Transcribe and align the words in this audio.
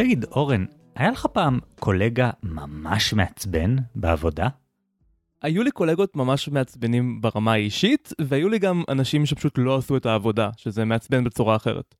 תגיד, 0.00 0.24
אורן, 0.24 0.64
היה 0.94 1.10
לך 1.10 1.26
פעם 1.26 1.58
קולגה 1.78 2.30
ממש 2.42 3.12
מעצבן 3.12 3.76
בעבודה? 3.94 4.48
היו 5.42 5.62
לי 5.62 5.70
קולגות 5.70 6.16
ממש 6.16 6.48
מעצבנים 6.48 7.20
ברמה 7.20 7.52
האישית, 7.52 8.12
והיו 8.20 8.48
לי 8.48 8.58
גם 8.58 8.82
אנשים 8.88 9.26
שפשוט 9.26 9.58
לא 9.58 9.76
עשו 9.76 9.96
את 9.96 10.06
העבודה, 10.06 10.50
שזה 10.56 10.84
מעצבן 10.84 11.24
בצורה 11.24 11.56
אחרת. 11.56 11.94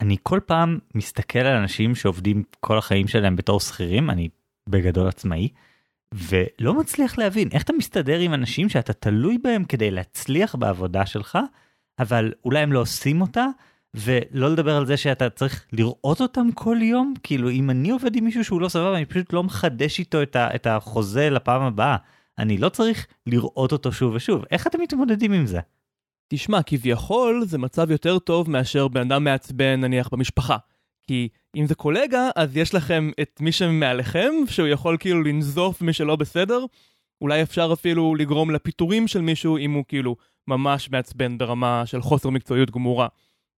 אני 0.00 0.16
כל 0.22 0.40
פעם 0.46 0.78
מסתכל 0.94 1.38
על 1.38 1.56
אנשים 1.56 1.94
שעובדים 1.94 2.42
כל 2.60 2.78
החיים 2.78 3.08
שלהם 3.08 3.36
בתור 3.36 3.60
שכירים, 3.60 4.10
אני 4.10 4.28
בגדול 4.68 5.08
עצמאי, 5.08 5.48
ולא 6.14 6.74
מצליח 6.74 7.18
להבין 7.18 7.48
איך 7.52 7.62
אתה 7.62 7.72
מסתדר 7.72 8.18
עם 8.18 8.34
אנשים 8.34 8.68
שאתה 8.68 8.92
תלוי 8.92 9.38
בהם 9.38 9.64
כדי 9.64 9.90
להצליח 9.90 10.54
בעבודה 10.54 11.06
שלך, 11.06 11.38
אבל 11.98 12.32
אולי 12.44 12.60
הם 12.60 12.72
לא 12.72 12.80
עושים 12.80 13.20
אותה, 13.20 13.46
ולא 13.94 14.50
לדבר 14.50 14.76
על 14.76 14.86
זה 14.86 14.96
שאתה 14.96 15.30
צריך 15.30 15.64
לראות 15.72 16.20
אותם 16.20 16.52
כל 16.54 16.76
יום, 16.82 17.14
כאילו 17.22 17.50
אם 17.50 17.70
אני 17.70 17.90
עובד 17.90 18.16
עם 18.16 18.24
מישהו 18.24 18.44
שהוא 18.44 18.60
לא 18.60 18.68
סבבה, 18.68 18.96
אני 18.96 19.04
פשוט 19.04 19.32
לא 19.32 19.42
מחדש 19.42 19.98
איתו 19.98 20.22
את, 20.22 20.36
ה, 20.36 20.54
את 20.54 20.66
החוזה 20.66 21.30
לפעם 21.30 21.62
הבאה. 21.62 21.96
אני 22.38 22.58
לא 22.58 22.68
צריך 22.68 23.06
לראות 23.26 23.72
אותו 23.72 23.92
שוב 23.92 24.14
ושוב. 24.14 24.44
איך 24.50 24.66
אתם 24.66 24.80
מתמודדים 24.80 25.32
עם 25.32 25.46
זה? 25.46 25.60
תשמע, 26.28 26.62
כביכול 26.62 27.44
זה 27.46 27.58
מצב 27.58 27.90
יותר 27.90 28.18
טוב 28.18 28.50
מאשר 28.50 28.88
בן 28.88 29.00
אדם 29.00 29.24
מעצבן 29.24 29.80
נניח 29.80 30.08
במשפחה. 30.08 30.56
כי 31.02 31.28
אם 31.56 31.66
זה 31.66 31.74
קולגה, 31.74 32.28
אז 32.36 32.56
יש 32.56 32.74
לכם 32.74 33.10
את 33.22 33.40
מי 33.40 33.52
שמעליכם, 33.52 34.32
שהוא 34.46 34.68
יכול 34.68 34.96
כאילו 35.00 35.22
לנזוף 35.22 35.82
מי 35.82 35.92
שלא 35.92 36.16
בסדר. 36.16 36.64
אולי 37.20 37.42
אפשר 37.42 37.70
אפילו 37.72 38.14
לגרום 38.14 38.50
לפיטורים 38.50 39.08
של 39.08 39.20
מישהו 39.20 39.58
אם 39.58 39.72
הוא 39.72 39.84
כאילו 39.88 40.16
ממש 40.48 40.90
מעצבן 40.90 41.38
ברמה 41.38 41.82
של 41.86 42.02
חוסר 42.02 42.30
מקצועיות 42.30 42.70
גמורה. 42.70 43.08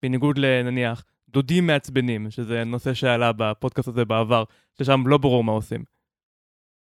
בניגוד 0.02 0.38
לנניח 0.38 1.04
דודים 1.28 1.66
מעצבנים, 1.66 2.30
שזה 2.30 2.64
נושא 2.64 2.94
שעלה 2.94 3.32
בפודקאסט 3.36 3.88
הזה 3.88 4.04
בעבר, 4.04 4.44
ששם 4.78 5.06
לא 5.06 5.18
ברור 5.18 5.44
מה 5.44 5.52
עושים. 5.52 5.84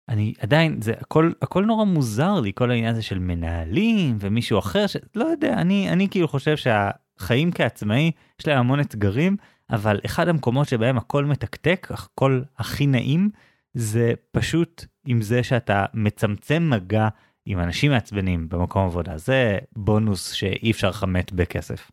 אני 0.08 0.34
עדיין, 0.38 0.82
זה 0.82 0.92
הכל, 1.00 1.32
הכל 1.42 1.64
נורא 1.64 1.84
מוזר 1.84 2.40
לי, 2.40 2.52
כל 2.54 2.70
העניין 2.70 2.90
הזה 2.90 3.02
של 3.02 3.18
מנהלים 3.18 4.16
ומישהו 4.20 4.58
אחר, 4.58 4.86
שלא 4.86 5.24
יודע, 5.24 5.54
אני, 5.54 5.90
אני 5.90 6.08
כאילו 6.08 6.28
חושב 6.28 6.56
שהחיים 6.56 7.52
כעצמאי, 7.52 8.10
יש 8.40 8.46
להם 8.46 8.58
המון 8.58 8.80
אתגרים, 8.80 9.36
אבל 9.70 10.00
אחד 10.04 10.28
המקומות 10.28 10.68
שבהם 10.68 10.98
הכל 10.98 11.24
מתקתק, 11.24 11.88
הכל 11.90 12.42
הכי 12.58 12.86
נעים, 12.86 13.30
זה 13.74 14.12
פשוט 14.30 14.84
עם 15.06 15.22
זה 15.22 15.42
שאתה 15.42 15.84
מצמצם 15.94 16.70
מגע 16.70 17.08
עם 17.46 17.60
אנשים 17.60 17.90
מעצבנים 17.90 18.48
במקום 18.48 18.86
עבודה. 18.86 19.18
זה 19.18 19.58
בונוס 19.76 20.32
שאי 20.32 20.70
אפשר 20.70 20.88
לכמת 20.88 21.32
בכסף. 21.32 21.90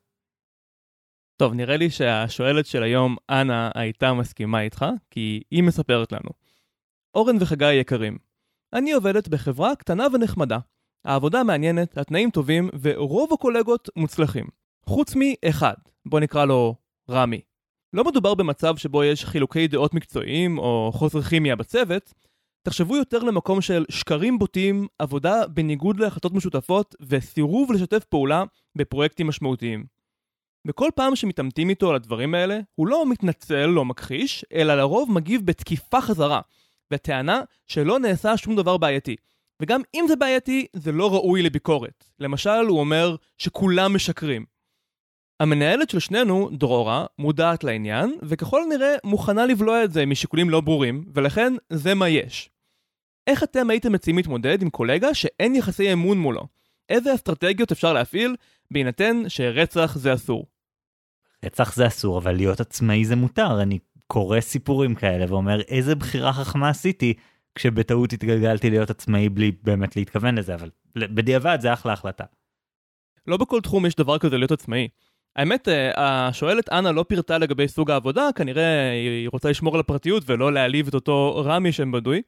טוב, 1.37 1.53
נראה 1.53 1.77
לי 1.77 1.89
שהשואלת 1.89 2.65
של 2.65 2.83
היום, 2.83 3.15
אנה, 3.29 3.71
הייתה 3.75 4.13
מסכימה 4.13 4.61
איתך, 4.61 4.85
כי 5.11 5.41
היא 5.51 5.63
מספרת 5.63 6.11
לנו. 6.11 6.29
אורן 7.15 7.35
וחגי 7.39 7.73
יקרים, 7.73 8.17
אני 8.73 8.91
עובדת 8.91 9.27
בחברה 9.27 9.75
קטנה 9.75 10.07
ונחמדה. 10.13 10.59
העבודה 11.05 11.43
מעניינת, 11.43 11.97
התנאים 11.97 12.29
טובים, 12.29 12.69
ורוב 12.81 13.33
הקולגות 13.33 13.89
מוצלחים. 13.95 14.45
חוץ 14.85 15.13
מאחד, 15.15 15.73
בוא 16.05 16.19
נקרא 16.19 16.45
לו 16.45 16.75
רמי. 17.09 17.41
לא 17.93 18.03
מדובר 18.03 18.33
במצב 18.33 18.77
שבו 18.77 19.03
יש 19.03 19.25
חילוקי 19.25 19.67
דעות 19.67 19.93
מקצועיים 19.93 20.57
או 20.57 20.91
חוסר 20.93 21.21
כימיה 21.21 21.55
בצוות, 21.55 22.13
תחשבו 22.63 22.95
יותר 22.95 23.19
למקום 23.19 23.61
של 23.61 23.85
שקרים 23.89 24.39
בוטים, 24.39 24.87
עבודה 24.99 25.47
בניגוד 25.47 25.99
להחלטות 25.99 26.33
משותפות 26.33 26.95
וסירוב 27.01 27.71
לשתף 27.71 28.03
פעולה 28.03 28.43
בפרויקטים 28.77 29.27
משמעותיים. 29.27 29.94
וכל 30.65 30.89
פעם 30.95 31.15
שמתעמתים 31.15 31.69
איתו 31.69 31.89
על 31.89 31.95
הדברים 31.95 32.35
האלה, 32.35 32.59
הוא 32.75 32.87
לא 32.87 33.09
מתנצל, 33.09 33.65
לא 33.65 33.85
מכחיש, 33.85 34.45
אלא 34.53 34.75
לרוב 34.75 35.11
מגיב 35.11 35.45
בתקיפה 35.45 36.01
חזרה, 36.01 36.41
בטענה 36.91 37.41
שלא 37.67 37.99
נעשה 37.99 38.37
שום 38.37 38.55
דבר 38.55 38.77
בעייתי. 38.77 39.15
וגם 39.59 39.81
אם 39.95 40.05
זה 40.07 40.15
בעייתי, 40.15 40.65
זה 40.73 40.91
לא 40.91 41.13
ראוי 41.13 41.41
לביקורת. 41.41 42.03
למשל, 42.19 42.65
הוא 42.67 42.79
אומר 42.79 43.15
שכולם 43.37 43.95
משקרים. 43.95 44.45
המנהלת 45.39 45.89
של 45.89 45.99
שנינו, 45.99 46.49
דרורה, 46.53 47.05
מודעת 47.19 47.63
לעניין, 47.63 48.17
וככל 48.21 48.63
הנראה 48.63 48.95
מוכנה 49.03 49.45
לבלוע 49.45 49.83
את 49.83 49.91
זה 49.91 50.05
משיקולים 50.05 50.49
לא 50.49 50.61
ברורים, 50.61 51.05
ולכן 51.13 51.53
זה 51.69 51.93
מה 51.93 52.09
יש. 52.09 52.49
איך 53.27 53.43
אתם 53.43 53.69
הייתם 53.69 53.91
מציעים 53.91 54.17
להתמודד 54.17 54.61
עם 54.61 54.69
קולגה 54.69 55.13
שאין 55.13 55.55
יחסי 55.55 55.93
אמון 55.93 56.17
מולו? 56.17 56.47
איזה 56.89 57.15
אסטרטגיות 57.15 57.71
אפשר 57.71 57.93
להפעיל, 57.93 58.35
בהינתן 58.71 59.23
שרצח 59.27 59.97
זה 59.97 60.13
אסור? 60.13 60.45
רצח 61.45 61.75
זה 61.75 61.87
אסור, 61.87 62.17
אבל 62.17 62.35
להיות 62.35 62.59
עצמאי 62.59 63.05
זה 63.05 63.15
מותר. 63.15 63.61
אני 63.61 63.79
קורא 64.07 64.39
סיפורים 64.39 64.95
כאלה 64.95 65.25
ואומר 65.29 65.61
איזה 65.61 65.95
בחירה 65.95 66.33
חכמה 66.33 66.69
עשיתי 66.69 67.13
כשבטעות 67.55 68.13
התגלגלתי 68.13 68.69
להיות 68.69 68.89
עצמאי 68.89 69.29
בלי 69.29 69.51
באמת 69.63 69.95
להתכוון 69.95 70.35
לזה, 70.37 70.55
אבל 70.55 70.69
בדיעבד 70.95 71.57
זה 71.61 71.73
אחלה 71.73 71.93
החלטה. 71.93 72.23
לא 73.27 73.37
בכל 73.37 73.61
תחום 73.61 73.85
יש 73.85 73.95
דבר 73.95 74.17
כזה 74.17 74.37
להיות 74.37 74.51
עצמאי. 74.51 74.87
האמת, 75.35 75.67
אה, 75.67 76.27
השואלת 76.27 76.69
אנה 76.69 76.91
לא 76.91 77.05
פירטה 77.07 77.37
לגבי 77.37 77.67
סוג 77.67 77.91
העבודה, 77.91 78.29
כנראה 78.35 78.91
היא 78.91 79.29
רוצה 79.29 79.49
לשמור 79.49 79.73
על 79.73 79.79
הפרטיות 79.79 80.23
ולא 80.25 80.53
להעליב 80.53 80.87
את 80.87 80.93
אותו 80.93 81.43
רמי 81.45 81.71
שם 81.71 81.91
בדוי. 81.91 82.21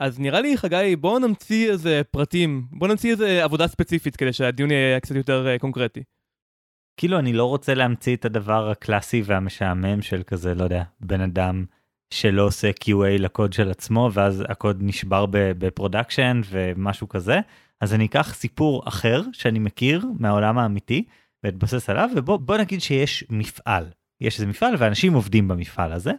אז 0.00 0.20
נראה 0.20 0.40
לי, 0.40 0.56
חגי, 0.56 0.96
בוא 0.96 1.18
נמציא 1.18 1.70
איזה 1.70 2.02
פרטים, 2.10 2.66
בוא 2.70 2.88
נמציא 2.88 3.10
איזה 3.10 3.44
עבודה 3.44 3.66
ספציפית 3.68 4.16
כדי 4.16 4.32
שהדיון 4.32 4.70
יהיה 4.70 5.00
קצת 5.00 5.14
יותר 5.14 5.46
אה, 5.46 5.58
קונקרטי. 5.58 6.02
כאילו 6.96 7.18
אני 7.18 7.32
לא 7.32 7.44
רוצה 7.44 7.74
להמציא 7.74 8.16
את 8.16 8.24
הדבר 8.24 8.70
הקלאסי 8.70 9.22
והמשעמם 9.24 10.02
של 10.02 10.22
כזה, 10.26 10.54
לא 10.54 10.64
יודע, 10.64 10.82
בן 11.00 11.20
אדם 11.20 11.64
שלא 12.10 12.42
עושה 12.42 12.70
QA 12.70 13.18
לקוד 13.18 13.52
של 13.52 13.70
עצמו 13.70 14.10
ואז 14.12 14.44
הקוד 14.48 14.78
נשבר 14.80 15.26
ב 15.30 15.40
production 15.40 16.40
ומשהו 16.50 17.08
כזה, 17.08 17.40
אז 17.80 17.94
אני 17.94 18.06
אקח 18.06 18.34
סיפור 18.34 18.82
אחר 18.88 19.22
שאני 19.32 19.58
מכיר 19.58 20.06
מהעולם 20.18 20.58
האמיתי 20.58 21.04
ואתבסס 21.44 21.90
עליו 21.90 22.10
ובוא 22.16 22.56
נגיד 22.56 22.80
שיש 22.80 23.24
מפעל, 23.30 23.90
יש 24.20 24.34
איזה 24.34 24.46
מפעל 24.46 24.74
ואנשים 24.78 25.12
עובדים 25.12 25.48
במפעל 25.48 25.92
הזה. 25.92 26.12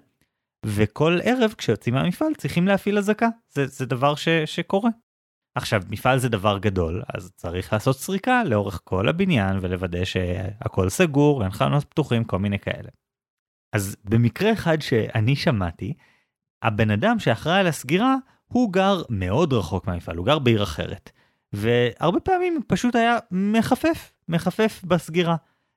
וכל 0.66 1.20
ערב 1.24 1.54
כשיוצאים 1.58 1.96
מהמפעל 1.96 2.34
צריכים 2.34 2.68
להפעיל 2.68 2.98
אזעקה, 2.98 3.28
זה, 3.50 3.68
זה 3.68 3.86
דבר 3.86 4.16
ש, 4.16 4.30
שקורה. 4.30 4.90
עכשיו, 5.58 5.82
מפעל 5.90 6.20
זה 6.20 6.30
דבר 6.30 6.58
גדול, 6.58 7.04
אז 7.14 7.32
צריך 7.36 7.74
לעשות 7.74 7.98
סריקה 7.98 8.44
לאורך 8.44 8.82
כל 8.84 9.10
הבניין 9.10 9.58
ולוודא 9.62 10.06
שהכל 10.06 10.90
סגור, 10.90 11.44
אין 11.44 11.52
חלונות 11.52 11.84
פתוחים, 11.84 12.24
כל 12.24 12.40
מיני 12.40 12.60
כאלה. 12.60 12.90
אז 13.74 13.98
במקרה 14.04 14.54
אחד 14.54 14.82
שאני 14.82 15.36
שמעתי, 15.36 15.94
הבן 16.62 16.92
אדם 16.92 17.20
שאחראי 17.20 17.60
על 17.60 17.68
הסגירה, 17.68 18.16
הוא 18.48 18.74
גר 18.74 19.02
מאוד 19.10 19.54
רחוק 19.54 19.88
מהמפעל, 19.88 20.18
הוא 20.18 20.26
גר 20.26 20.40
בעיר 20.40 20.64
אחרת. 20.64 21.12
והרבה 21.54 22.20
פעמים 22.20 22.62
פשוט 22.68 22.96
היה 22.96 23.18
מחפף, 23.32 24.12
מחפף 24.30 24.82
בסגירה. 24.84 25.36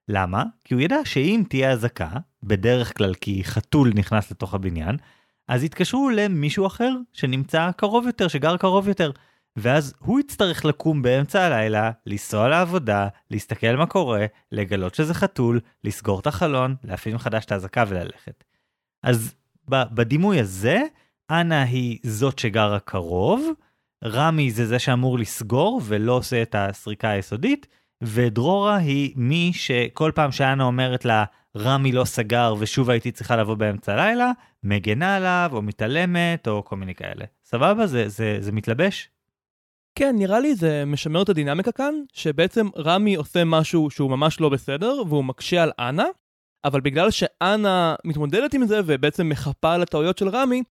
למה? 0.08 0.44
כי 0.64 0.74
הוא 0.74 0.80
ידע 0.80 0.98
שאם 1.04 1.42
תהיה 1.48 1.70
אזעקה, 1.70 2.10
בדרך 2.42 2.96
כלל 2.96 3.14
כי 3.14 3.44
חתול 3.44 3.92
נכנס 3.94 4.30
לתוך 4.30 4.54
הבניין, 4.54 4.96
אז 5.48 5.64
יתקשרו 5.64 6.10
למישהו 6.10 6.66
אחר 6.66 6.92
שנמצא 7.12 7.70
קרוב 7.76 8.06
יותר, 8.06 8.28
שגר 8.28 8.56
קרוב 8.56 8.88
יותר. 8.88 9.10
ואז 9.56 9.94
הוא 9.98 10.20
יצטרך 10.20 10.64
לקום 10.64 11.02
באמצע 11.02 11.42
הלילה, 11.42 11.90
לנסוע 12.06 12.48
לעבודה, 12.48 13.08
להסתכל 13.30 13.76
מה 13.76 13.86
קורה, 13.86 14.26
לגלות 14.52 14.94
שזה 14.94 15.14
חתול, 15.14 15.60
לסגור 15.84 16.20
את 16.20 16.26
החלון, 16.26 16.74
להפעיל 16.84 17.14
מחדש 17.14 17.44
את 17.44 17.52
האזעקה 17.52 17.84
וללכת. 17.88 18.44
אז 19.02 19.34
בדימוי 19.68 20.40
הזה, 20.40 20.82
אנה 21.30 21.62
היא 21.62 21.98
זאת 22.02 22.38
שגרה 22.38 22.80
קרוב, 22.80 23.50
רמי 24.04 24.50
זה 24.50 24.66
זה 24.66 24.78
שאמור 24.78 25.18
לסגור 25.18 25.80
ולא 25.84 26.12
עושה 26.12 26.42
את 26.42 26.54
הסריקה 26.58 27.08
היסודית, 27.08 27.66
ודרורה 28.02 28.76
היא 28.76 29.12
מי 29.16 29.50
שכל 29.54 30.12
פעם 30.14 30.32
שאנה 30.32 30.64
אומרת 30.64 31.04
לה, 31.04 31.24
רמי 31.56 31.92
לא 31.92 32.04
סגר 32.04 32.54
ושוב 32.58 32.90
הייתי 32.90 33.12
צריכה 33.12 33.36
לבוא 33.36 33.54
באמצע 33.54 33.92
הלילה, 33.92 34.30
מגנה 34.62 35.16
עליו 35.16 35.50
או 35.52 35.62
מתעלמת 35.62 36.48
או 36.48 36.64
כל 36.64 36.76
מיני 36.76 36.94
כאלה. 36.94 37.24
סבבה? 37.44 37.86
זה, 37.86 38.08
זה, 38.08 38.36
זה 38.40 38.52
מתלבש? 38.52 39.10
כן, 39.94 40.16
נראה 40.18 40.40
לי 40.40 40.54
זה 40.54 40.84
משמר 40.86 41.22
את 41.22 41.28
הדינמיקה 41.28 41.72
כאן, 41.72 41.94
שבעצם 42.12 42.66
רמי 42.76 43.14
עושה 43.14 43.44
משהו 43.44 43.90
שהוא 43.90 44.10
ממש 44.10 44.40
לא 44.40 44.48
בסדר, 44.48 45.02
והוא 45.08 45.24
מקשה 45.24 45.62
על 45.62 45.72
אנה, 45.78 46.04
אבל 46.64 46.80
בגלל 46.80 47.10
שאנה 47.10 47.94
מתמודדת 48.04 48.54
עם 48.54 48.66
זה 48.66 48.80
ובעצם 48.86 49.28
מחפה 49.28 49.74
על 49.74 49.82
הטעויות 49.82 50.18
של 50.18 50.28
רמי, 50.28 50.62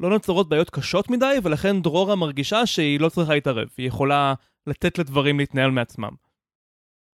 לא 0.00 0.10
נוצרות 0.10 0.48
בעיות 0.48 0.70
קשות 0.70 1.10
מדי, 1.10 1.36
ולכן 1.42 1.82
דרורה 1.82 2.16
מרגישה 2.16 2.66
שהיא 2.66 3.00
לא 3.00 3.08
צריכה 3.08 3.34
להתערב, 3.34 3.68
היא 3.78 3.88
יכולה 3.88 4.34
לתת 4.66 4.98
לדברים 4.98 5.38
להתנהל 5.38 5.70
מעצמם. 5.70 6.12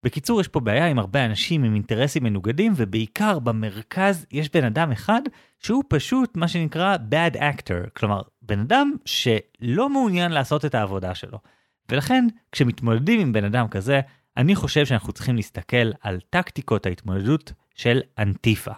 בקיצור, 0.04 0.40
יש 0.40 0.48
פה 0.48 0.60
בעיה 0.60 0.86
עם 0.86 0.98
הרבה 0.98 1.24
אנשים 1.24 1.64
עם 1.64 1.74
אינטרסים 1.74 2.24
מנוגדים, 2.24 2.72
ובעיקר 2.76 3.38
במרכז 3.38 4.26
יש 4.30 4.50
בן 4.50 4.64
אדם 4.64 4.92
אחד 4.92 5.20
שהוא 5.58 5.84
פשוט 5.88 6.36
מה 6.36 6.48
שנקרא 6.48 6.96
bad 7.10 7.36
actor, 7.36 7.90
כלומר, 7.96 8.22
בן 8.46 8.60
אדם 8.60 8.92
שלא 9.04 9.90
מעוניין 9.90 10.32
לעשות 10.32 10.64
את 10.64 10.74
העבודה 10.74 11.14
שלו. 11.14 11.38
ולכן, 11.88 12.26
כשמתמודדים 12.52 13.20
עם 13.20 13.32
בן 13.32 13.44
אדם 13.44 13.68
כזה, 13.68 14.00
אני 14.36 14.54
חושב 14.54 14.86
שאנחנו 14.86 15.12
צריכים 15.12 15.36
להסתכל 15.36 15.90
על 16.00 16.20
טקטיקות 16.30 16.86
ההתמודדות 16.86 17.52
של 17.74 18.00
אנטיפה. 18.18 18.72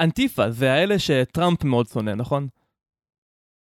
אנטיפה 0.00 0.50
זה 0.50 0.72
האלה 0.72 0.98
שטראמפ 0.98 1.64
מאוד 1.64 1.86
שונא, 1.86 2.14
נכון? 2.14 2.48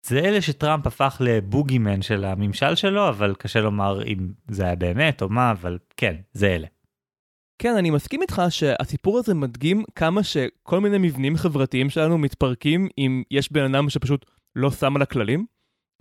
זה 0.05 0.19
אלה 0.19 0.41
שטראמפ 0.41 0.87
הפך 0.87 1.17
לבוגימן 1.25 2.01
של 2.01 2.25
הממשל 2.25 2.75
שלו, 2.75 3.09
אבל 3.09 3.35
קשה 3.35 3.61
לומר 3.61 4.03
אם 4.07 4.31
זה 4.47 4.65
היה 4.65 4.75
באמת 4.75 5.21
או 5.21 5.29
מה, 5.29 5.51
אבל 5.51 5.77
כן, 5.97 6.15
זה 6.33 6.47
אלה. 6.47 6.67
כן, 7.59 7.75
אני 7.77 7.89
מסכים 7.89 8.21
איתך 8.21 8.41
שהסיפור 8.49 9.19
הזה 9.19 9.33
מדגים 9.33 9.83
כמה 9.95 10.23
שכל 10.23 10.79
מיני 10.79 10.97
מבנים 10.97 11.37
חברתיים 11.37 11.89
שלנו 11.89 12.17
מתפרקים 12.17 12.87
אם 12.97 13.23
יש 13.31 13.51
בן 13.51 13.73
אדם 13.73 13.89
שפשוט 13.89 14.25
לא 14.55 14.71
שם 14.71 14.95
על 14.95 15.01
הכללים, 15.01 15.45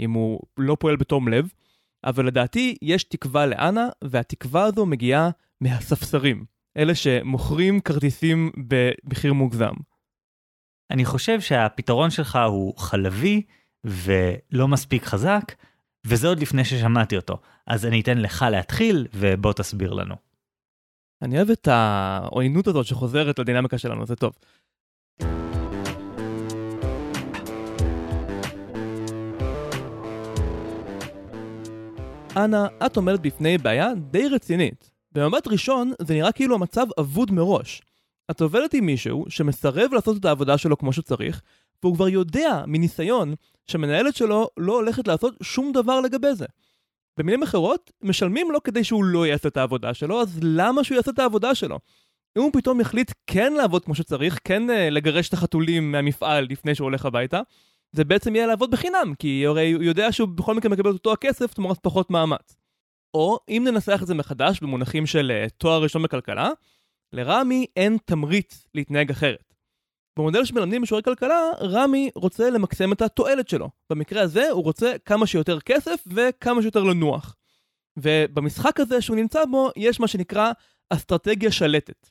אם 0.01 0.13
הוא 0.13 0.41
לא 0.57 0.77
פועל 0.81 0.97
בתום 0.97 1.29
לב, 1.29 1.49
אבל 2.05 2.27
לדעתי 2.27 2.77
יש 2.83 3.05
תקווה 3.05 3.47
לאנה, 3.47 3.89
והתקווה 4.05 4.65
הזו 4.65 4.87
מגיעה 4.87 5.31
מהספסרים, 5.61 6.45
אלה 6.77 6.95
שמוכרים 6.95 7.81
כרטיסים 7.81 8.51
במחיר 8.57 9.33
מוגזם. 9.33 9.75
אני 10.91 11.05
חושב 11.05 11.41
שהפתרון 11.41 12.11
שלך 12.11 12.39
הוא 12.49 12.79
חלבי 12.79 13.43
ולא 13.85 14.69
מספיק 14.69 15.05
חזק, 15.05 15.43
וזה 16.07 16.29
עוד 16.29 16.41
לפני 16.41 16.65
ששמעתי 16.65 17.17
אותו. 17.17 17.41
אז 17.67 17.87
אני 17.87 18.01
אתן 18.01 18.19
לך 18.19 18.45
להתחיל, 18.51 19.07
ובוא 19.15 19.53
תסביר 19.53 19.93
לנו. 19.93 20.15
אני 21.23 21.37
אוהב 21.37 21.51
את 21.51 21.69
העוינות 21.69 22.67
הזאת 22.67 22.87
שחוזרת 22.87 23.39
לדינמיקה 23.39 23.79
שלנו, 23.79 24.07
זה 24.07 24.17
טוב. 24.17 24.33
אנה, 32.37 32.67
את 32.87 32.97
עומדת 32.97 33.21
בפני 33.21 33.59
בעיה 33.59 33.89
די 34.11 34.29
רצינית. 34.29 34.91
במבט 35.13 35.49
ראשון, 35.49 35.93
זה 36.03 36.15
נראה 36.15 36.33
כאילו 36.33 36.55
המצב 36.55 36.87
אבוד 37.01 37.31
מראש. 37.31 37.83
את 38.31 38.41
עובדת 38.41 38.75
עם 38.75 38.87
מישהו 38.87 39.25
שמסרב 39.29 39.93
לעשות 39.93 40.17
את 40.17 40.25
העבודה 40.25 40.59
שלו 40.59 40.79
כמו 40.79 40.93
שצריך, 40.93 41.43
והוא 41.83 41.95
כבר 41.95 42.09
יודע 42.09 42.65
מניסיון 42.67 43.35
שהמנהלת 43.67 44.17
שלו 44.17 44.49
לא 44.57 44.73
הולכת 44.73 45.09
לעשות 45.09 45.35
שום 45.43 45.73
דבר 45.73 46.01
לגבי 46.01 46.35
זה. 46.35 46.47
במילים 47.19 47.43
אחרות, 47.43 47.93
משלמים 48.03 48.51
לו 48.51 48.63
כדי 48.63 48.85
שהוא 48.85 49.05
לא 49.05 49.27
יעשה 49.27 49.49
את 49.49 49.57
העבודה 49.57 49.95
שלו, 49.95 50.21
אז 50.21 50.39
למה 50.43 50.85
שהוא 50.85 50.97
יעשה 50.97 51.11
את 51.11 51.19
העבודה 51.19 51.55
שלו? 51.55 51.79
אם 52.39 52.43
הוא 52.43 52.51
פתאום 52.53 52.81
יחליט 52.81 53.13
כן 53.27 53.53
לעבוד 53.53 53.85
כמו 53.85 53.95
שצריך, 53.95 54.39
כן 54.45 54.71
uh, 54.71 54.73
לגרש 54.91 55.29
את 55.29 55.33
החתולים 55.33 55.93
מהמפעל 55.93 56.47
לפני 56.51 56.75
שהוא 56.75 56.85
הולך 56.85 57.07
הביתה, 57.07 57.41
זה 57.93 58.05
בעצם 58.05 58.37
יהיה 58.37 58.47
לעבוד 58.47 58.71
בחינם, 58.71 59.13
כי 59.19 59.47
הרי 59.47 59.73
הוא 59.73 59.83
יודע 59.83 60.13
שהוא 60.13 60.29
בכל 60.29 60.55
מקרה 60.55 60.71
מקבל 60.71 60.91
את 60.91 60.95
אותו 60.95 61.13
הכסף 61.13 61.55
תמורת 61.55 61.79
פחות 61.83 62.11
מאמץ. 62.11 62.57
או 63.15 63.39
אם 63.49 63.63
ננסח 63.67 63.99
את 64.03 64.07
זה 64.07 64.15
מחדש 64.15 64.61
במונחים 64.61 65.07
של 65.07 65.33
uh, 65.47 65.51
תואר 65.51 65.83
ראשון 65.83 66.03
בכלכלה, 66.03 66.51
לרמי 67.13 67.67
אין 67.77 67.99
תמריץ 68.05 68.67
להתנהג 68.75 69.11
אחרת. 69.11 69.55
במודל 70.19 70.45
שמלמדים 70.45 70.83
בשיעורי 70.83 71.03
כלכלה, 71.03 71.51
רמי 71.61 72.11
רוצה 72.15 72.51
למקסם 72.51 72.93
את 72.93 73.03
התועלת 73.03 73.49
שלו. 73.49 73.71
במקרה 73.91 74.23
הזה 74.23 74.51
הוא 74.51 74.65
רוצה 74.65 74.95
כמה 75.05 75.27
שיותר 75.27 75.61
כסף 75.61 76.05
וכמה 76.07 76.63
שיותר 76.63 76.83
לנוח. 76.83 77.37
ובמשחק 77.97 78.81
הזה 78.81 79.01
שהוא 79.01 79.17
נמצא 79.17 79.45
בו, 79.45 79.71
יש 79.77 80.01
מה 80.01 80.09
שנקרא 80.09 80.53
אסטרטגיה 80.91 81.53
שלטת. 81.53 82.11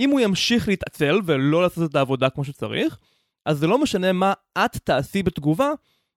אם 0.00 0.10
הוא 0.10 0.20
ימשיך 0.20 0.68
להתעצל 0.68 1.20
ולא 1.24 1.62
לעשות 1.62 1.90
את 1.90 1.94
העבודה 1.94 2.30
כמו 2.30 2.44
שצריך, 2.44 2.98
אז 3.46 3.58
זה 3.58 3.66
לא 3.66 3.78
משנה 3.78 4.12
מה 4.12 4.32
את 4.58 4.76
תעשי 4.76 5.22
בתגובה, 5.22 5.70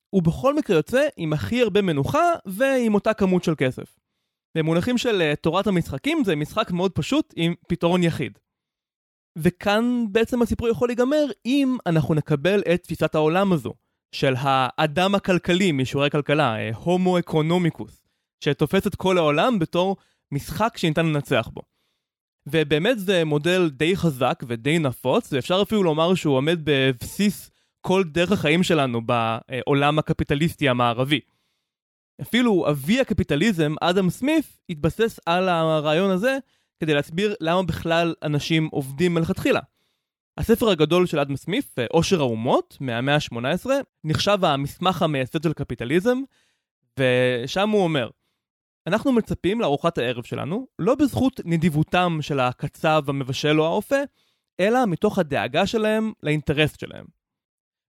הוא 0.09 0.23
בכל 0.23 0.56
מקרה 0.56 0.75
יוצא 0.75 1.07
עם 1.18 1.33
הכי 1.33 1.62
הרבה 1.62 1.81
מנוחה 1.81 2.33
ועם 2.45 2.94
אותה 2.94 3.13
כמות 3.13 3.44
של 3.44 3.53
כסף. 3.57 4.00
במונחים 4.57 4.97
של 4.97 5.21
uh, 5.21 5.35
תורת 5.35 5.68
המשחקים 5.68 6.23
זה 6.23 6.35
משחק 6.35 6.71
מאוד 6.71 6.91
פשוט 6.91 7.33
עם 7.35 7.53
פתרון 7.68 8.03
יחיד. 8.03 8.39
וכאן 9.38 10.06
בעצם 10.12 10.41
הסיפור 10.41 10.68
יכול 10.68 10.89
להיגמר 10.89 11.25
אם 11.45 11.77
אנחנו 11.85 12.13
נקבל 12.13 12.62
את 12.73 12.83
תפיסת 12.83 13.15
העולם 13.15 13.53
הזו, 13.53 13.73
של 14.15 14.33
האדם 14.38 15.15
הכלכלי 15.15 15.71
משיעורי 15.71 16.09
כלכלה, 16.09 16.56
הומו 16.75 17.19
אקונומיקוס, 17.19 18.07
שתופס 18.44 18.88
את 18.88 18.95
כל 18.95 19.18
העולם 19.18 19.59
בתור 19.59 19.97
משחק 20.31 20.77
שניתן 20.77 21.06
לנצח 21.06 21.50
בו. 21.53 21.62
ובאמת 22.48 23.00
זה 23.00 23.26
מודל 23.26 23.70
די 23.70 23.96
חזק 23.96 24.44
ודי 24.48 24.80
נפוץ, 24.80 25.34
ואפשר 25.34 25.62
אפילו 25.62 25.84
לומר 25.84 26.16
שהוא 26.16 26.36
עומד 26.36 26.60
בבסיס 26.64 27.52
כל 27.82 28.04
דרך 28.04 28.32
החיים 28.32 28.64
שלנו 28.64 29.02
בעולם 29.02 30.00
הקפיטליסטי 30.00 30.70
המערבי. 30.70 31.20
אפילו 32.22 32.70
אבי 32.70 33.00
הקפיטליזם, 33.00 33.74
אדם 33.82 34.10
סמית, 34.10 34.58
התבסס 34.70 35.20
על 35.26 35.50
הרעיון 35.50 36.12
הזה 36.12 36.38
כדי 36.80 36.94
להסביר 36.94 37.36
למה 37.42 37.64
בכלל 37.64 38.14
אנשים 38.24 38.70
עובדים 38.72 39.14
מלכתחילה. 39.14 39.60
הספר 40.38 40.70
הגדול 40.70 41.06
של 41.06 41.20
אדם 41.20 41.36
סמית, 41.36 41.76
עושר 41.90 42.20
האומות, 42.20 42.78
מהמאה 42.80 43.16
ה-18, 43.16 43.70
נחשב 44.04 44.46
המסמך 44.46 45.02
המייסד 45.02 45.44
של 45.44 45.54
קפיטליזם, 45.54 46.18
ושם 47.00 47.70
הוא 47.70 47.84
אומר, 47.84 48.10
אנחנו 48.88 49.12
מצפים 49.12 49.62
לארוחת 49.62 49.98
הערב 49.98 50.24
שלנו, 50.24 50.68
לא 50.80 50.95
בזכות 50.95 51.42
נדיבותם 51.45 52.18
של 52.22 52.39
הקצב, 52.39 53.04
המבשל 53.07 53.62
או 53.62 53.66
האופה, 53.66 53.95
אלא 54.60 54.86
מתוך 54.86 55.19
הדאגה 55.19 55.68
שלהם 55.68 56.12
לאינטרס 56.24 56.78
שלהם. 56.80 57.06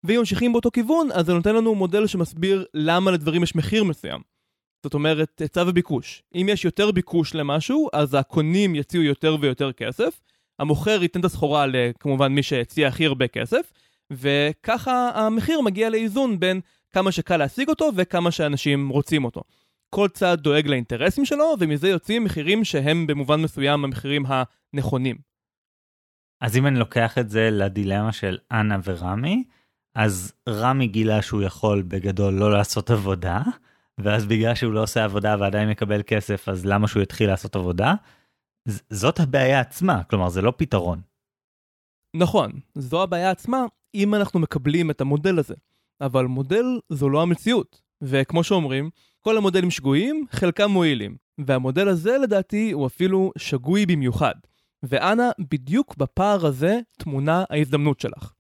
ואם 0.05 0.19
ממשיכים 0.19 0.53
באותו 0.53 0.71
כיוון, 0.71 1.09
אז 1.13 1.27
זה 1.27 1.35
נותן 1.35 1.55
לנו 1.55 1.75
מודל 1.75 2.07
שמסביר 2.07 2.65
למה 2.75 3.11
לדברים 3.11 3.43
יש 3.43 3.55
מחיר 3.55 3.85
מסוים. 3.85 4.21
זאת 4.83 4.95
אומרת, 4.95 5.41
היצע 5.41 5.65
וביקוש. 5.67 6.23
אם 6.35 6.47
יש 6.51 6.65
יותר 6.65 6.91
ביקוש 6.91 7.35
למשהו, 7.35 7.89
אז 7.93 8.15
הקונים 8.15 8.75
יציעו 8.75 9.03
יותר 9.03 9.37
ויותר 9.41 9.73
כסף, 9.73 10.21
המוכר 10.59 11.03
ייתן 11.03 11.21
את 11.21 11.25
הסחורה 11.25 11.67
לכמובן 11.67 12.33
מי 12.33 12.43
שהציע 12.43 12.89
הכי 12.89 13.07
הרבה 13.07 13.29
כסף, 13.29 13.73
וככה 14.11 15.11
המחיר 15.15 15.61
מגיע 15.61 15.91
לאיזון 15.91 16.41
בין 16.41 16.61
כמה 16.93 17.13
שקל 17.13 17.37
להשיג 17.37 17.69
אותו 17.69 17.91
וכמה 17.97 18.31
שאנשים 18.31 18.89
רוצים 18.89 19.25
אותו. 19.25 19.43
כל 19.95 20.09
צד 20.09 20.37
דואג 20.41 20.67
לאינטרסים 20.67 21.25
שלו, 21.25 21.55
ומזה 21.61 21.89
יוצאים 21.89 22.25
מחירים 22.25 22.65
שהם 22.65 23.07
במובן 23.07 23.41
מסוים 23.41 23.85
המחירים 23.85 24.23
הנכונים. 24.27 25.17
אז 26.41 26.57
אם 26.57 26.67
אני 26.67 26.79
לוקח 26.79 27.19
את 27.19 27.31
זה 27.31 27.49
לדילמה 27.51 28.13
של 28.13 28.39
אנה 28.53 28.79
ורמי, 28.85 29.45
אז 29.95 30.33
רמי 30.49 30.87
גילה 30.87 31.23
שהוא 31.23 31.43
יכול 31.43 31.83
בגדול 31.83 32.35
לא 32.35 32.53
לעשות 32.53 32.91
עבודה, 32.91 33.43
ואז 33.99 34.27
בגלל 34.27 34.55
שהוא 34.55 34.73
לא 34.73 34.83
עושה 34.83 35.05
עבודה 35.05 35.37
ועדיין 35.41 35.69
מקבל 35.69 36.03
כסף, 36.07 36.49
אז 36.49 36.67
למה 36.67 36.89
שהוא 36.89 37.03
יתחיל 37.03 37.29
לעשות 37.29 37.57
עבודה? 37.57 37.95
ז- 38.69 38.83
זאת 38.91 39.21
הבעיה 39.21 39.61
עצמה, 39.61 40.05
כלומר 40.05 40.29
זה 40.29 40.43
לא 40.43 40.53
פתרון. 40.57 41.01
נכון, 42.17 42.53
זו 42.75 43.03
הבעיה 43.03 43.31
עצמה 43.31 43.65
אם 43.95 44.15
אנחנו 44.15 44.41
מקבלים 44.41 44.91
את 44.91 45.01
המודל 45.01 45.39
הזה. 45.39 45.55
אבל 46.01 46.27
מודל 46.27 46.65
זו 46.89 47.09
לא 47.09 47.23
המציאות. 47.23 47.83
וכמו 48.03 48.45
שאומרים, 48.45 48.91
כל 49.23 49.37
המודלים 49.37 49.71
שגויים, 49.71 50.27
חלקם 50.31 50.71
מועילים. 50.71 51.17
והמודל 51.39 51.89
הזה 51.89 52.19
לדעתי 52.19 52.73
הוא 52.73 52.87
אפילו 52.87 53.33
שגוי 53.39 53.87
במיוחד. 53.87 54.35
ואנה, 54.83 55.31
בדיוק 55.51 55.97
בפער 55.97 56.47
הזה 56.47 56.81
טמונה 56.99 57.45
ההזדמנות 57.51 58.01
שלך. 58.01 58.33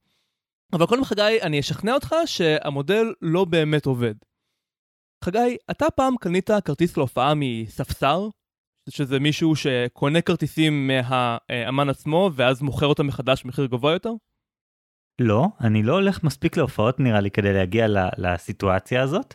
אבל 0.72 0.86
קודם 0.86 1.04
חגי, 1.04 1.42
אני 1.42 1.60
אשכנע 1.60 1.94
אותך 1.94 2.14
שהמודל 2.26 3.12
לא 3.22 3.44
באמת 3.44 3.86
עובד. 3.86 4.14
חגי, 5.24 5.56
אתה 5.70 5.86
פעם 5.96 6.16
קנית 6.16 6.50
כרטיס 6.64 6.96
להופעה 6.96 7.32
מספסר? 7.36 8.28
שזה 8.90 9.20
מישהו 9.20 9.56
שקונה 9.56 10.20
כרטיסים 10.20 10.86
מהאמן 10.86 11.88
עצמו 11.88 12.30
ואז 12.34 12.62
מוכר 12.62 12.86
אותם 12.86 13.06
מחדש 13.06 13.44
במחיר 13.44 13.66
גבוה 13.66 13.92
יותר? 13.92 14.12
לא, 15.20 15.46
אני 15.60 15.82
לא 15.82 15.92
הולך 15.92 16.24
מספיק 16.24 16.56
להופעות 16.56 17.00
נראה 17.00 17.20
לי 17.20 17.30
כדי 17.30 17.52
להגיע 17.52 17.86
לסיטואציה 18.18 19.02
הזאת. 19.02 19.34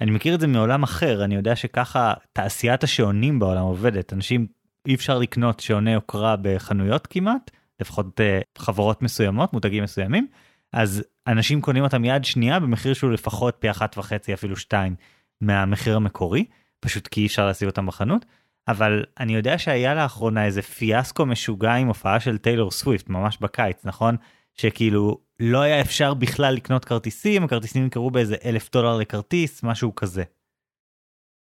אני 0.00 0.10
מכיר 0.10 0.34
את 0.34 0.40
זה 0.40 0.46
מעולם 0.46 0.82
אחר, 0.82 1.24
אני 1.24 1.34
יודע 1.34 1.56
שככה 1.56 2.14
תעשיית 2.32 2.84
השעונים 2.84 3.38
בעולם 3.38 3.62
עובדת. 3.62 4.12
אנשים, 4.12 4.46
אי 4.86 4.94
אפשר 4.94 5.18
לקנות 5.18 5.60
שעוני 5.60 5.92
יוקרה 5.92 6.36
בחנויות 6.42 7.06
כמעט, 7.06 7.50
לפחות 7.80 8.20
uh, 8.20 8.22
חברות 8.58 9.02
מסוימות, 9.02 9.52
מותגים 9.52 9.84
מסוימים, 9.84 10.26
אז 10.72 11.04
אנשים 11.26 11.60
קונים 11.60 11.84
אותם 11.84 12.04
יד 12.04 12.24
שנייה 12.24 12.60
במחיר 12.60 12.94
שהוא 12.94 13.10
לפחות 13.10 13.56
פי 13.58 13.70
אחת 13.70 13.98
וחצי, 13.98 14.34
אפילו 14.34 14.56
שתיים, 14.56 14.94
מהמחיר 15.40 15.96
המקורי, 15.96 16.44
פשוט 16.80 17.06
כי 17.06 17.20
אי 17.20 17.26
אפשר 17.26 17.46
להשיג 17.46 17.68
אותם 17.68 17.86
בחנות. 17.86 18.24
אבל 18.68 19.04
אני 19.20 19.34
יודע 19.34 19.58
שהיה 19.58 19.94
לאחרונה 19.94 20.44
איזה 20.44 20.62
פיאסקו 20.62 21.26
משוגע 21.26 21.74
עם 21.74 21.88
הופעה 21.88 22.20
של 22.20 22.38
טיילור 22.38 22.70
סוויפט, 22.70 23.08
ממש 23.08 23.38
בקיץ, 23.40 23.84
נכון? 23.84 24.16
שכאילו 24.56 25.18
לא 25.40 25.60
היה 25.60 25.80
אפשר 25.80 26.14
בכלל 26.14 26.54
לקנות 26.54 26.84
כרטיסים, 26.84 27.44
הכרטיסים 27.44 27.82
נמכרו 27.82 28.10
באיזה 28.10 28.36
אלף 28.44 28.70
דולר 28.72 28.96
לכרטיס, 28.96 29.62
משהו 29.62 29.94
כזה. 29.94 30.22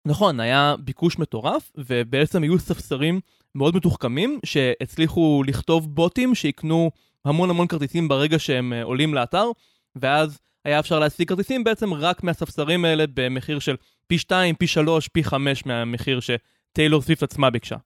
נכון, 0.07 0.41
היה 0.41 0.75
ביקוש 0.79 1.19
מטורף, 1.19 1.71
ובעצם 1.77 2.43
היו 2.43 2.59
ספסרים 2.59 3.21
מאוד 3.55 3.77
מתוחכמים 3.77 4.41
שהצליחו 4.45 5.43
לכתוב 5.47 5.95
בוטים 5.95 6.35
שיקנו 6.35 6.91
המון 7.25 7.51
המון 7.51 7.67
כרטיסים 7.67 8.09
ברגע 8.09 8.39
שהם 8.39 8.73
אה, 8.73 8.83
עולים 8.83 9.15
לאתר, 9.15 9.51
ואז 9.97 10.39
היה 10.65 10.81
אפשר 10.81 10.99
להשיג 10.99 11.29
כרטיסים 11.29 11.65
בעצם 11.65 11.95
רק 11.95 12.23
מהספסרים 12.23 12.85
האלה 12.85 13.05
במחיר 13.15 13.59
של 13.59 13.77
פי 14.07 14.19
2, 14.19 14.55
פי 14.55 14.67
3, 14.67 15.09
פי 15.09 15.25
5 15.25 15.67
מהמחיר 15.67 16.21
שטיילור 16.21 17.03
סוויפט 17.03 17.23
עצמה 17.23 17.51
ביקשה. 17.51 17.77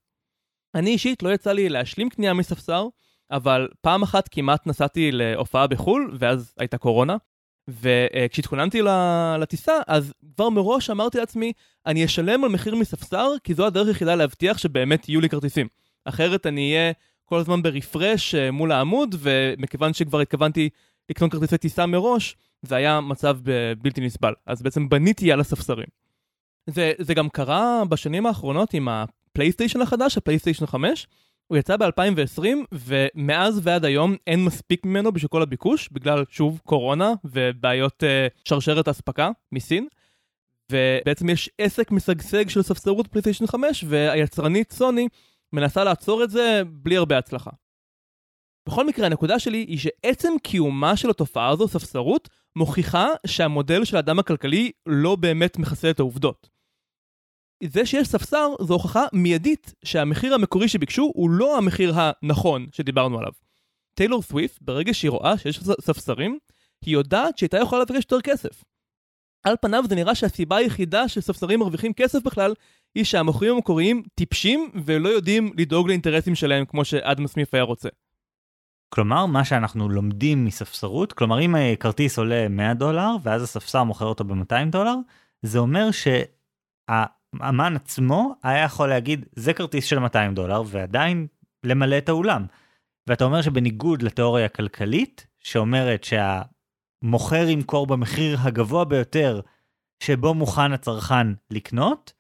אני 0.75 0.91
אישית 0.91 1.23
לא 1.23 1.35
יצא 1.35 1.53
לי 1.53 1.69
להשלים 1.69 2.09
קנייה 2.09 2.35
מספסר, 2.35 2.87
אבל 3.31 3.69
פעם 3.81 4.03
אחת 4.03 4.29
כמעט 4.29 4.67
נסעתי 4.67 5.13
להופעה 5.13 5.67
בחו"ל, 5.67 6.17
ואז 6.19 6.55
הייתה 6.59 6.79
קורונה, 6.79 7.17
וכשהתכוננתי 7.69 8.83
לטיסה, 9.41 9.73
אז 9.87 10.13
כבר 10.35 10.49
מראש 10.49 10.91
אמרתי 10.91 11.19
לעצמי, 11.19 11.53
אני 11.87 12.05
אשלם 12.05 12.45
על 12.45 12.51
מחיר 12.51 12.75
מספסר, 12.75 13.31
כי 13.45 13.55
זו 13.55 13.67
הדרך 13.67 13.89
היחידה 13.89 14.15
להבטיח 14.15 14.59
שבאמת 14.59 15.09
יהיו 15.09 15.21
לי 15.21 15.29
כרטיסים. 15.29 15.67
אחרת 16.05 16.47
אני 16.47 16.73
אהיה 16.73 16.93
כל 17.25 17.39
הזמן 17.39 17.63
ברפרש 17.63 18.35
אה, 18.35 18.51
מול 18.51 18.73
העמוד, 18.73 19.15
ומכיוון 19.19 19.93
שכבר 19.95 20.21
התכוונתי 20.21 20.69
לקנות 21.11 21.33
כרטיסי 21.33 21.59
טיסה 21.59 21.87
מראש, 21.87 22.37
זה 22.63 22.77
היה 22.77 23.01
מצב 23.01 23.39
בלתי 23.83 24.01
נסבל. 24.01 24.33
אז 24.47 24.63
בעצם 24.63 24.89
בניתי 24.89 25.33
על 25.33 25.41
הספסרים. 25.41 25.87
זה, 26.67 26.93
זה 26.99 27.15
גם 27.15 27.29
קרה 27.29 27.83
בשנים 27.89 28.27
האחרונות 28.27 28.75
עם 28.75 28.89
הפלייסטיישן 28.89 29.83
החדש, 29.83 30.17
הפלייסטיישן 30.19 30.67
5. 30.67 31.07
הוא 31.49 31.59
יצא 31.59 31.77
ב-2020, 31.77 32.45
ומאז 32.73 33.61
ועד 33.63 33.85
היום 33.85 34.17
אין 34.27 34.45
מספיק 34.45 34.87
ממנו 34.87 35.13
בשביל 35.13 35.29
כל 35.29 35.43
הביקוש, 35.43 35.89
בגלל, 35.93 36.25
שוב, 36.31 36.61
קורונה 36.65 37.13
ובעיות 37.25 38.03
uh, 38.03 38.41
שרשרת 38.45 38.89
אספקה 38.89 39.31
מסין. 39.53 39.89
ובעצם 40.73 41.31
יש 41.31 41.51
עסק 41.59 41.91
משגשג 41.91 42.49
של 42.49 42.63
ספסרות 42.63 43.07
פלייסטיישן 43.07 43.47
5, 43.47 43.85
והיצרנית 43.89 44.73
סוני 44.73 45.09
מנסה 45.53 45.85
לעצור 45.85 46.25
את 46.25 46.31
זה 46.31 46.63
בלי 46.67 46.97
הרבה 46.97 47.19
הצלחה. 47.19 47.51
בכל 48.69 48.87
מקרה, 48.87 49.07
הנקודה 49.07 49.39
שלי 49.39 49.59
היא 49.59 49.79
שעצם 49.79 50.33
קיומה 50.43 50.97
של 50.97 51.11
התופעה 51.11 51.49
הזו, 51.49 51.69
ספסרות, 51.69 52.29
מוכיחה 52.57 53.07
שהמודל 53.27 53.85
של 53.85 53.97
האדם 53.97 54.19
הכלכלי 54.19 54.71
לא 54.87 55.17
באמת 55.17 55.59
מכסה 55.59 55.91
את 55.91 56.01
העובדות. 56.01 56.58
זה 57.65 57.87
שיש 57.87 58.09
ספסר 58.09 58.55
זו 58.61 58.75
הוכחה 58.75 59.05
מיידית 59.13 59.75
שהמחיר 59.85 60.35
המקורי 60.35 60.69
שביקשו 60.69 61.13
הוא 61.15 61.31
לא 61.31 61.59
המחיר 61.59 61.93
הנכון 61.95 62.67
שדיברנו 62.73 63.19
עליו. 63.19 63.33
טיילור 63.95 64.23
סוויפט, 64.23 64.59
ברגע 64.63 64.95
שהיא 64.95 65.11
רואה 65.11 65.39
שיש 65.39 65.61
ספסרים, 65.81 66.39
היא 66.85 66.95
יודעת 66.95 67.39
שהייתה 67.39 67.59
יכולה 67.59 67.83
לבקש 67.83 68.05
יותר 68.05 68.21
כסף. 68.21 68.65
על 69.45 69.55
פניו 69.61 69.85
זה 69.89 69.95
נראה 69.95 70.15
שהסיבה 70.15 70.57
היחידה 70.57 71.09
שספסרים 71.09 71.61
מרוויחים 71.61 71.93
כסף 71.93 72.23
בכלל, 72.23 72.55
היא 72.95 73.05
שהמוכרים 73.05 73.55
המקוריים 73.55 74.03
טיפשים 74.15 74.71
ולא 74.85 75.09
יודעים 75.09 75.53
לדאוג 75.57 75.89
לאינטרסים 75.89 76.35
שלהם 76.35 76.65
כמו 76.65 76.85
שאדם 76.85 77.27
סמיף 77.27 77.55
היה 77.55 77.63
רוצה. 77.63 77.89
כלומר, 78.89 79.27
מה 79.27 79.45
שאנחנו 79.45 79.89
לומדים 79.89 80.45
מספסרות, 80.45 81.13
כלומר 81.13 81.41
אם 81.41 81.55
כרטיס 81.81 82.19
עולה 82.19 82.49
100 82.49 82.75
דולר 82.75 83.11
ואז 83.23 83.43
הספסר 83.43 83.85
מוכר 83.85 84.05
אותו 84.05 84.25
ב-200 84.25 84.71
דולר, 84.71 84.95
זה 85.43 85.59
אומר 85.59 85.91
שהאמן 87.37 87.77
עצמו 87.77 88.35
היה 88.43 88.65
יכול 88.65 88.89
להגיד 88.89 89.27
זה 89.33 89.55
כרטיס 89.55 89.85
של 89.85 89.99
200 89.99 90.35
דולר 90.35 90.63
ועדיין 90.67 91.27
למלא 91.65 91.99
את 91.99 92.09
האולם. 92.09 92.47
ואתה 93.07 93.25
אומר 93.25 93.43
שבניגוד 93.43 94.03
לתיאוריה 94.03 94.47
הכלכלית, 94.47 95.27
שאומרת 95.39 96.05
שהמוכר 96.05 97.49
ימכור 97.49 97.87
במחיר 97.87 98.39
הגבוה 98.41 98.85
ביותר 98.85 99.41
שבו 100.03 100.35
מוכן 100.35 100.73
הצרכן 100.73 101.27
לקנות, 101.51 102.13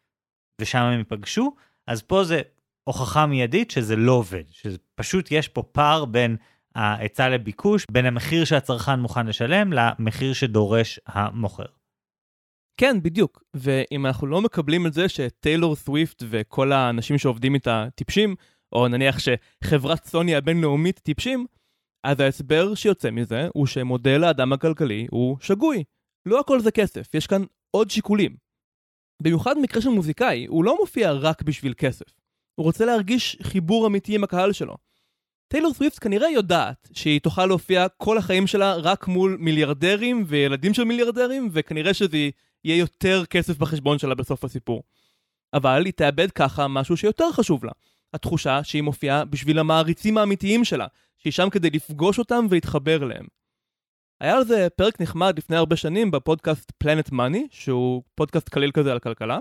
ושם 0.61 0.79
הם 0.79 0.99
ייפגשו, 0.99 1.57
אז 1.87 2.03
פה 2.03 2.25
זה 2.25 2.41
הוכחה 2.85 3.27
מיידית 3.27 3.71
שזה 3.71 3.97
לא 3.97 4.12
עובד, 4.12 4.45
שפשוט 4.50 5.29
יש 5.31 5.49
פה 5.49 5.62
פער 5.62 6.05
בין 6.05 6.37
ההיצע 6.75 7.29
לביקוש, 7.29 7.87
בין 7.91 8.07
המחיר 8.07 8.45
שהצרכן 8.45 9.00
מוכן 9.00 9.27
לשלם 9.27 9.73
למחיר 9.73 10.33
שדורש 10.33 11.00
המוכר. 11.07 11.78
כן, 12.81 13.03
בדיוק. 13.03 13.43
ואם 13.55 14.07
אנחנו 14.07 14.27
לא 14.27 14.41
מקבלים 14.41 14.87
את 14.87 14.93
זה 14.93 15.09
שטיילור 15.09 15.77
סוויפט 15.77 16.23
וכל 16.31 16.73
האנשים 16.73 17.19
שעובדים 17.19 17.55
איתה 17.55 17.87
טיפשים, 17.95 18.35
או 18.73 18.89
נניח 18.89 19.17
שחברת 19.19 20.05
סוני 20.05 20.35
הבינלאומית 20.37 20.99
טיפשים, 20.99 21.47
אז 22.05 22.21
ההסבר 22.21 22.75
שיוצא 22.75 23.11
מזה 23.11 23.49
הוא 23.55 23.67
שמודל 23.67 24.25
האדם 24.25 24.53
הכלכלי 24.53 25.07
הוא 25.11 25.37
שגוי. 25.41 25.85
לא 26.27 26.41
הכל 26.41 26.61
זה 26.61 26.71
כסף, 26.71 27.15
יש 27.15 27.27
כאן 27.27 27.43
עוד 27.71 27.91
שיקולים. 27.91 28.37
במיוחד 29.23 29.55
במקרה 29.57 29.83
של 29.83 29.89
מוזיקאי, 29.89 30.47
הוא 30.47 30.65
לא 30.65 30.77
מופיע 30.81 31.13
רק 31.13 31.43
בשביל 31.43 31.75
כסף. 31.77 32.07
הוא 32.55 32.65
רוצה 32.65 32.85
להרגיש 32.85 33.37
חיבור 33.43 33.87
אמיתי 33.87 34.15
עם 34.15 34.25
הקהל 34.25 34.53
שלו. 34.53 34.77
טיילור 35.49 35.75
סוויפט 35.75 35.99
כנראה 36.05 36.31
יודעת 36.31 36.89
שהיא 36.93 37.21
תוכל 37.21 37.47
להופיע 37.47 37.87
כל 37.89 38.19
החיים 38.19 38.47
שלה 38.47 38.75
רק 38.75 39.09
מול 39.09 39.37
מיליארדרים 39.41 40.25
וילדים 40.27 40.75
של 40.75 40.85
מיליארדרים, 40.85 41.49
וכנראה 41.53 41.95
שזה 41.95 42.29
יהיה 42.65 42.79
יותר 42.79 43.25
כסף 43.27 43.59
בחשבון 43.59 43.99
שלה 43.99 44.15
בסוף 44.15 44.45
הסיפור. 44.45 44.83
אבל 45.55 45.83
היא 45.85 45.93
תאבד 45.93 46.31
ככה 46.31 46.69
משהו 46.69 46.97
שיותר 46.97 47.33
חשוב 47.33 47.65
לה. 47.65 47.73
התחושה 48.15 48.65
שהיא 48.65 48.83
מופיעה 48.83 49.25
בשביל 49.25 49.59
המעריצים 49.59 50.19
האמיתיים 50.19 50.65
שלה, 50.65 50.87
שהיא 51.19 51.33
שם 51.33 51.50
כדי 51.50 51.71
לפגוש 51.71 52.19
אותם 52.19 52.47
ולהתחבר 52.50 53.05
אליהם. 53.05 53.27
היה 54.21 54.37
על 54.37 54.45
זה 54.45 54.69
פרק 54.77 55.00
נחמד 55.00 55.38
לפני 55.38 55.57
הרבה 55.57 55.77
שנים 55.77 56.11
בפודקאסט 56.11 56.73
Planet 56.85 57.12
Money, 57.12 57.38
שהוא 57.50 58.03
פודקאסט 58.15 58.49
קליל 58.49 58.71
כזה 58.71 58.93
על 58.93 58.99
כלכלה, 58.99 59.38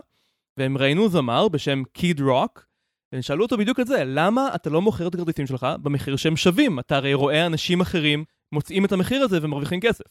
והם 0.57 0.77
ראיינו 0.77 1.09
זמר 1.09 1.47
בשם 1.47 1.83
קיד 1.93 2.21
רוק, 2.21 2.65
והם 3.11 3.21
שאלו 3.21 3.43
אותו 3.43 3.57
בדיוק 3.57 3.79
את 3.79 3.87
זה, 3.87 4.03
למה 4.05 4.55
אתה 4.55 4.69
לא 4.69 4.81
מוכר 4.81 5.07
את 5.07 5.13
הכרטיסים 5.13 5.47
שלך 5.47 5.67
במחיר 5.81 6.15
שהם 6.15 6.37
שווים? 6.37 6.79
אתה 6.79 6.95
הרי 6.95 7.13
רואה 7.13 7.45
אנשים 7.45 7.81
אחרים 7.81 8.23
מוצאים 8.51 8.85
את 8.85 8.91
המחיר 8.91 9.23
הזה 9.23 9.39
ומרוויחים 9.41 9.79
כסף. 9.79 10.05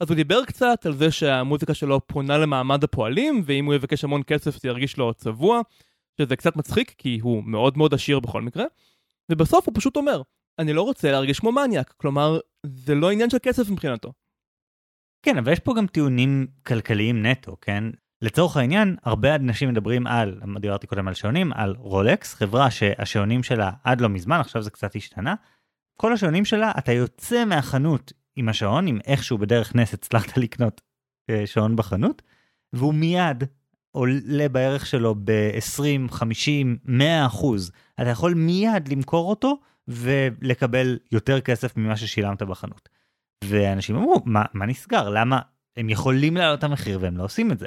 אז 0.00 0.10
הוא 0.10 0.16
דיבר 0.16 0.44
קצת 0.44 0.86
על 0.86 0.96
זה 0.96 1.10
שהמוזיקה 1.10 1.74
שלו 1.74 2.06
פונה 2.06 2.38
למעמד 2.38 2.84
הפועלים, 2.84 3.42
ואם 3.44 3.64
הוא 3.64 3.74
יבקש 3.74 4.04
המון 4.04 4.22
כסף 4.26 4.62
זה 4.62 4.68
ירגיש 4.68 4.96
לו 4.96 5.14
צבוע, 5.14 5.60
שזה 6.20 6.36
קצת 6.36 6.56
מצחיק, 6.56 6.94
כי 6.98 7.18
הוא 7.22 7.44
מאוד 7.44 7.78
מאוד 7.78 7.94
עשיר 7.94 8.20
בכל 8.20 8.42
מקרה. 8.42 8.64
ובסוף 9.30 9.66
הוא 9.66 9.74
פשוט 9.76 9.96
אומר, 9.96 10.22
אני 10.58 10.72
לא 10.72 10.82
רוצה 10.82 11.10
להרגיש 11.10 11.40
כמו 11.40 11.52
מניאק, 11.52 11.94
כלומר, 11.96 12.38
זה 12.66 12.94
לא 12.94 13.10
עניין 13.10 13.30
של 13.30 13.38
כסף 13.42 13.70
מבחינתו. 13.70 14.12
כן, 15.22 15.38
אבל 15.38 15.52
יש 15.52 15.60
פה 15.60 15.74
גם 15.76 15.86
טיעונים 15.86 16.46
כלכליים 16.66 17.26
נטו, 17.26 17.56
כן? 17.60 17.84
לצורך 18.22 18.56
העניין, 18.56 18.96
הרבה 19.02 19.34
אנשים 19.34 19.68
מדברים 19.68 20.06
על, 20.06 20.40
דיברתי 20.60 20.86
קודם 20.86 21.08
על 21.08 21.14
שעונים, 21.14 21.52
על 21.52 21.74
רולקס, 21.78 22.34
חברה 22.34 22.70
שהשעונים 22.70 23.42
שלה 23.42 23.70
עד 23.84 24.00
לא 24.00 24.08
מזמן, 24.08 24.40
עכשיו 24.40 24.62
זה 24.62 24.70
קצת 24.70 24.96
השתנה. 24.96 25.34
כל 25.96 26.12
השעונים 26.12 26.44
שלה, 26.44 26.72
אתה 26.78 26.92
יוצא 26.92 27.44
מהחנות 27.44 28.12
עם 28.36 28.48
השעון, 28.48 28.88
אם 28.88 28.98
איכשהו 29.06 29.38
בדרך 29.38 29.74
נס 29.74 29.94
הצלחת 29.94 30.36
לקנות 30.36 30.80
אה, 31.30 31.46
שעון 31.46 31.76
בחנות, 31.76 32.22
והוא 32.72 32.94
מיד 32.94 33.44
עולה 33.92 34.48
בערך 34.48 34.86
שלו 34.86 35.14
ב-20, 35.24 36.12
50, 36.12 36.78
100 36.84 37.26
אחוז. 37.26 37.72
אתה 38.00 38.08
יכול 38.08 38.34
מיד 38.34 38.88
למכור 38.88 39.30
אותו 39.30 39.58
ולקבל 39.88 40.98
יותר 41.12 41.40
כסף 41.40 41.76
ממה 41.76 41.96
ששילמת 41.96 42.42
בחנות. 42.42 42.88
ואנשים 43.44 43.96
אמרו, 43.96 44.22
מה, 44.24 44.44
מה 44.54 44.66
נסגר? 44.66 45.08
למה 45.08 45.40
הם 45.76 45.90
יכולים 45.90 46.36
להעלות 46.36 46.58
את 46.58 46.64
המחיר 46.64 46.98
והם 47.02 47.16
לא 47.16 47.24
עושים 47.24 47.52
את 47.52 47.58
זה? 47.58 47.66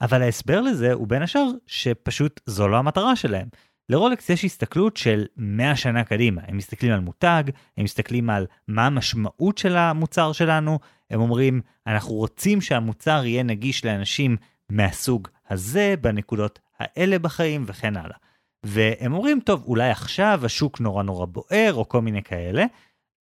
אבל 0.00 0.22
ההסבר 0.22 0.60
לזה 0.60 0.92
הוא 0.92 1.08
בין 1.08 1.22
השאר 1.22 1.46
שפשוט 1.66 2.40
זו 2.46 2.68
לא 2.68 2.76
המטרה 2.76 3.16
שלהם. 3.16 3.48
לרולקס 3.88 4.30
יש 4.30 4.44
הסתכלות 4.44 4.96
של 4.96 5.26
100 5.36 5.76
שנה 5.76 6.04
קדימה, 6.04 6.40
הם 6.46 6.56
מסתכלים 6.56 6.92
על 6.92 7.00
מותג, 7.00 7.44
הם 7.76 7.84
מסתכלים 7.84 8.30
על 8.30 8.46
מה 8.68 8.86
המשמעות 8.86 9.58
של 9.58 9.76
המוצר 9.76 10.32
שלנו, 10.32 10.78
הם 11.10 11.20
אומרים 11.20 11.60
אנחנו 11.86 12.14
רוצים 12.14 12.60
שהמוצר 12.60 13.24
יהיה 13.24 13.42
נגיש 13.42 13.84
לאנשים 13.84 14.36
מהסוג 14.70 15.28
הזה, 15.50 15.94
בנקודות 16.00 16.58
האלה 16.78 17.18
בחיים 17.18 17.64
וכן 17.66 17.96
הלאה. 17.96 18.16
והם 18.62 19.12
אומרים 19.12 19.40
טוב 19.40 19.64
אולי 19.66 19.90
עכשיו 19.90 20.40
השוק 20.44 20.80
נורא 20.80 21.02
נורא 21.02 21.26
בוער 21.26 21.74
או 21.74 21.88
כל 21.88 22.00
מיני 22.00 22.22
כאלה, 22.22 22.64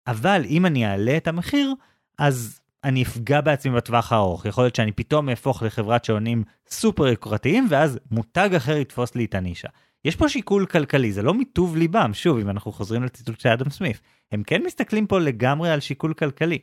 אבל 0.07 0.43
אם 0.49 0.67
אני 0.67 0.87
אעלה 0.87 1.17
את 1.17 1.29
המחיר 1.29 1.75
אז 2.19 2.61
אני 2.85 3.03
אפגע 3.03 3.41
בעצמי 3.41 3.77
בטווח 3.77 4.13
הארוך. 4.13 4.47
יכול 4.47 4.65
להיות 4.65 4.75
שאני 4.75 4.93
פתאום 4.93 5.29
אהפוך 5.29 5.63
לחברת 5.63 6.05
שעונים 6.05 6.45
סופר 6.69 7.07
יוקרתיים, 7.07 7.67
ואז 7.71 7.99
מותג 8.11 8.51
אחר 8.57 8.77
יתפוס 8.77 9.15
לי 9.15 9.25
את 9.25 9.35
הנישה. 9.35 9.69
יש 10.05 10.17
פה 10.17 10.29
שיקול 10.29 10.67
כלכלי, 10.67 11.13
זה 11.13 11.23
לא 11.23 11.35
מטוב 11.35 11.77
ליבם, 11.77 12.15
שוב, 12.15 12.39
אם 12.39 12.51
אנחנו 12.51 12.73
חוזרים 12.73 13.03
לציטוט 13.03 13.41
של 13.41 13.49
אדם 13.49 13.71
סמיף. 13.71 14.01
הם 14.33 14.43
כן 14.43 14.63
מסתכלים 14.67 15.07
פה 15.07 15.19
לגמרי 15.19 15.71
על 15.71 15.81
שיקול 15.81 16.15
כלכלי. 16.15 16.59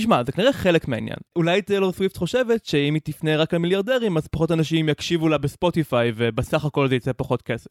תשמע, 0.00 0.24
זה 0.24 0.32
כנראה 0.32 0.52
חלק 0.52 0.88
מהעניין. 0.88 1.16
אולי 1.36 1.62
טיילור 1.62 1.92
סוויפט 1.92 2.16
חושבת 2.16 2.64
שאם 2.64 2.94
היא 2.94 3.02
תפנה 3.04 3.36
רק 3.36 3.54
למיליארדרים, 3.54 4.16
אז 4.16 4.28
פחות 4.28 4.52
אנשים 4.52 4.88
יקשיבו 4.88 5.28
לה 5.28 5.38
בספוטיפיי, 5.38 6.12
ובסך 6.16 6.64
הכל 6.64 6.88
זה 6.88 6.94
יצא 6.94 7.12
פחות 7.16 7.42
כסף. 7.42 7.70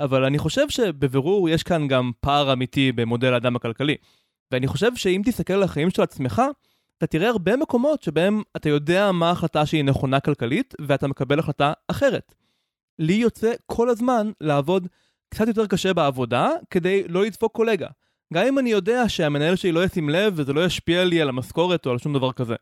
אבל 0.00 0.24
אני 0.24 0.38
חושב 0.38 0.68
שבבירור 0.68 1.48
יש 1.48 1.62
כאן 1.62 1.88
גם 1.88 2.10
פער 2.20 2.52
אמיתי 2.52 2.92
במודל 2.92 3.34
האדם 3.34 3.56
הכלכלי. 3.56 3.96
ואני 4.52 4.66
חושב 4.66 4.96
שאם 4.96 5.22
תסתכל 5.24 5.52
על 5.52 5.62
החיים 5.62 5.90
של 5.90 6.02
עצמך, 6.02 6.42
אתה 6.98 7.06
תראה 7.06 7.28
הרבה 7.28 7.56
מקומות 7.56 8.02
שבהם 8.02 8.42
אתה 8.56 8.68
יודע 8.68 9.12
מה 9.12 9.28
ההחלטה 9.28 9.66
שהיא 9.66 9.84
נכונה 9.84 10.20
כלכלית, 10.20 10.74
ואתה 10.80 11.08
מקבל 11.08 11.38
החלטה 11.38 11.72
אחרת. 11.88 12.34
לי 13.00 13.12
יוצא 13.12 13.52
כל 13.66 13.88
הזמן 13.88 14.30
לעבוד 14.40 14.88
קצת 15.28 15.48
יותר 15.48 15.66
קשה 15.66 15.94
בעבודה, 15.94 16.50
כדי 16.70 17.08
לא 17.08 17.24
לדפוק 17.24 17.52
קולגה. 17.52 17.88
גם 18.34 18.46
אם 18.46 18.58
אני 18.58 18.70
יודע 18.70 19.08
שהמנהל 19.08 19.56
שלי 19.56 19.72
לא 19.72 19.84
ישים 19.84 20.08
לב 20.08 20.32
וזה 20.36 20.52
לא 20.52 20.64
ישפיע 20.64 21.04
לי 21.04 21.20
על 21.20 21.28
המשכורת 21.28 21.86
או 21.86 21.90
על 21.90 21.98
שום 21.98 22.14
דבר 22.14 22.32
כזה. 22.32 22.54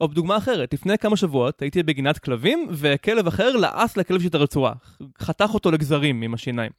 או 0.00 0.08
בדוגמה 0.08 0.36
אחרת, 0.36 0.74
לפני 0.74 0.98
כמה 0.98 1.16
שבועות 1.16 1.62
הייתי 1.62 1.82
בגינת 1.82 2.18
כלבים, 2.18 2.68
וכלב 2.70 3.26
אחר 3.26 3.56
לעס 3.56 3.96
לכלב 3.96 4.24
את 4.26 4.34
הרצועה. 4.34 4.72
חתך 5.18 5.50
אותו 5.54 5.70
לגזרים 5.70 6.22
עם 6.22 6.34
השיניים. 6.34 6.72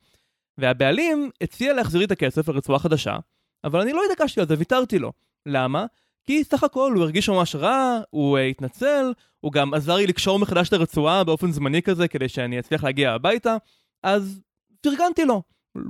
והבעלים 0.57 1.29
הציע 1.41 1.73
להחזיר 1.73 2.03
את 2.03 2.12
הכסף 2.12 2.50
לרצועה 2.50 2.79
חדשה, 2.79 3.15
אבל 3.63 3.81
אני 3.81 3.93
לא 3.93 4.01
התעקשתי 4.12 4.41
על 4.41 4.47
זה, 4.47 4.55
ויתרתי 4.57 5.00
לו. 5.00 5.12
למה? 5.45 5.85
כי 6.25 6.44
סך 6.44 6.63
הכל 6.63 6.94
הוא 6.96 7.03
הרגיש 7.03 7.30
ממש 7.30 7.56
רע, 7.56 8.00
הוא 8.10 8.38
uh, 8.38 8.42
התנצל, 8.42 9.13
הוא 9.39 9.51
גם 9.51 9.74
עזר 9.74 9.96
לי 9.96 10.08
לקשור 10.08 10.39
מחדש 10.39 10.68
את 10.68 10.74
הרצועה 10.74 11.24
באופן 11.24 11.51
זמני 11.51 11.82
כזה 11.82 12.08
כדי 12.08 12.30
שאני 12.30 12.60
אצליח 12.60 12.84
להגיע 12.84 13.12
הביתה, 13.12 13.58
אז 14.03 14.42
פרגנתי 14.82 15.25
לו. 15.25 15.44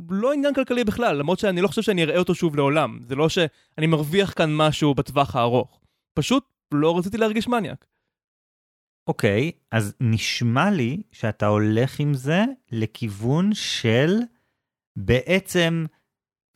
לא 0.09 0.33
עניין 0.33 0.53
כלכלי 0.53 0.83
בכלל, 0.83 1.17
למרות 1.17 1.39
שאני 1.39 1.61
לא 1.61 1.67
חושב 1.67 1.81
שאני 1.81 2.03
אראה 2.03 2.17
אותו 2.17 2.35
שוב 2.35 2.55
לעולם. 2.55 2.99
זה 3.01 3.15
לא 3.15 3.29
שאני 3.29 3.87
מרוויח 3.87 4.33
כאן 4.33 4.55
משהו 4.55 4.95
בטווח 4.95 5.35
הארוך. 5.35 5.81
פשוט 6.13 6.45
לא 6.71 6.97
רציתי 6.97 7.17
להרגיש 7.17 7.47
מניאק. 7.47 7.85
אוקיי, 9.07 9.51
okay, 9.53 9.59
אז 9.71 9.95
נשמע 9.99 10.71
לי 10.71 11.01
שאתה 11.11 11.47
הולך 11.47 11.99
עם 11.99 12.13
זה 12.13 12.43
לכיוון 12.71 13.53
של 13.53 14.17
בעצם 14.95 15.85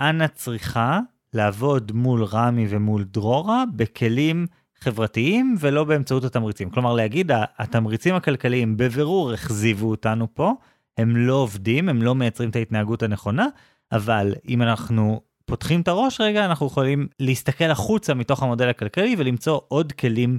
אנה 0.01 0.27
צריכה 0.27 0.99
לעבוד 1.37 1.91
מול 1.91 2.23
רמי 2.23 2.65
ומול 2.69 3.03
דרורה 3.03 3.63
בכלים 3.75 4.47
חברתיים 4.79 5.55
ולא 5.59 5.83
באמצעות 5.83 6.23
התמריצים. 6.23 6.69
כלומר 6.69 6.93
להגיד, 6.93 7.31
התמריצים 7.57 8.15
הכלכליים 8.15 8.77
בבירור 8.77 9.33
החזיבו 9.33 9.89
אותנו 9.89 10.27
פה, 10.33 10.53
הם 10.97 11.17
לא 11.17 11.33
עובדים, 11.33 11.89
הם 11.89 12.01
לא 12.01 12.15
מייצרים 12.15 12.49
את 12.49 12.55
ההתנהגות 12.55 13.03
הנכונה, 13.03 13.47
אבל 13.91 14.35
אם 14.47 14.61
אנחנו 14.61 15.21
פותחים 15.45 15.81
את 15.81 15.87
הראש 15.87 16.21
רגע, 16.21 16.45
אנחנו 16.45 16.67
יכולים 16.67 17.07
להסתכל 17.19 17.71
החוצה 17.71 18.13
מתוך 18.13 18.43
המודל 18.43 18.69
הכלכלי 18.69 19.15
ולמצוא 19.17 19.59
עוד 19.67 19.91
כלים 19.91 20.37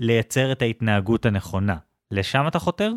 לייצר 0.00 0.52
את 0.52 0.62
ההתנהגות 0.62 1.26
הנכונה. 1.26 1.76
לשם 2.10 2.44
אתה 2.48 2.58
חותר? 2.58 2.92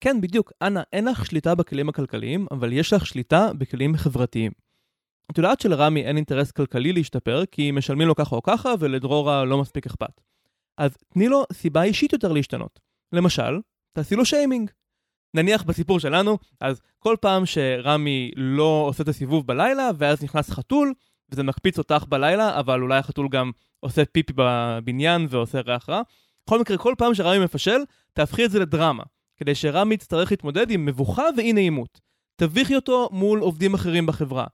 כן, 0.00 0.20
בדיוק. 0.20 0.52
אנה, 0.62 0.82
אין 0.92 1.04
לך 1.04 1.26
שליטה 1.26 1.54
בכלים 1.54 1.88
הכלכליים, 1.88 2.46
אבל 2.50 2.72
יש 2.72 2.92
לך 2.92 3.06
שליטה 3.06 3.52
בכלים 3.52 3.96
חברתיים. 3.96 4.52
את 5.30 5.38
יודעת 5.38 5.60
שלרמי 5.60 6.04
אין 6.04 6.16
אינטרס 6.16 6.50
כלכלי 6.50 6.92
להשתפר, 6.92 7.42
כי 7.50 7.70
משלמים 7.70 8.08
לו 8.08 8.14
ככה 8.14 8.36
או 8.36 8.42
ככה, 8.42 8.74
ולדרורה 8.78 9.44
לא 9.44 9.58
מספיק 9.58 9.86
אכפת. 9.86 10.20
אז 10.78 10.96
תני 11.12 11.28
לו 11.28 11.44
סיבה 11.52 11.82
אישית 11.82 12.12
יותר 12.12 12.32
להשתנות. 12.32 12.80
למשל, 13.12 13.60
תעשי 13.92 14.14
לו 14.14 14.24
שיימינג. 14.24 14.70
נניח 15.34 15.62
בסיפור 15.62 16.00
שלנו, 16.00 16.38
אז 16.60 16.80
כל 16.98 17.16
פעם 17.20 17.46
שרמי 17.46 18.30
לא 18.36 18.84
עושה 18.88 19.02
את 19.02 19.08
הסיבוב 19.08 19.46
בלילה, 19.46 19.90
ואז 19.98 20.22
נכנס 20.22 20.50
חתול, 20.50 20.94
וזה 21.30 21.42
מקפיץ 21.42 21.78
אותך 21.78 22.04
בלילה, 22.08 22.60
אבל 22.60 22.82
אולי 22.82 22.98
החתול 22.98 23.28
גם 23.30 23.50
עושה 23.80 24.04
פיפי 24.04 24.32
בבניין 24.36 25.26
ועושה 25.30 25.60
ריח 25.60 25.88
רע. 25.88 26.02
בכל 26.46 26.60
מקרה, 26.60 26.78
כל 26.78 26.94
פעם 26.98 27.14
שרמי 27.14 27.44
מפשל, 27.44 27.80
תהפכי 28.12 28.44
את 28.44 28.50
זה 28.50 28.58
לדרמה, 28.58 29.02
כדי 29.36 29.54
שרמי 29.54 29.94
יצטרך 29.94 30.30
להתמודד 30.30 30.70
עם 30.70 30.86
מבוכה 30.86 31.24
ואי 31.36 31.52
נעימות. 31.52 32.00
תביכי 32.36 32.76
אותו 32.76 33.08
מול 33.12 33.40
עובדים 33.40 33.74
אחרים 33.74 34.06
בחברה. 34.06 34.46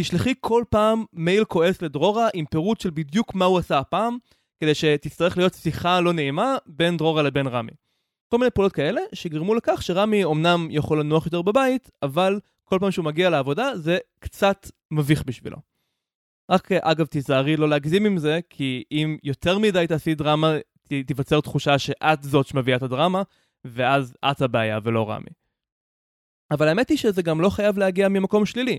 תשלחי 0.00 0.34
כל 0.40 0.64
פעם 0.70 1.04
מייל 1.12 1.44
כועס 1.44 1.82
לדרורה 1.82 2.28
עם 2.34 2.44
פירוט 2.46 2.80
של 2.80 2.90
בדיוק 2.90 3.34
מה 3.34 3.44
הוא 3.44 3.58
עשה 3.58 3.78
הפעם, 3.78 4.18
כדי 4.60 4.74
שתצטרך 4.74 5.36
להיות 5.36 5.54
שיחה 5.54 6.00
לא 6.00 6.12
נעימה 6.12 6.56
בין 6.66 6.96
דרורה 6.96 7.22
לבין 7.22 7.46
רמי. 7.46 7.72
כל 8.28 8.38
מיני 8.38 8.50
פעולות 8.50 8.72
כאלה 8.72 9.00
שגרמו 9.12 9.54
לכך 9.54 9.82
שרמי 9.82 10.24
אמנם 10.24 10.68
יכול 10.70 11.00
לנוח 11.00 11.26
יותר 11.26 11.42
בבית, 11.42 11.90
אבל 12.02 12.40
כל 12.64 12.78
פעם 12.80 12.90
שהוא 12.90 13.04
מגיע 13.04 13.30
לעבודה 13.30 13.76
זה 13.76 13.98
קצת 14.18 14.66
מביך 14.90 15.22
בשבילו. 15.24 15.56
רק 16.50 16.72
אגב 16.72 17.06
תיזהרי 17.06 17.56
לא 17.56 17.68
להגזים 17.68 18.06
עם 18.06 18.18
זה, 18.18 18.40
כי 18.50 18.84
אם 18.90 19.16
יותר 19.22 19.58
מדי 19.58 19.86
תעשי 19.88 20.14
דרמה, 20.14 20.56
תיווצר 21.06 21.40
תחושה 21.40 21.78
שאת 21.78 22.22
זאת 22.22 22.46
שמביאה 22.46 22.76
את 22.76 22.82
הדרמה, 22.82 23.22
ואז 23.64 24.16
את 24.30 24.42
הבעיה 24.42 24.78
ולא 24.84 25.10
רמי. 25.10 25.30
אבל 26.50 26.68
האמת 26.68 26.88
היא 26.88 26.98
שזה 26.98 27.22
גם 27.22 27.40
לא 27.40 27.50
חייב 27.50 27.78
להגיע 27.78 28.08
ממקום 28.08 28.46
שלילי. 28.46 28.78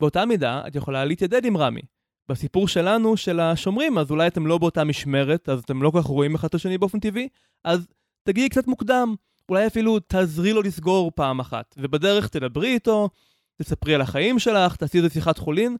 באותה 0.00 0.24
מידה 0.24 0.62
את 0.66 0.76
יכולה 0.76 1.04
להתיידד 1.04 1.44
עם 1.44 1.56
רמי. 1.56 1.82
בסיפור 2.28 2.68
שלנו, 2.68 3.16
של 3.16 3.40
השומרים, 3.40 3.98
אז 3.98 4.10
אולי 4.10 4.26
אתם 4.26 4.46
לא 4.46 4.58
באותה 4.58 4.84
משמרת, 4.84 5.48
אז 5.48 5.60
אתם 5.60 5.82
לא 5.82 5.90
כל 5.90 6.00
כך 6.00 6.06
רואים 6.06 6.34
אחד 6.34 6.48
את 6.48 6.54
השני 6.54 6.78
באופן 6.78 7.00
טבעי, 7.00 7.28
אז 7.64 7.88
תגיעי 8.24 8.48
קצת 8.48 8.66
מוקדם. 8.66 9.14
אולי 9.48 9.66
אפילו 9.66 9.98
תעזרי 9.98 10.52
לו 10.52 10.62
לסגור 10.62 11.10
פעם 11.14 11.40
אחת, 11.40 11.74
ובדרך 11.78 12.28
תדברי 12.28 12.74
איתו, 12.74 13.08
תספרי 13.56 13.94
על 13.94 14.00
החיים 14.00 14.38
שלך, 14.38 14.76
תעשי 14.76 14.98
איזה 14.98 15.10
שיחת 15.10 15.38
חולין, 15.38 15.76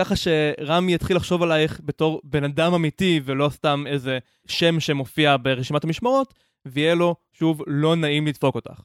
ככה 0.00 0.14
שרמי 0.16 0.94
יתחיל 0.94 1.16
לחשוב 1.16 1.42
עלייך 1.42 1.80
בתור 1.84 2.20
בן 2.24 2.44
אדם 2.44 2.74
אמיתי 2.74 3.20
ולא 3.24 3.48
סתם 3.48 3.84
איזה 3.86 4.18
שם 4.46 4.80
שמופיע 4.80 5.36
ברשימת 5.42 5.84
המשמרות, 5.84 6.34
ויהיה 6.66 6.94
לו, 6.94 7.14
שוב, 7.32 7.62
לא 7.66 7.96
נעים 7.96 8.26
לדפוק 8.26 8.54
אותך. 8.54 8.80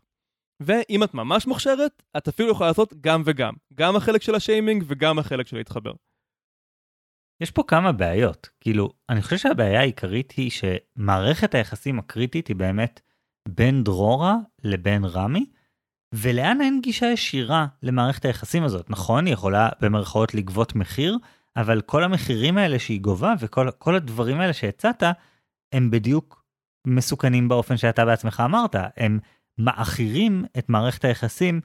ואם 0.59 1.03
את 1.03 1.13
ממש 1.13 1.47
מוכשרת, 1.47 2.03
את 2.17 2.27
אפילו 2.27 2.51
יכולה 2.51 2.69
לעשות 2.69 2.93
גם 3.01 3.21
וגם. 3.25 3.53
גם 3.73 3.95
החלק 3.95 4.21
של 4.21 4.35
השיימינג 4.35 4.83
וגם 4.87 5.19
החלק 5.19 5.47
של 5.47 5.57
להתחבר. 5.57 5.93
יש 7.41 7.51
פה 7.51 7.63
כמה 7.67 7.91
בעיות. 7.91 8.49
כאילו, 8.61 8.89
אני 9.09 9.21
חושב 9.21 9.37
שהבעיה 9.37 9.79
העיקרית 9.79 10.31
היא 10.31 10.51
שמערכת 10.51 11.55
היחסים 11.55 11.99
הקריטית 11.99 12.47
היא 12.47 12.55
באמת 12.55 13.01
בין 13.47 13.83
דרורה 13.83 14.35
לבין 14.63 15.05
רמי, 15.05 15.45
ולאן 16.13 16.61
אין 16.61 16.81
גישה 16.81 17.05
ישירה 17.05 17.67
למערכת 17.83 18.25
היחסים 18.25 18.63
הזאת. 18.63 18.89
נכון, 18.89 19.25
היא 19.25 19.33
יכולה 19.33 19.69
במרכאות 19.81 20.33
לגבות 20.33 20.75
מחיר, 20.75 21.17
אבל 21.55 21.81
כל 21.81 22.03
המחירים 22.03 22.57
האלה 22.57 22.79
שהיא 22.79 23.01
גובה 23.01 23.33
וכל 23.39 23.95
הדברים 23.95 24.39
האלה 24.39 24.53
שהצעת, 24.53 25.03
הם 25.73 25.91
בדיוק 25.91 26.43
מסוכנים 26.87 27.47
באופן 27.47 27.77
שאתה 27.77 28.05
בעצמך 28.05 28.43
אמרת. 28.45 28.75
הם 28.97 29.19
מעכירים 29.57 30.45
את 30.57 30.69
מערכת 30.69 31.05
היחסים 31.05 31.61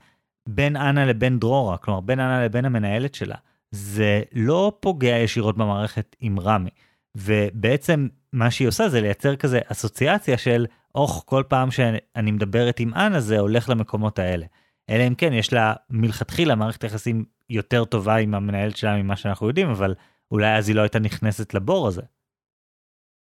בין 0.48 0.76
אנה 0.76 1.07
לבין 1.07 1.38
דרורה, 1.38 1.76
כלומר 1.76 2.00
בין 2.00 2.20
אנה 2.20 2.44
לבין 2.44 2.64
המנהלת 2.64 3.14
שלה. 3.14 3.37
זה 3.70 4.22
לא 4.33 4.72
פוגע 4.81 5.16
ישירות 5.16 5.57
במערכת 5.57 6.16
עם 6.20 6.40
רמי. 6.40 6.70
ובעצם 7.16 8.09
מה 8.33 8.50
שהיא 8.50 8.68
עושה 8.68 8.88
זה 8.88 9.00
לייצר 9.00 9.37
כזה 9.37 9.61
אסוציאציה 9.66 10.38
של 10.38 10.66
אוח 10.94 11.22
כל 11.22 11.42
פעם 11.48 11.70
שאני 11.70 12.31
מדברת 12.31 12.81
עם 12.81 12.94
אנה 12.94 13.20
זה 13.20 13.38
הולך 13.38 13.68
למקומות 13.68 14.18
האלה. 14.18 14.46
אלא 14.90 15.07
אם 15.07 15.14
כן 15.14 15.33
יש 15.33 15.53
לה 15.53 15.74
מלכתחילה 15.90 16.55
מערכת 16.55 16.85
יחסים 16.85 17.24
יותר 17.50 17.85
טובה 17.85 18.16
עם 18.16 18.35
המנהלת 18.35 18.76
שלה 18.76 19.03
ממה 19.03 19.16
שאנחנו 19.16 19.48
יודעים 19.48 19.68
אבל 19.68 19.94
אולי 20.31 20.57
אז 20.57 20.68
היא 20.68 20.76
לא 20.76 20.81
הייתה 20.81 20.98
נכנסת 20.98 21.55
לבור 21.55 21.88
הזה. 21.88 22.03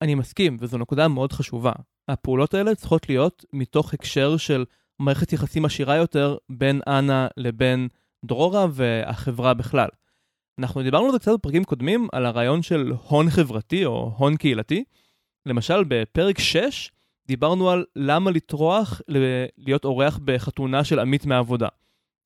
אני 0.03 0.15
מסכים 0.15 0.57
וזו 0.61 0.79
נקודה 0.79 1.09
מאוד 1.09 1.33
חשובה. 1.33 1.73
הפעולות 2.09 2.55
האלה 2.55 2.75
צריכות 2.75 3.09
להיות 3.09 3.45
מתוך 3.53 3.95
הקשר 3.95 4.37
של 4.37 4.65
מערכת 4.99 5.33
יחסים 5.33 5.65
עשירה 5.65 5.97
יותר 5.97 6.37
בין 6.49 6.81
אנה 6.89 7.29
לבין 7.37 7.89
דרורה 8.25 8.67
והחברה 8.73 9.55
בכלל. 9.55 9.89
אנחנו 10.59 10.83
דיברנו 10.83 11.07
על 11.07 11.13
זה 11.13 11.19
קצת 11.19 11.33
בפרקים 11.33 11.65
קודמים, 11.65 12.09
על 12.13 12.27
הרעיון 12.27 12.63
של 12.63 12.93
הון 13.09 13.31
חברתי 13.31 13.85
או 13.85 14.15
הון 14.17 14.37
קהילתי. 14.37 14.85
למשל, 15.47 15.85
בפרק 15.89 16.39
6 16.39 16.91
דיברנו 17.27 17.71
על 17.71 17.85
למה 17.97 18.31
לטרוח 18.31 19.01
להיות 19.59 19.85
אורח 19.85 20.19
בחתונה 20.25 20.85
של 20.85 20.99
עמית 20.99 21.27
מהעבודה. 21.27 21.69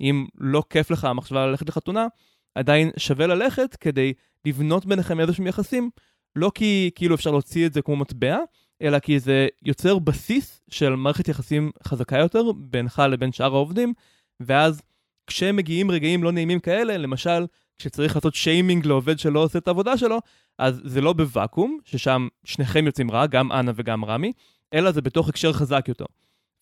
אם 0.00 0.26
לא 0.38 0.62
כיף 0.70 0.90
לך 0.90 1.04
המחשבה 1.04 1.46
ללכת 1.46 1.68
לחתונה, 1.68 2.06
עדיין 2.54 2.90
שווה 2.96 3.26
ללכת 3.26 3.76
כדי 3.76 4.12
לבנות 4.46 4.87
ביניכם 4.87 5.20
איזשהם 5.20 5.46
יחסים, 5.46 5.90
לא 6.37 6.53
כי 6.55 6.90
כאילו 6.95 7.14
אפשר 7.14 7.31
להוציא 7.31 7.66
את 7.66 7.73
זה 7.73 7.83
כמו 7.83 7.97
מטבע, 7.97 8.38
אלא 8.83 8.99
כי 8.99 9.18
זה 9.18 9.49
יוצר 9.64 9.99
בסיס 9.99 10.61
של 10.71 10.95
מערכת 10.95 11.29
יחסים 11.29 11.71
חזקה 11.85 12.18
יותר 12.18 12.53
בינך 12.53 13.03
לבין 13.11 13.33
שאר 13.33 13.55
העובדים, 13.55 13.92
ואז 14.40 14.83
כשמגיעים 15.27 15.90
רגעים 15.90 16.23
לא 16.23 16.33
נעימים 16.33 16.61
כאלה, 16.61 16.97
למשל, 16.97 17.47
כשצריך 17.79 18.16
לעשות 18.16 18.35
שיימינג 18.35 18.87
לעובד 18.87 19.18
שלא 19.18 19.40
עושה 19.40 19.59
את 19.59 19.68
העבודה 19.68 19.99
שלו, 19.99 20.18
אז 20.59 20.81
זה 20.85 21.01
לא 21.01 21.12
בוואקום, 21.12 21.79
ששם 21.85 22.29
שניכם 22.45 22.87
יוצאים 22.87 23.11
רע, 23.11 23.27
גם 23.27 23.53
אנה 23.53 23.73
וגם 23.75 24.05
רמי, 24.05 24.33
אלא 24.75 24.90
זה 24.92 25.03
בתוך 25.03 25.29
הקשר 25.29 25.53
חזק 25.53 25.85
יותר. 25.88 26.05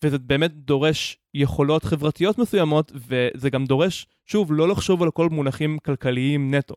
וזה 0.03 0.17
באמת 0.17 0.51
דורש 0.53 1.17
יכולות 1.33 1.83
חברתיות 1.83 2.37
מסוימות, 2.37 2.91
וזה 2.95 3.49
גם 3.49 3.65
דורש, 3.65 4.07
שוב, 4.25 4.53
לא 4.53 4.67
לחשוב 4.67 5.03
על 5.03 5.11
כל 5.11 5.29
מונחים 5.29 5.79
כלכליים 5.79 6.53
נטו. 6.53 6.75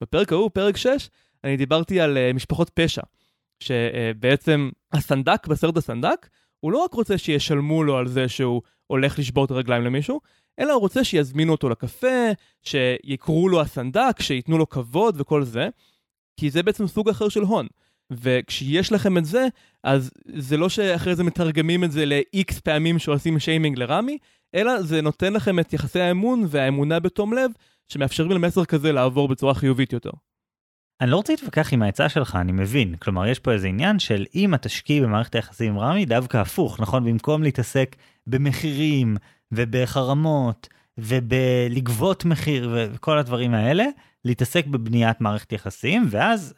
בפרק 0.00 0.32
ההוא, 0.32 0.50
פרק 0.54 0.76
6, 0.76 1.10
אני 1.44 1.56
דיברתי 1.56 2.00
על 2.00 2.16
uh, 2.16 2.36
משפחות 2.36 2.70
פשע, 2.70 3.02
שבעצם 3.60 4.70
הסנדק 4.92 5.46
בסרט 5.46 5.76
הסנדק, 5.76 6.28
הוא 6.60 6.72
לא 6.72 6.84
רק 6.84 6.94
רוצה 6.94 7.18
שישלמו 7.18 7.84
לו 7.84 7.96
על 7.96 8.08
זה 8.08 8.28
שהוא 8.28 8.62
הולך 8.86 9.18
לשבור 9.18 9.44
את 9.44 9.50
הרגליים 9.50 9.84
למישהו, 9.84 10.20
אלא 10.58 10.72
הוא 10.72 10.80
רוצה 10.80 11.04
שיזמינו 11.04 11.52
אותו 11.52 11.68
לקפה, 11.68 12.32
שיקראו 12.62 13.48
לו 13.48 13.60
הסנדק, 13.60 14.20
שייתנו 14.20 14.58
לו 14.58 14.68
כבוד 14.68 15.20
וכל 15.20 15.44
זה, 15.44 15.68
כי 16.36 16.50
זה 16.50 16.62
בעצם 16.62 16.86
סוג 16.86 17.08
אחר 17.08 17.28
של 17.28 17.42
הון. 17.42 17.66
וכשיש 18.10 18.92
לכם 18.92 19.18
את 19.18 19.24
זה, 19.24 19.46
אז 19.84 20.10
זה 20.34 20.56
לא 20.56 20.68
שאחרי 20.68 21.14
זה 21.14 21.24
מתרגמים 21.24 21.84
את 21.84 21.92
זה 21.92 22.06
ל-X 22.06 22.60
פעמים 22.64 22.98
שעושים 22.98 23.38
שיימינג 23.38 23.78
לרמי, 23.78 24.18
אלא 24.54 24.82
זה 24.82 25.02
נותן 25.02 25.32
לכם 25.32 25.58
את 25.58 25.72
יחסי 25.72 26.00
האמון 26.00 26.44
והאמונה 26.48 27.00
בתום 27.00 27.32
לב, 27.32 27.50
שמאפשרים 27.88 28.30
למסר 28.30 28.64
כזה 28.64 28.92
לעבור 28.92 29.28
בצורה 29.28 29.54
חיובית 29.54 29.92
יותר. 29.92 30.10
אני 31.00 31.10
לא 31.10 31.16
רוצה 31.16 31.32
להתווכח 31.32 31.72
עם 31.72 31.82
העצה 31.82 32.08
שלך, 32.08 32.36
אני 32.36 32.52
מבין. 32.52 32.96
כלומר, 32.96 33.26
יש 33.26 33.38
פה 33.38 33.52
איזה 33.52 33.66
עניין 33.66 33.98
של 33.98 34.26
אם 34.34 34.54
את 34.54 34.62
תשקיעי 34.62 35.00
במערכת 35.00 35.34
היחסים 35.34 35.72
עם 35.72 35.78
רמי, 35.78 36.04
דווקא 36.04 36.36
הפוך, 36.36 36.80
נכון? 36.80 37.04
במקום 37.04 37.42
להתעסק 37.42 37.96
במחירים 38.26 39.16
ובחרמות 39.52 40.68
ובלגבות 40.98 42.24
מחיר 42.24 42.70
וכל 42.74 43.18
הדברים 43.18 43.54
האלה, 43.54 43.84
להתעסק 44.24 44.66
בבניית 44.66 45.20
מערכת 45.20 45.52
יחסים, 45.52 46.06
ואז 46.10 46.54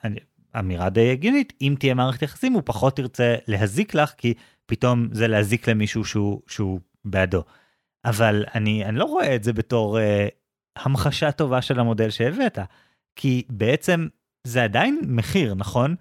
אמירה 0.59 0.91
די 0.91 1.13
הגיונית, 1.13 1.53
אם 1.61 1.75
תהיה 1.79 1.95
מערכת 1.95 2.23
יחסים 2.23 2.53
הוא 2.53 2.63
פחות 2.65 2.99
ירצה 2.99 3.35
להזיק 3.47 3.95
לך, 3.95 4.13
כי 4.17 4.35
פתאום 4.67 5.09
זה 5.13 5.29
להזיק 5.29 5.69
למישהו 5.69 6.05
שהוא, 6.05 6.41
שהוא 6.47 6.81
בעדו. 7.05 7.43
אבל 8.05 8.45
אני, 8.55 8.85
אני 8.85 8.99
לא 8.99 9.05
רואה 9.05 9.35
את 9.35 9.45
זה 9.45 9.53
בתור 9.53 10.01
אה, 10.01 10.29
המחשה 10.77 11.33
טובה 11.33 11.63
של 11.63 11.81
המודל 11.81 12.11
שהבאת, 12.11 12.59
כי 13.17 13.43
בעצם 13.49 14.09
זה 14.45 14.65
עדיין 14.65 15.01
מחיר, 15.07 15.55
נכון? 15.55 15.95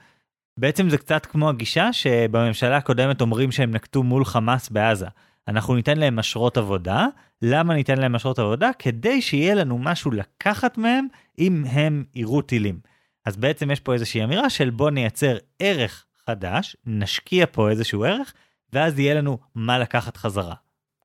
בעצם 0.58 0.90
זה 0.90 0.98
קצת 0.98 1.26
כמו 1.26 1.50
הגישה 1.50 1.94
שבממשלה 1.94 2.78
הקודמת 2.78 3.22
אומרים 3.22 3.52
שהם 3.52 3.72
נקטו 3.72 4.04
מול 4.04 4.26
חמאס 4.26 4.70
בעזה. 4.70 5.08
אנחנו 5.48 5.76
ניתן 5.76 5.98
להם 5.98 6.20
אשרות 6.20 6.58
עבודה, 6.58 7.08
למה 7.42 7.74
ניתן 7.74 7.98
להם 7.98 8.16
אשרות 8.16 8.40
עבודה? 8.40 8.70
כדי 8.80 9.22
שיהיה 9.22 9.56
לנו 9.56 9.78
משהו 9.78 10.12
לקחת 10.12 10.78
מהם 10.78 11.08
אם 11.40 11.64
הם 11.72 12.04
יירו 12.16 12.42
טילים. 12.42 12.80
אז 13.26 13.38
בעצם 13.38 13.72
יש 13.72 13.80
פה 13.80 13.94
איזושהי 13.94 14.24
אמירה 14.24 14.50
של 14.50 14.70
בוא 14.70 14.92
נייצר 14.92 15.38
ערך 15.60 16.06
חדש, 16.28 16.76
נשקיע 16.86 17.46
פה 17.52 17.70
איזשהו 17.70 18.04
ערך, 18.04 18.34
ואז 18.74 19.00
יהיה 19.00 19.14
לנו 19.14 19.38
מה 19.56 19.80
לקחת 19.80 20.18
חזרה. 20.18 20.56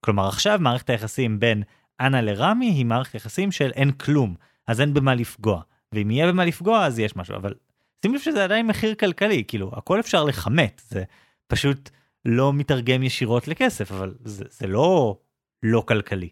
כלומר 0.00 0.28
עכשיו 0.28 0.58
מערכת 0.60 0.90
היחסים 0.90 1.40
בין 1.40 1.62
אנה 2.00 2.22
לרמי 2.22 2.66
היא 2.66 2.86
מערכת 2.86 3.14
יחסים 3.14 3.52
של 3.52 3.70
אין 3.74 3.92
כלום, 3.92 4.34
אז 4.66 4.80
אין 4.80 4.94
במה 4.94 5.14
לפגוע. 5.14 5.62
ואם 5.94 6.10
יהיה 6.10 6.26
במה 6.26 6.44
לפגוע 6.44 6.86
אז 6.86 6.98
יש 6.98 7.16
משהו, 7.16 7.36
אבל 7.36 7.54
שים 8.02 8.14
לב 8.14 8.20
שזה 8.20 8.44
עדיין 8.44 8.66
מחיר 8.66 8.94
כלכלי, 8.94 9.44
כאילו 9.48 9.70
הכל 9.76 10.00
אפשר 10.00 10.24
לכמת, 10.24 10.82
זה 10.88 11.04
פשוט 11.46 11.90
לא 12.24 12.52
מתרגם 12.52 13.02
ישירות 13.02 13.48
לכסף, 13.48 13.92
אבל 13.92 14.14
זה, 14.24 14.44
זה 14.50 14.66
לא 14.66 15.18
לא 15.62 15.84
כלכלי. 15.88 16.28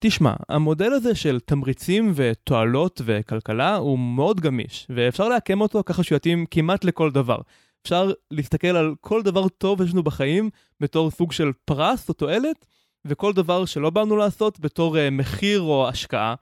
תשמע, 0.00 0.34
המודל 0.48 0.92
הזה 0.92 1.14
של 1.14 1.40
תמריצים 1.40 2.12
ותועלות 2.14 3.00
וכלכלה 3.04 3.76
הוא 3.76 3.98
מאוד 3.98 4.40
גמיש, 4.40 4.86
ואפשר 4.90 5.28
לעקם 5.28 5.60
אותו 5.60 5.82
ככה 5.86 6.02
שהוא 6.02 6.16
יתאים 6.16 6.46
כמעט 6.50 6.84
לכל 6.84 7.10
דבר. 7.10 7.38
אפשר 7.82 8.12
להסתכל 8.30 8.76
על 8.76 8.94
כל 9.00 9.22
דבר 9.22 9.48
טוב 9.48 9.84
שיש 9.84 9.92
לנו 9.92 10.02
בחיים 10.02 10.50
בתור 10.80 11.10
סוג 11.10 11.32
של 11.32 11.52
פרס 11.64 12.08
או 12.08 12.14
תועלת, 12.14 12.66
וכל 13.04 13.32
דבר 13.32 13.64
שלא 13.64 13.90
באנו 13.90 14.16
לעשות 14.16 14.60
בתור 14.60 14.96
uh, 14.96 14.98
מחיר 15.12 15.60
או 15.60 15.88
השקעה. 15.88 16.34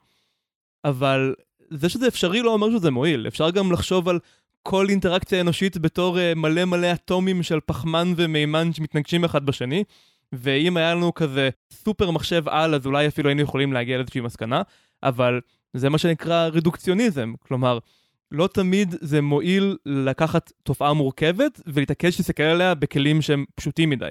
אבל 0.84 1.34
זה 1.70 1.88
שזה 1.88 2.08
אפשרי 2.08 2.42
לא 2.42 2.52
אומר 2.52 2.70
שזה 2.70 2.90
מועיל, 2.90 3.26
אפשר 3.28 3.50
גם 3.50 3.72
לחשוב 3.72 4.08
על 4.08 4.18
כל 4.62 4.86
אינטראקציה 4.88 5.40
אנושית 5.40 5.78
בתור 5.78 6.16
uh, 6.16 6.38
מלא 6.38 6.64
מלא 6.64 6.92
אטומים 6.92 7.42
של 7.42 7.58
פחמן 7.66 8.12
ומימן 8.16 8.72
שמתנגשים 8.72 9.24
אחד 9.24 9.46
בשני, 9.46 9.84
ואם 10.32 10.76
היה 10.76 10.94
לנו 10.94 11.14
כזה 11.14 11.48
סופר 11.72 12.10
מחשב 12.10 12.48
על, 12.48 12.74
אז 12.74 12.86
אולי 12.86 13.08
אפילו 13.08 13.28
היינו 13.28 13.42
יכולים 13.42 13.72
להגיע 13.72 13.96
לאיזושהי 13.96 14.20
מסקנה, 14.20 14.62
אבל 15.02 15.40
זה 15.74 15.88
מה 15.88 15.98
שנקרא 15.98 16.48
רדוקציוניזם, 16.52 17.34
כלומר, 17.38 17.78
לא 18.32 18.48
תמיד 18.52 18.94
זה 19.00 19.20
מועיל 19.20 19.76
לקחת 19.86 20.52
תופעה 20.62 20.92
מורכבת 20.92 21.60
ולהתעקש 21.66 22.18
להסתכל 22.18 22.42
עליה 22.42 22.74
בכלים 22.74 23.22
שהם 23.22 23.44
פשוטים 23.54 23.90
מדי. 23.90 24.10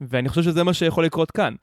ואני 0.00 0.28
חושב 0.28 0.42
שזה 0.42 0.64
מה 0.64 0.74
שיכול 0.74 1.04
לקרות 1.04 1.30
כאן. 1.30 1.54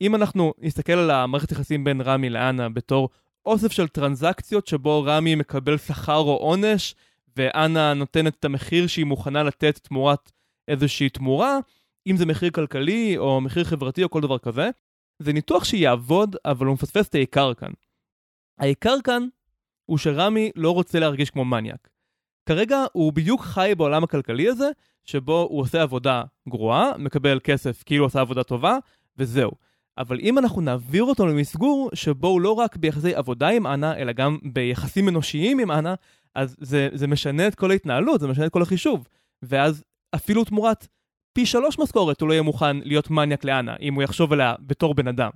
אם 0.00 0.14
אנחנו 0.14 0.54
נסתכל 0.58 0.92
על 0.92 1.10
המערכת 1.10 1.52
יחסים 1.52 1.84
בין 1.84 2.00
רמי 2.00 2.30
לאנה 2.30 2.68
בתור 2.68 3.08
אוסף 3.46 3.72
של 3.72 3.88
טרנזקציות 3.88 4.66
שבו 4.66 5.02
רמי 5.02 5.34
מקבל 5.34 5.78
שכר 5.78 6.18
או 6.18 6.36
עונש, 6.36 6.94
ואנה 7.36 7.94
נותנת 7.94 8.34
את 8.38 8.44
המחיר 8.44 8.86
שהיא 8.86 9.06
מוכנה 9.06 9.42
לתת 9.42 9.78
תמורת 9.78 10.32
איזושהי 10.68 11.08
תמורה, 11.08 11.58
אם 12.06 12.16
זה 12.16 12.26
מחיר 12.26 12.50
כלכלי 12.50 13.18
או 13.18 13.40
מחיר 13.40 13.64
חברתי 13.64 14.04
או 14.04 14.10
כל 14.10 14.20
דבר 14.20 14.38
כזה, 14.38 14.70
זה 15.18 15.32
ניתוח 15.32 15.64
שיעבוד, 15.64 16.36
אבל 16.44 16.66
הוא 16.66 16.74
מפספס 16.74 17.08
את 17.08 17.14
העיקר 17.14 17.54
כאן. 17.54 17.70
העיקר 18.58 18.94
כאן 19.04 19.22
הוא 19.86 19.98
שרמי 19.98 20.50
לא 20.56 20.70
רוצה 20.70 20.98
להרגיש 20.98 21.30
כמו 21.30 21.44
מניאק. 21.44 21.88
כרגע 22.46 22.84
הוא 22.92 23.12
בדיוק 23.12 23.40
חי 23.40 23.72
בעולם 23.76 24.04
הכלכלי 24.04 24.48
הזה, 24.48 24.70
שבו 25.04 25.46
הוא 25.50 25.60
עושה 25.60 25.82
עבודה 25.82 26.24
גרועה, 26.48 26.98
מקבל 26.98 27.40
כסף 27.44 27.82
כאילו 27.82 28.04
עושה 28.04 28.20
עבודה 28.20 28.42
טובה, 28.42 28.78
וזהו. 29.16 29.50
אבל 29.98 30.18
אם 30.20 30.38
אנחנו 30.38 30.60
נעביר 30.60 31.04
אותו 31.04 31.26
למסגור 31.26 31.90
שבו 31.94 32.28
הוא 32.28 32.40
לא 32.40 32.52
רק 32.52 32.76
ביחסי 32.76 33.14
עבודה 33.14 33.48
עם 33.48 33.66
אנה, 33.66 33.96
אלא 33.96 34.12
גם 34.12 34.38
ביחסים 34.42 35.08
אנושיים 35.08 35.58
עם 35.58 35.70
אנה, 35.70 35.94
אז 36.34 36.56
זה, 36.60 36.88
זה 36.94 37.06
משנה 37.06 37.48
את 37.48 37.54
כל 37.54 37.70
ההתנהלות, 37.70 38.20
זה 38.20 38.28
משנה 38.28 38.46
את 38.46 38.52
כל 38.52 38.62
החישוב. 38.62 39.08
ואז 39.42 39.84
אפילו 40.14 40.44
תמורת 40.44 40.88
פי 41.32 41.46
שלוש 41.46 41.78
משכורת 41.78 42.20
הוא 42.20 42.28
לא 42.28 42.32
יהיה 42.32 42.42
מוכן 42.42 42.76
להיות 42.76 43.10
מניאק 43.10 43.44
לאנה, 43.44 43.76
אם 43.80 43.94
הוא 43.94 44.02
יחשוב 44.02 44.32
עליה 44.32 44.54
בתור 44.60 44.94
בן 44.94 45.08
אדם. 45.08 45.30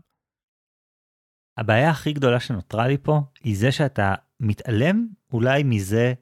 הבעיה 1.57 1.90
הכי 1.90 2.12
גדולה 2.12 2.40
שנותרה 2.40 2.88
לי 2.88 2.99
פה, 2.99 3.21
היא 3.45 3.57
זה 3.57 3.73
שאתה 3.73 4.14
מתעלם 4.40 5.07
אולי 5.33 5.62
מזה 5.62 6.14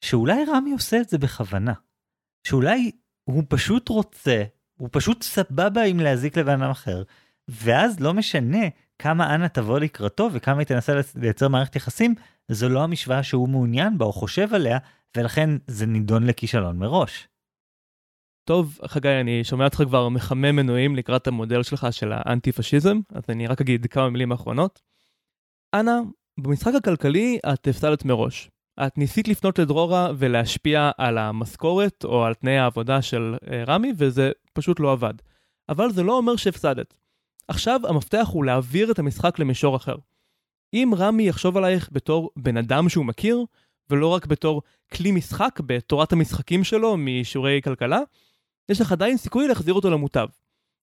שאולי 0.00 0.44
רמי 0.44 0.72
עושה 0.72 1.00
את 1.00 1.08
זה 1.08 1.18
בכוונה. 1.18 1.72
שאולי 2.46 2.90
הוא 3.24 3.42
פשוט 3.48 3.88
רוצה, 3.88 4.44
הוא 4.74 4.88
פשוט 4.92 5.22
סבבה 5.22 5.82
עם 5.82 6.00
להזיק 6.00 6.36
לבן 6.36 6.62
אדם 6.62 6.70
אחר, 6.70 7.02
ואז 7.50 8.00
לא 8.00 8.14
משנה 8.14 8.68
כמה 8.98 9.34
אנה 9.34 9.48
תבוא 9.48 9.78
לקראתו 9.78 10.28
וכמה 10.32 10.58
היא 10.58 10.66
תנסה 10.66 10.92
לייצר 11.16 11.48
מערכת 11.48 11.76
יחסים, 11.76 12.14
זו 12.48 12.68
לא 12.68 12.82
המשוואה 12.82 13.22
שהוא 13.22 13.48
מעוניין 13.48 13.98
בה 13.98 14.04
או 14.04 14.12
חושב 14.12 14.54
עליה, 14.54 14.78
ולכן 15.16 15.50
זה 15.66 15.86
נידון 15.86 16.26
לכישלון 16.26 16.78
מראש. 16.78 17.28
טוב, 18.44 18.78
חגי, 18.86 19.08
אני 19.20 19.44
שומע 19.44 19.64
אותך 19.64 19.82
כבר 19.86 20.08
מחמם 20.08 20.56
מנועים 20.56 20.96
לקראת 20.96 21.26
המודל 21.26 21.62
שלך 21.62 21.86
של 21.90 22.12
האנטי-פשיזם, 22.12 23.00
אז 23.14 23.22
אני 23.28 23.46
רק 23.46 23.60
אגיד 23.60 23.86
כמה 23.86 24.10
מילים 24.10 24.32
האחרונות. 24.32 24.82
אנא, 25.74 25.92
במשחק 26.40 26.74
הכלכלי 26.74 27.38
את 27.52 27.68
הפסדת 27.68 28.04
מראש. 28.04 28.50
את 28.86 28.98
ניסית 28.98 29.28
לפנות 29.28 29.58
לדרורה 29.58 30.10
ולהשפיע 30.18 30.90
על 30.98 31.18
המשכורת 31.18 32.04
או 32.04 32.24
על 32.24 32.34
תנאי 32.34 32.58
העבודה 32.58 33.02
של 33.02 33.36
אה, 33.50 33.64
רמי, 33.66 33.92
וזה 33.96 34.30
פשוט 34.52 34.80
לא 34.80 34.92
עבד. 34.92 35.14
אבל 35.68 35.90
זה 35.90 36.02
לא 36.02 36.16
אומר 36.16 36.36
שהפסדת. 36.36 36.99
עכשיו 37.48 37.80
המפתח 37.88 38.28
הוא 38.32 38.44
להעביר 38.44 38.90
את 38.90 38.98
המשחק 38.98 39.38
למישור 39.38 39.76
אחר. 39.76 39.96
אם 40.74 40.92
רמי 40.96 41.28
יחשוב 41.28 41.56
עלייך 41.56 41.88
בתור 41.92 42.30
בן 42.36 42.56
אדם 42.56 42.88
שהוא 42.88 43.04
מכיר, 43.04 43.44
ולא 43.90 44.06
רק 44.06 44.26
בתור 44.26 44.62
כלי 44.92 45.10
משחק 45.10 45.60
בתורת 45.66 46.12
המשחקים 46.12 46.64
שלו 46.64 46.96
משיעורי 46.96 47.60
כלכלה, 47.64 48.00
יש 48.68 48.80
לך 48.80 48.92
עדיין 48.92 49.16
סיכוי 49.16 49.48
להחזיר 49.48 49.74
אותו 49.74 49.90
למוטב. 49.90 50.26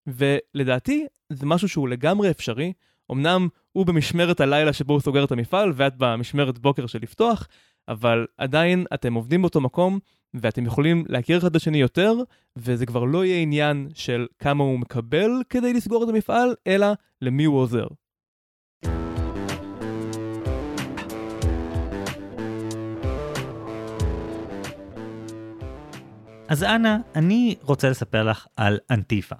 ולדעתי, 0.07 1.05
זה 1.29 1.45
משהו 1.45 1.69
שהוא 1.69 1.89
לגמרי 1.89 2.31
אפשרי. 2.31 2.73
אמנם 3.11 3.47
הוא 3.71 3.85
במשמרת 3.85 4.39
הלילה 4.39 4.73
שבו 4.73 4.93
הוא 4.93 5.01
סוגר 5.01 5.23
את 5.23 5.31
המפעל, 5.31 5.71
ואת 5.75 5.93
במשמרת 5.97 6.59
בוקר 6.59 6.87
של 6.87 6.99
לפתוח, 7.01 7.47
אבל 7.87 8.25
עדיין 8.37 8.85
אתם 8.93 9.13
עובדים 9.13 9.41
באותו 9.41 9.61
מקום, 9.61 9.99
ואתם 10.33 10.65
יכולים 10.65 11.03
להכיר 11.07 11.37
אחד 11.37 11.47
את 11.47 11.55
השני 11.55 11.77
יותר, 11.77 12.13
וזה 12.55 12.85
כבר 12.85 13.03
לא 13.03 13.25
יהיה 13.25 13.41
עניין 13.41 13.87
של 13.93 14.27
כמה 14.39 14.63
הוא 14.63 14.79
מקבל 14.79 15.29
כדי 15.49 15.73
לסגור 15.73 16.03
את 16.03 16.09
המפעל, 16.09 16.55
אלא 16.67 16.87
למי 17.21 17.45
הוא 17.45 17.57
עוזר. 17.57 17.87
אז 26.49 26.63
אנה, 26.63 26.97
אני 27.15 27.55
רוצה 27.61 27.89
לספר 27.89 28.23
לך 28.23 28.47
על 28.55 28.79
אנטיפה. 28.91 29.35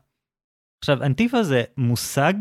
עכשיו, 0.79 1.03
אנטיפה 1.03 1.43
זה 1.43 1.63
מושג 1.77 2.33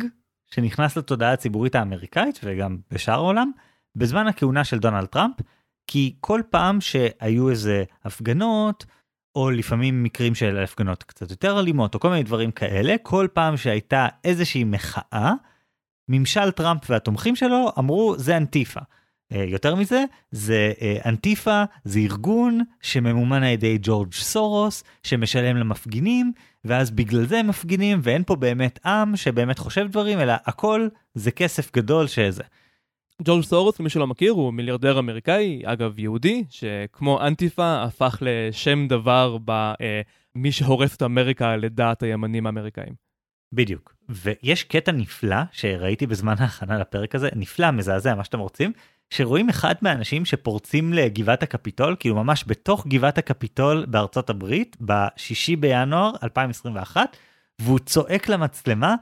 שנכנס 0.47 0.97
לתודעה 0.97 1.33
הציבורית 1.33 1.75
האמריקאית 1.75 2.41
וגם 2.45 2.79
בשאר 2.91 3.15
העולם 3.15 3.51
בזמן 3.97 4.27
הכהונה 4.27 4.65
של 4.65 4.79
דונלד 4.79 5.07
טראמפ, 5.07 5.35
כי 5.87 6.15
כל 6.21 6.41
פעם 6.51 6.81
שהיו 6.81 7.51
איזה 7.51 7.85
הפגנות, 8.05 8.85
או 9.37 9.51
לפעמים 9.51 10.03
מקרים 10.03 10.35
של 10.35 10.59
הפגנות 10.59 11.03
קצת 11.03 11.31
יותר 11.31 11.59
אלימות, 11.61 11.95
או 11.95 12.01
כל 12.01 12.11
מיני 12.11 12.23
דברים 12.23 12.51
כאלה, 12.51 12.95
כל 13.03 13.29
פעם 13.33 13.57
שהייתה 13.57 14.09
איזושהי 14.25 14.65
מחאה, 14.65 15.33
ממשל 16.09 16.51
טראמפ 16.51 16.91
והתומכים 16.91 17.37
שלו 17.37 17.73
אמרו 17.79 18.15
זה 18.19 18.37
אנטיפה. 18.37 18.81
אה, 19.33 19.45
יותר 19.49 19.75
מזה, 19.75 20.05
זה 20.31 20.73
אה, 20.81 20.99
אנטיפה, 21.07 21.65
זה 21.85 21.99
ארגון 21.99 22.61
שממומן 22.81 23.43
על 23.43 23.49
ידי 23.49 23.79
ג'ורג' 23.83 24.13
סורוס, 24.13 24.85
שמשלם 25.03 25.57
למפגינים, 25.57 26.33
ואז 26.65 26.91
בגלל 26.91 27.27
זה 27.27 27.39
הם 27.39 27.47
מפגינים, 27.47 28.01
ואין 28.03 28.23
פה 28.27 28.37
באמת 28.37 28.79
עם 28.87 29.17
שבאמת 29.17 29.59
חושב 29.59 29.87
דברים, 29.91 30.21
אלא 30.21 30.35
הכל 30.47 30.89
זה 31.15 31.31
כסף 31.31 31.73
גדול 31.73 32.07
שזה. 32.07 32.43
ג'ורג' 33.23 33.45
סורוס, 33.45 33.81
מי 33.81 33.91
שלא 33.91 34.07
מכיר, 34.07 34.33
הוא 34.33 34.53
מיליארדר 34.53 34.99
אמריקאי, 34.99 35.63
אגב 35.65 35.99
יהודי, 35.99 36.45
שכמו 36.51 37.21
אנטיפה 37.27 37.83
הפך 37.83 38.19
לשם 38.21 38.89
דבר 38.89 39.39
במי 39.45 40.49
אה, 40.49 40.53
שהורס 40.53 40.97
את 40.97 41.03
אמריקה 41.03 41.57
לדעת 41.57 42.03
הימנים 42.03 42.47
האמריקאים. 42.47 42.95
בדיוק. 43.53 43.95
ויש 44.09 44.65
קטע 44.65 44.93
נפלא 44.93 45.37
שראיתי 45.53 46.07
בזמן 46.07 46.35
ההכנה 46.39 46.79
לפרק 46.79 47.15
הזה, 47.15 47.29
נפלא, 47.37 47.71
מזעזע, 47.71 48.15
מה 48.15 48.25
שאתם 48.25 48.39
רוצים, 48.39 48.73
שרואים 49.11 49.49
אחד 49.49 49.75
מהאנשים 49.83 50.25
שפורצים 50.25 50.93
לגבעת 50.93 51.43
הקפיטול, 51.43 51.97
כאילו 52.01 52.15
ממש 52.15 52.45
בתוך 52.47 52.87
גבעת 52.87 53.19
הקפיטול 53.19 53.87
בארצות 53.87 54.31
הברית, 54.31 54.77
בשישי 54.81 55.57
בינואר 55.57 56.11
2021, 56.23 57.17
והוא 57.59 57.79
צועק 57.79 58.29
למצלמה, 58.29 58.95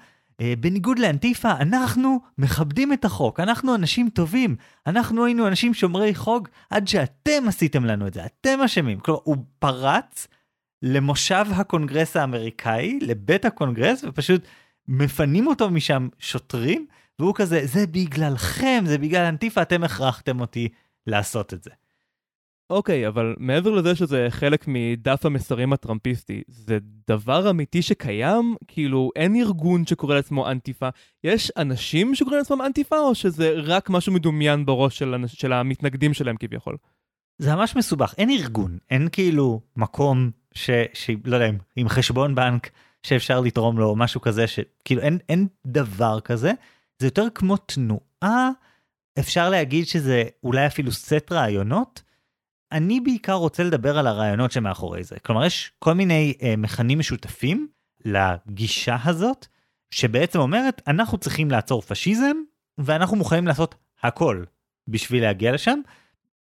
בניגוד 0.43 0.99
לאנטיפה, 0.99 1.51
אנחנו 1.51 2.21
מכבדים 2.39 2.93
את 2.93 3.05
החוק, 3.05 3.41
אנחנו 3.41 3.75
אנשים 3.75 4.09
טובים, 4.09 4.57
אנחנו 4.87 5.25
היינו 5.25 5.49
אנשים 5.49 5.75
שומרי 5.75 6.15
חוק 6.15 6.49
עד 6.71 6.89
שאתם 6.89 7.49
עשיתם 7.49 7.85
לנו 7.85 8.07
את 8.07 8.15
זה, 8.15 8.25
אתם 8.25 8.61
אשמים. 8.65 9.01
כלומר, 9.01 9.21
הוא 9.25 9.37
פרץ 9.59 10.29
למושב 10.83 11.47
הקונגרס 11.51 12.17
האמריקאי, 12.17 12.99
לבית 13.03 13.45
הקונגרס, 13.45 14.05
ופשוט 14.05 14.43
מפנים 14.89 15.47
אותו 15.47 15.71
משם 15.71 16.09
שוטרים, 16.19 16.87
והוא 17.19 17.35
כזה, 17.35 17.61
זה 17.65 17.87
בגללכם, 17.87 18.85
זה 18.87 18.99
בגלל 18.99 19.25
אנטיפה, 19.25 19.63
אתם 19.63 19.85
הכרחתם 19.85 20.41
אותי 20.41 20.69
לעשות 21.07 21.55
את 21.55 21.63
זה. 21.63 21.71
אוקיי, 22.71 23.05
okay, 23.05 23.09
אבל 23.09 23.35
מעבר 23.39 23.71
לזה 23.71 23.95
שזה 23.95 24.27
חלק 24.31 24.65
מדף 24.69 25.27
המסרים 25.27 25.73
הטראמפיסטי, 25.73 26.43
זה 26.49 26.79
דבר 27.09 27.51
אמיתי 27.51 27.83
שקיים? 27.83 28.57
כאילו, 28.69 29.11
אין 29.17 29.37
ארגון 29.37 29.87
שקורא 29.87 30.15
לעצמו 30.15 30.51
אנטיפה. 30.51 30.89
יש 31.25 31.53
אנשים 31.57 32.15
שקוראים 32.15 32.39
לעצמם 32.39 32.63
אנטיפה, 32.63 32.99
או 32.99 33.15
שזה 33.15 33.55
רק 33.57 33.91
משהו 33.91 34.13
מדומיין 34.13 34.67
בראש 34.67 34.99
של, 34.99 35.15
של 35.27 35.53
המתנגדים 35.53 36.15
שלהם 36.15 36.37
כביכול? 36.37 36.77
זה 37.39 37.55
ממש 37.55 37.77
מסובך, 37.77 38.15
אין 38.19 38.31
ארגון, 38.31 38.79
אין 38.91 39.09
כאילו 39.13 39.61
מקום 39.77 40.31
ש... 40.55 40.71
ש... 40.93 41.11
לא 41.25 41.37
יודע, 41.37 41.51
עם 41.77 41.89
חשבון 41.89 42.35
בנק 42.35 42.71
שאפשר 43.03 43.41
לתרום 43.41 43.79
לו, 43.79 43.87
או 43.87 43.97
משהו 43.97 44.21
כזה, 44.21 44.47
שכאילו 44.47 45.03
אין, 45.03 45.19
אין 45.29 45.47
דבר 45.67 46.21
כזה. 46.21 46.53
זה 46.99 47.07
יותר 47.07 47.27
כמו 47.35 47.57
תנועה, 47.57 48.51
אפשר 49.19 49.51
להגיד 49.51 49.87
שזה 49.87 50.23
אולי 50.43 50.67
אפילו 50.67 50.93
סט 50.93 51.33
רעיונות. 51.33 52.03
אני 52.73 53.01
בעיקר 53.01 53.33
רוצה 53.33 53.63
לדבר 53.63 53.99
על 53.99 54.07
הרעיונות 54.07 54.53
שמאחורי 54.53 55.05
זה. 55.05 55.17
כלומר, 55.19 55.45
יש 55.45 55.73
כל 55.79 55.93
מיני 55.93 56.35
אה, 56.43 56.55
מכנים 56.57 56.99
משותפים 56.99 57.69
לגישה 58.05 58.97
הזאת, 59.05 59.47
שבעצם 59.91 60.39
אומרת, 60.39 60.83
אנחנו 60.87 61.19
צריכים 61.19 61.51
לעצור 61.51 61.83
פשיזם, 61.83 62.37
ואנחנו 62.79 63.17
מוכנים 63.17 63.47
לעשות 63.47 63.75
הכל 64.03 64.45
בשביל 64.89 65.23
להגיע 65.23 65.53
לשם. 65.53 65.79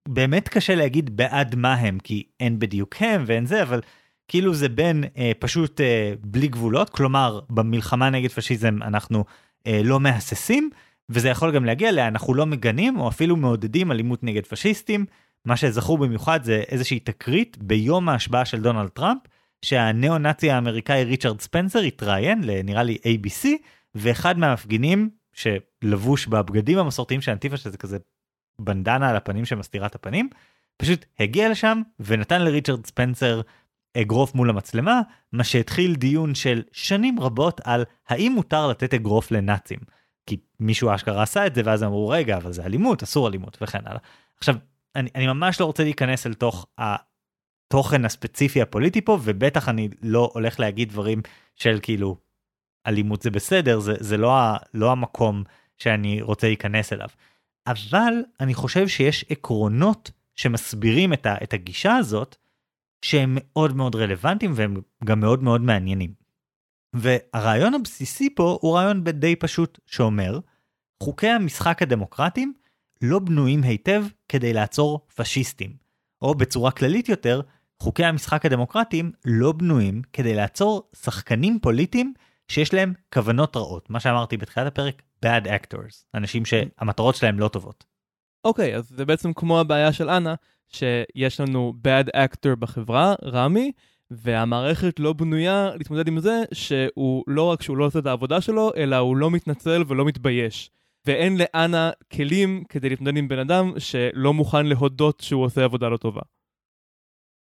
באמת 0.08 0.48
קשה 0.48 0.76
להגיד 0.76 1.18
בעד 1.18 1.56
מה 1.56 1.74
הם, 1.74 2.00
כי 2.00 2.24
אין 2.40 2.60
בדיוק 2.60 2.96
הם 3.00 3.24
ואין 3.28 3.46
זה, 3.46 3.64
אבל 3.64 3.82
כאילו 4.28 4.54
זה 4.54 4.70
בין 4.70 5.04
אה, 5.18 5.32
פשוט 5.40 5.82
אה, 5.82 6.14
בלי 6.22 6.48
גבולות, 6.48 6.90
כלומר, 6.90 7.40
במלחמה 7.50 8.10
נגד 8.10 8.32
פשיזם 8.32 8.80
אנחנו 8.82 9.26
אה, 9.68 9.82
לא 9.84 10.00
מהססים, 10.00 10.70
וזה 11.10 11.30
יכול 11.30 11.52
גם 11.56 11.66
להגיע 11.66 11.92
ל"אנחנו 11.92 12.34
לא 12.34 12.46
מגנים" 12.46 13.00
או 13.00 13.08
אפילו 13.10 13.36
מעודדים 13.36 13.92
אלימות 13.92 14.24
נגד 14.24 14.46
פשיסטים. 14.46 15.06
מה 15.48 15.58
שזכור 15.58 15.98
במיוחד 15.98 16.44
זה 16.44 16.64
איזושהי 16.68 17.00
תקרית 17.00 17.58
ביום 17.58 18.10
ההשבעה 18.10 18.46
של 18.46 18.62
דונלד 18.62 18.90
טראמפ, 18.90 19.22
שהניאו-נאצי 19.62 20.52
האמריקאי 20.52 21.04
ריצ'רד 21.04 21.42
ספנסר 21.42 21.80
התראיין 21.80 22.44
לנראה 22.44 22.84
לי 22.84 22.98
ABC, 23.06 23.48
ואחד 23.96 24.38
מהמפגינים 24.38 25.10
שלבוש 25.34 26.28
בבגדים 26.28 26.78
המסורתיים 26.78 27.22
של 27.22 27.32
אנטיפה, 27.32 27.58
שזה 27.58 27.78
כזה 27.78 27.98
בנדנה 28.60 29.10
על 29.10 29.16
הפנים 29.16 29.46
שמסתירה 29.46 29.88
את 29.88 29.96
הפנים, 29.96 30.30
פשוט 30.78 31.06
הגיע 31.20 31.50
לשם 31.50 31.82
ונתן 32.00 32.42
לריצ'רד 32.42 32.86
ספנסר 32.86 33.42
אגרוף 33.98 34.36
מול 34.36 34.50
המצלמה, 34.50 35.02
מה 35.32 35.44
שהתחיל 35.44 35.96
דיון 35.96 36.36
של 36.36 36.64
שנים 36.72 37.20
רבות 37.20 37.62
על 37.64 37.86
האם 38.08 38.32
מותר 38.32 38.68
לתת 38.68 38.94
אגרוף 38.94 39.32
לנאצים. 39.32 39.80
כי 40.26 40.38
מישהו 40.60 40.96
אשכרה 40.96 41.24
עשה 41.24 41.48
את 41.48 41.56
זה 41.56 41.62
ואז 41.66 41.84
אמרו 41.84 42.10
רגע 42.10 42.38
אבל 42.38 42.52
זה 42.52 42.66
אלימות 42.66 43.04
אסור 43.04 43.28
אלימות 43.28 43.58
וכן 43.62 43.82
הלאה. 43.86 44.00
עכשיו 44.38 44.56
אני, 44.98 45.10
אני 45.16 45.28
ממש 45.28 45.60
לא 45.60 45.66
רוצה 45.66 45.84
להיכנס 45.84 46.28
אל 46.28 46.34
תוך 46.34 46.66
התוכן 46.78 48.06
הספציפי 48.06 48.62
הפוליטי 48.62 49.02
פה 49.02 49.18
ובטח 49.24 49.70
אני 49.70 49.90
לא 50.02 50.30
הולך 50.34 50.60
להגיד 50.60 50.90
דברים 50.90 51.22
של 51.56 51.80
כאילו 51.82 52.18
אלימות 52.88 53.22
זה 53.22 53.32
בסדר 53.32 53.80
זה 53.80 53.94
זה 54.00 54.18
לא, 54.18 54.38
ה, 54.38 54.58
לא 54.74 54.92
המקום 54.92 55.44
שאני 55.78 56.22
רוצה 56.22 56.48
להיכנס 56.48 56.94
אליו. 56.94 57.08
אבל 57.68 58.14
אני 58.40 58.54
חושב 58.54 58.88
שיש 58.88 59.26
עקרונות 59.30 60.12
שמסבירים 60.36 61.14
את, 61.14 61.26
ה, 61.26 61.36
את 61.44 61.54
הגישה 61.54 61.96
הזאת 61.96 62.36
שהם 63.02 63.38
מאוד 63.40 63.76
מאוד 63.76 63.96
רלוונטיים 63.96 64.52
והם 64.56 64.82
גם 65.06 65.20
מאוד 65.20 65.44
מאוד 65.44 65.62
מעניינים. 65.62 66.14
והרעיון 66.94 67.74
הבסיסי 67.74 68.36
פה 68.36 68.58
הוא 68.62 68.78
רעיון 68.78 69.04
די 69.04 69.36
פשוט 69.36 69.80
שאומר, 69.86 70.40
חוקי 71.04 71.28
המשחק 71.28 71.82
הדמוקרטיים 71.82 72.54
לא 73.02 73.20
בנויים 73.20 73.64
היטב 73.64 74.06
כדי 74.30 74.54
לעצור 74.54 75.08
פשיסטים. 75.16 75.74
או 76.22 76.36
בצורה 76.36 76.72
כללית 76.72 77.10
יותר, 77.10 77.42
חוקי 77.80 78.06
המשחק 78.06 78.46
הדמוקרטיים 78.46 79.12
לא 79.26 79.52
בנויים 79.52 80.02
כדי 80.14 80.36
לעצור 80.36 80.90
שחקנים 80.96 81.60
פוליטיים 81.62 82.14
שיש 82.48 82.74
להם 82.74 82.94
כוונות 83.14 83.56
רעות. 83.56 83.90
מה 83.90 84.00
שאמרתי 84.00 84.38
בתחילת 84.38 84.68
הפרק, 84.68 85.02
bad 85.26 85.46
actors, 85.46 86.06
אנשים 86.16 86.46
שהמטרות 86.46 87.16
שלהם 87.16 87.40
לא 87.40 87.48
טובות. 87.48 87.86
אוקיי, 88.46 88.74
okay, 88.74 88.78
אז 88.78 88.90
זה 88.90 89.06
בעצם 89.06 89.34
כמו 89.34 89.60
הבעיה 89.60 89.94
של 89.94 90.10
אנה, 90.10 90.36
שיש 90.70 91.40
לנו 91.40 91.74
bad 91.84 92.10
actor 92.16 92.56
בחברה, 92.60 93.16
רמי, 93.24 93.72
והמערכת 94.12 95.00
לא 95.00 95.14
בנויה 95.14 95.70
להתמודד 95.76 96.08
עם 96.08 96.20
זה 96.20 96.44
שהוא 96.54 97.24
לא 97.28 97.44
רק 97.44 97.62
שהוא 97.62 97.78
לא 97.78 97.86
עושה 97.86 98.00
את 98.00 98.06
העבודה 98.06 98.42
שלו, 98.42 98.72
אלא 98.76 98.96
הוא 98.96 99.18
לא 99.18 99.32
מתנצל 99.32 99.84
ולא 99.88 100.06
מתבייש. 100.06 100.72
ואין 101.08 101.38
לאנה 101.38 101.92
כלים 102.14 102.64
כדי 102.70 102.90
להתמודד 102.90 103.18
עם 103.18 103.28
בן 103.28 103.40
אדם 103.40 103.72
שלא 103.78 104.34
מוכן 104.34 104.66
להודות 104.66 105.20
שהוא 105.20 105.44
עושה 105.44 105.64
עבודה 105.64 105.90
לא 105.90 105.98
טובה. 105.98 106.22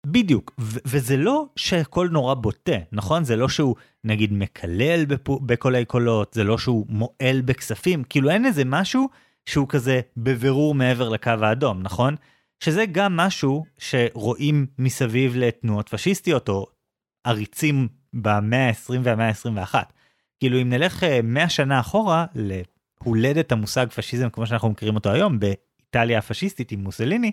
בדיוק, 0.05 0.51
ו- 0.59 0.79
וזה 0.85 1.17
לא 1.17 1.45
שהכל 1.55 2.07
נורא 2.11 2.33
בוטה, 2.33 2.77
נכון? 2.91 3.23
זה 3.23 3.35
לא 3.35 3.49
שהוא 3.49 3.75
נגיד 4.03 4.33
מקלל 4.33 5.05
בפ- 5.05 5.39
בקולי 5.45 5.85
קולות, 5.85 6.33
זה 6.33 6.43
לא 6.43 6.57
שהוא 6.57 6.85
מועל 6.89 7.41
בכספים, 7.41 8.03
כאילו 8.03 8.29
אין 8.29 8.45
איזה 8.45 8.65
משהו 8.65 9.09
שהוא 9.45 9.67
כזה 9.69 10.01
בבירור 10.17 10.75
מעבר 10.75 11.09
לקו 11.09 11.31
האדום, 11.41 11.81
נכון? 11.81 12.15
שזה 12.63 12.85
גם 12.85 13.17
משהו 13.17 13.65
שרואים 13.77 14.65
מסביב 14.79 15.33
לתנועות 15.35 15.89
פשיסטיות 15.89 16.49
או 16.49 16.67
עריצים 17.23 17.87
במאה 18.13 18.67
ה-20 18.67 18.93
והמאה 19.03 19.27
ה-21. 19.27 19.75
כאילו 20.39 20.61
אם 20.61 20.69
נלך 20.69 21.03
100 21.23 21.43
אה, 21.43 21.49
שנה 21.49 21.79
אחורה 21.79 22.25
להולדת 23.05 23.51
המושג 23.51 23.87
פשיזם 23.95 24.29
כמו 24.29 24.47
שאנחנו 24.47 24.69
מכירים 24.69 24.95
אותו 24.95 25.11
היום 25.11 25.39
באיטליה 25.39 26.19
הפשיסטית 26.19 26.71
עם 26.71 26.79
מוסליני, 26.79 27.31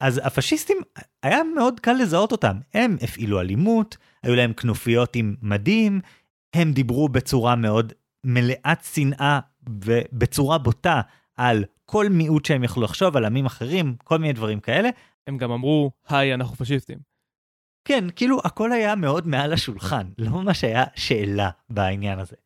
אז 0.00 0.20
הפשיסטים 0.24 0.76
היה 1.22 1.38
מאוד 1.54 1.80
קל 1.80 1.92
לזהות 1.92 2.32
אותם. 2.32 2.56
הם 2.74 2.96
הפעילו 3.02 3.40
אלימות, 3.40 3.96
היו 4.22 4.34
להם 4.36 4.52
כנופיות 4.52 5.16
עם 5.16 5.36
מדים, 5.42 6.00
הם 6.54 6.72
דיברו 6.72 7.08
בצורה 7.08 7.56
מאוד 7.56 7.92
מלאת 8.24 8.84
שנאה 8.84 9.40
ובצורה 9.84 10.58
בוטה 10.58 11.00
על 11.36 11.64
כל 11.86 12.08
מיעוט 12.08 12.44
שהם 12.44 12.64
יכלו 12.64 12.82
לחשוב, 12.82 13.16
על 13.16 13.24
עמים 13.24 13.46
אחרים, 13.46 13.96
כל 14.04 14.18
מיני 14.18 14.32
דברים 14.32 14.60
כאלה. 14.60 14.88
הם 15.26 15.38
גם 15.38 15.50
אמרו, 15.50 15.90
היי, 16.08 16.34
אנחנו 16.34 16.56
פשיסטים. 16.56 16.98
כן, 17.84 18.04
כאילו 18.16 18.40
הכל 18.44 18.72
היה 18.72 18.94
מאוד 18.94 19.26
מעל 19.26 19.52
השולחן, 19.52 20.06
לא 20.18 20.30
ממש 20.30 20.64
היה 20.64 20.84
שאלה 20.94 21.50
בעניין 21.70 22.18
הזה. 22.18 22.36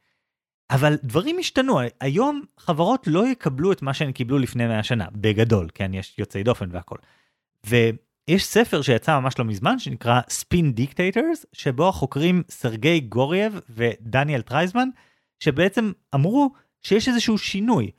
אבל 0.70 0.96
דברים 1.05 1.37
השתנו, 1.38 1.81
היום 2.00 2.42
חברות 2.59 3.07
לא 3.07 3.27
יקבלו 3.29 3.72
את 3.72 3.83
מה 3.83 3.94
שהן 3.94 4.12
קיבלו 4.12 4.38
לפני 4.38 4.66
100 4.66 4.83
שנה, 4.83 5.07
בגדול, 5.12 5.68
כן, 5.74 5.94
יש 5.94 6.14
יוצאי 6.18 6.42
דופן 6.42 6.68
והכל. 6.72 6.96
ויש 7.66 8.44
ספר 8.44 8.83
שיצא 8.83 9.20
ממש 9.20 9.38
לא 9.38 9.44
מזמן 9.44 9.79
שנקרא 9.79 10.20
Spin 10.20 10.81
Dictators, 10.81 11.44
שבו 11.53 11.88
החוקרים 11.88 12.42
סרגי 12.50 13.00
גורייב 13.00 13.61
ודניאל 13.70 14.42
טרייזמן, 14.42 14.88
שבעצם 15.40 15.92
אמרו 16.14 16.53
שיש 16.83 17.09
איזשהו 17.09 17.38
שינוי. 17.38 17.90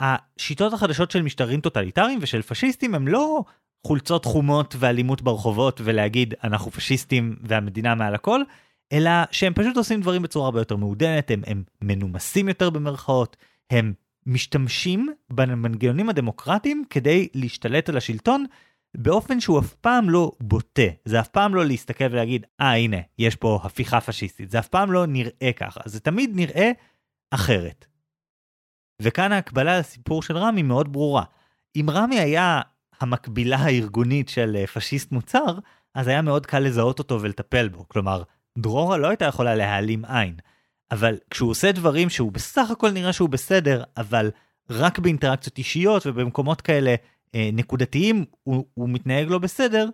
השיטות 0.00 0.72
החדשות 0.72 1.10
של 1.10 1.22
משטרים 1.22 1.60
טוטליטריים 1.60 2.18
ושל 2.22 2.42
פשיסטים 2.42 2.94
הם 2.94 3.08
לא 3.08 3.44
חולצות 3.86 4.24
חומות 4.24 4.76
ואלימות 4.78 5.22
ברחובות 5.22 5.80
ולהגיד 5.84 6.34
אנחנו 6.44 6.70
פשיסטים 6.70 7.36
והמדינה 7.42 7.94
מעל 7.94 8.14
הכל, 8.14 8.40
אלא 8.92 9.10
שהם 9.30 9.54
פשוט 9.54 9.76
עושים 9.76 10.00
דברים 10.00 10.22
בצורה 10.22 10.46
הרבה 10.46 10.60
יותר 10.60 10.76
מעודנת, 10.76 11.30
הם, 11.30 11.42
הם 11.46 11.62
מנומסים 11.82 12.48
יותר 12.48 12.70
במרכאות, 12.70 13.36
הם 13.70 13.92
משתמשים 14.26 15.08
במנגנונים 15.30 16.08
הדמוקרטיים 16.08 16.84
כדי 16.90 17.28
להשתלט 17.34 17.88
על 17.88 17.96
השלטון 17.96 18.44
באופן 18.96 19.40
שהוא 19.40 19.60
אף 19.60 19.74
פעם 19.74 20.10
לא 20.10 20.32
בוטה. 20.40 20.82
זה 21.04 21.20
אף 21.20 21.28
פעם 21.28 21.54
לא 21.54 21.66
להסתכל 21.66 22.04
ולהגיד, 22.04 22.46
אה 22.60 22.72
ah, 22.72 22.76
הנה, 22.76 22.96
יש 23.18 23.36
פה 23.36 23.60
הפיכה 23.64 24.00
פשיסטית. 24.00 24.50
זה 24.50 24.58
אף 24.58 24.68
פעם 24.68 24.92
לא 24.92 25.06
נראה 25.06 25.50
ככה, 25.56 25.80
זה 25.84 26.00
תמיד 26.00 26.30
נראה 26.34 26.70
אחרת. 27.30 27.86
וכאן 29.02 29.32
ההקבלה 29.32 29.78
לסיפור 29.78 30.22
של 30.22 30.36
רמי 30.36 30.62
מאוד 30.62 30.92
ברורה. 30.92 31.24
אם 31.76 31.86
רמי 31.90 32.20
היה 32.20 32.60
המקבילה 33.00 33.56
הארגונית 33.56 34.28
של 34.28 34.56
אה, 34.56 34.66
פשיסט 34.66 35.12
מוצר, 35.12 35.58
אז 35.94 36.08
היה 36.08 36.22
מאוד 36.22 36.46
קל 36.46 36.58
לזהות 36.58 36.98
אותו 36.98 37.22
ולטפל 37.22 37.68
בו. 37.68 37.88
כלומר, 37.88 38.22
דרורה 38.58 38.96
לא 38.96 39.08
הייתה 39.08 39.24
יכולה 39.24 39.54
להעלים 39.54 40.04
עין. 40.04 40.34
אבל 40.90 41.18
כשהוא 41.30 41.50
עושה 41.50 41.72
דברים 41.72 42.10
שהוא 42.10 42.32
בסך 42.32 42.70
הכל 42.70 42.90
נראה 42.90 43.12
שהוא 43.12 43.28
בסדר, 43.28 43.82
אבל 43.96 44.30
רק 44.70 44.98
באינטראקציות 44.98 45.58
אישיות 45.58 46.06
ובמקומות 46.06 46.60
כאלה 46.60 46.94
אה, 47.34 47.50
נקודתיים 47.52 48.24
הוא, 48.42 48.66
הוא 48.74 48.88
מתנהג 48.88 49.28
לא 49.28 49.38
בסדר, 49.38 49.88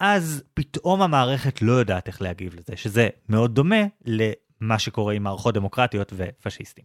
אז 0.00 0.42
פתאום 0.54 1.02
המערכת 1.02 1.62
לא 1.62 1.72
יודעת 1.72 2.08
איך 2.08 2.22
להגיב 2.22 2.54
לזה, 2.54 2.76
שזה 2.76 3.08
מאוד 3.28 3.54
דומה 3.54 3.82
מה 4.60 4.78
שקורה 4.78 5.14
עם 5.14 5.22
מערכות 5.22 5.54
דמוקרטיות 5.54 6.12
ופשיסטים. 6.16 6.84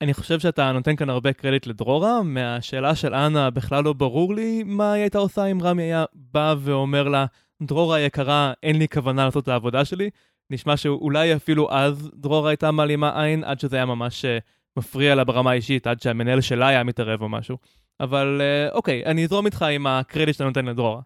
אני 0.00 0.14
חושב 0.14 0.40
שאתה 0.40 0.72
נותן 0.72 0.96
כאן 0.96 1.10
הרבה 1.10 1.32
קרדיט 1.32 1.66
לדרורה, 1.66 2.22
מהשאלה 2.22 2.94
של 2.94 3.14
אנה 3.14 3.50
בכלל 3.50 3.84
לא 3.84 3.92
ברור 3.92 4.34
לי 4.34 4.62
מה 4.62 4.92
היא 4.92 5.00
הייתה 5.00 5.18
עושה 5.18 5.44
אם 5.44 5.62
רמי 5.62 5.82
היה 5.82 6.04
בא 6.14 6.54
ואומר 6.58 7.08
לה, 7.08 7.26
דרורה 7.62 8.00
יקרה, 8.00 8.52
אין 8.62 8.78
לי 8.78 8.88
כוונה 8.88 9.24
לעשות 9.24 9.44
את 9.44 9.48
העבודה 9.48 9.84
שלי. 9.84 10.10
נשמע 10.50 10.76
שאולי 10.76 11.36
אפילו 11.36 11.72
אז 11.72 12.10
דרורה 12.14 12.50
הייתה 12.50 12.70
מעלימה 12.70 13.22
עין, 13.22 13.44
עד 13.44 13.60
שזה 13.60 13.76
היה 13.76 13.86
ממש 13.86 14.24
אה, 14.24 14.38
מפריע 14.76 15.14
לה 15.14 15.24
ברמה 15.24 15.50
האישית, 15.50 15.86
עד 15.86 16.02
שהמנהל 16.02 16.40
שלה 16.40 16.68
היה 16.68 16.84
מתערב 16.84 17.22
או 17.22 17.28
משהו. 17.28 17.58
אבל 18.00 18.40
אה, 18.40 18.72
אוקיי, 18.72 19.04
אני 19.06 19.24
אזרום 19.24 19.46
איתך 19.46 19.62
עם 19.62 19.86
הקרדיט 19.86 20.34
שאתה 20.34 20.44
נותן 20.44 20.66
לדרורה. 20.66 21.00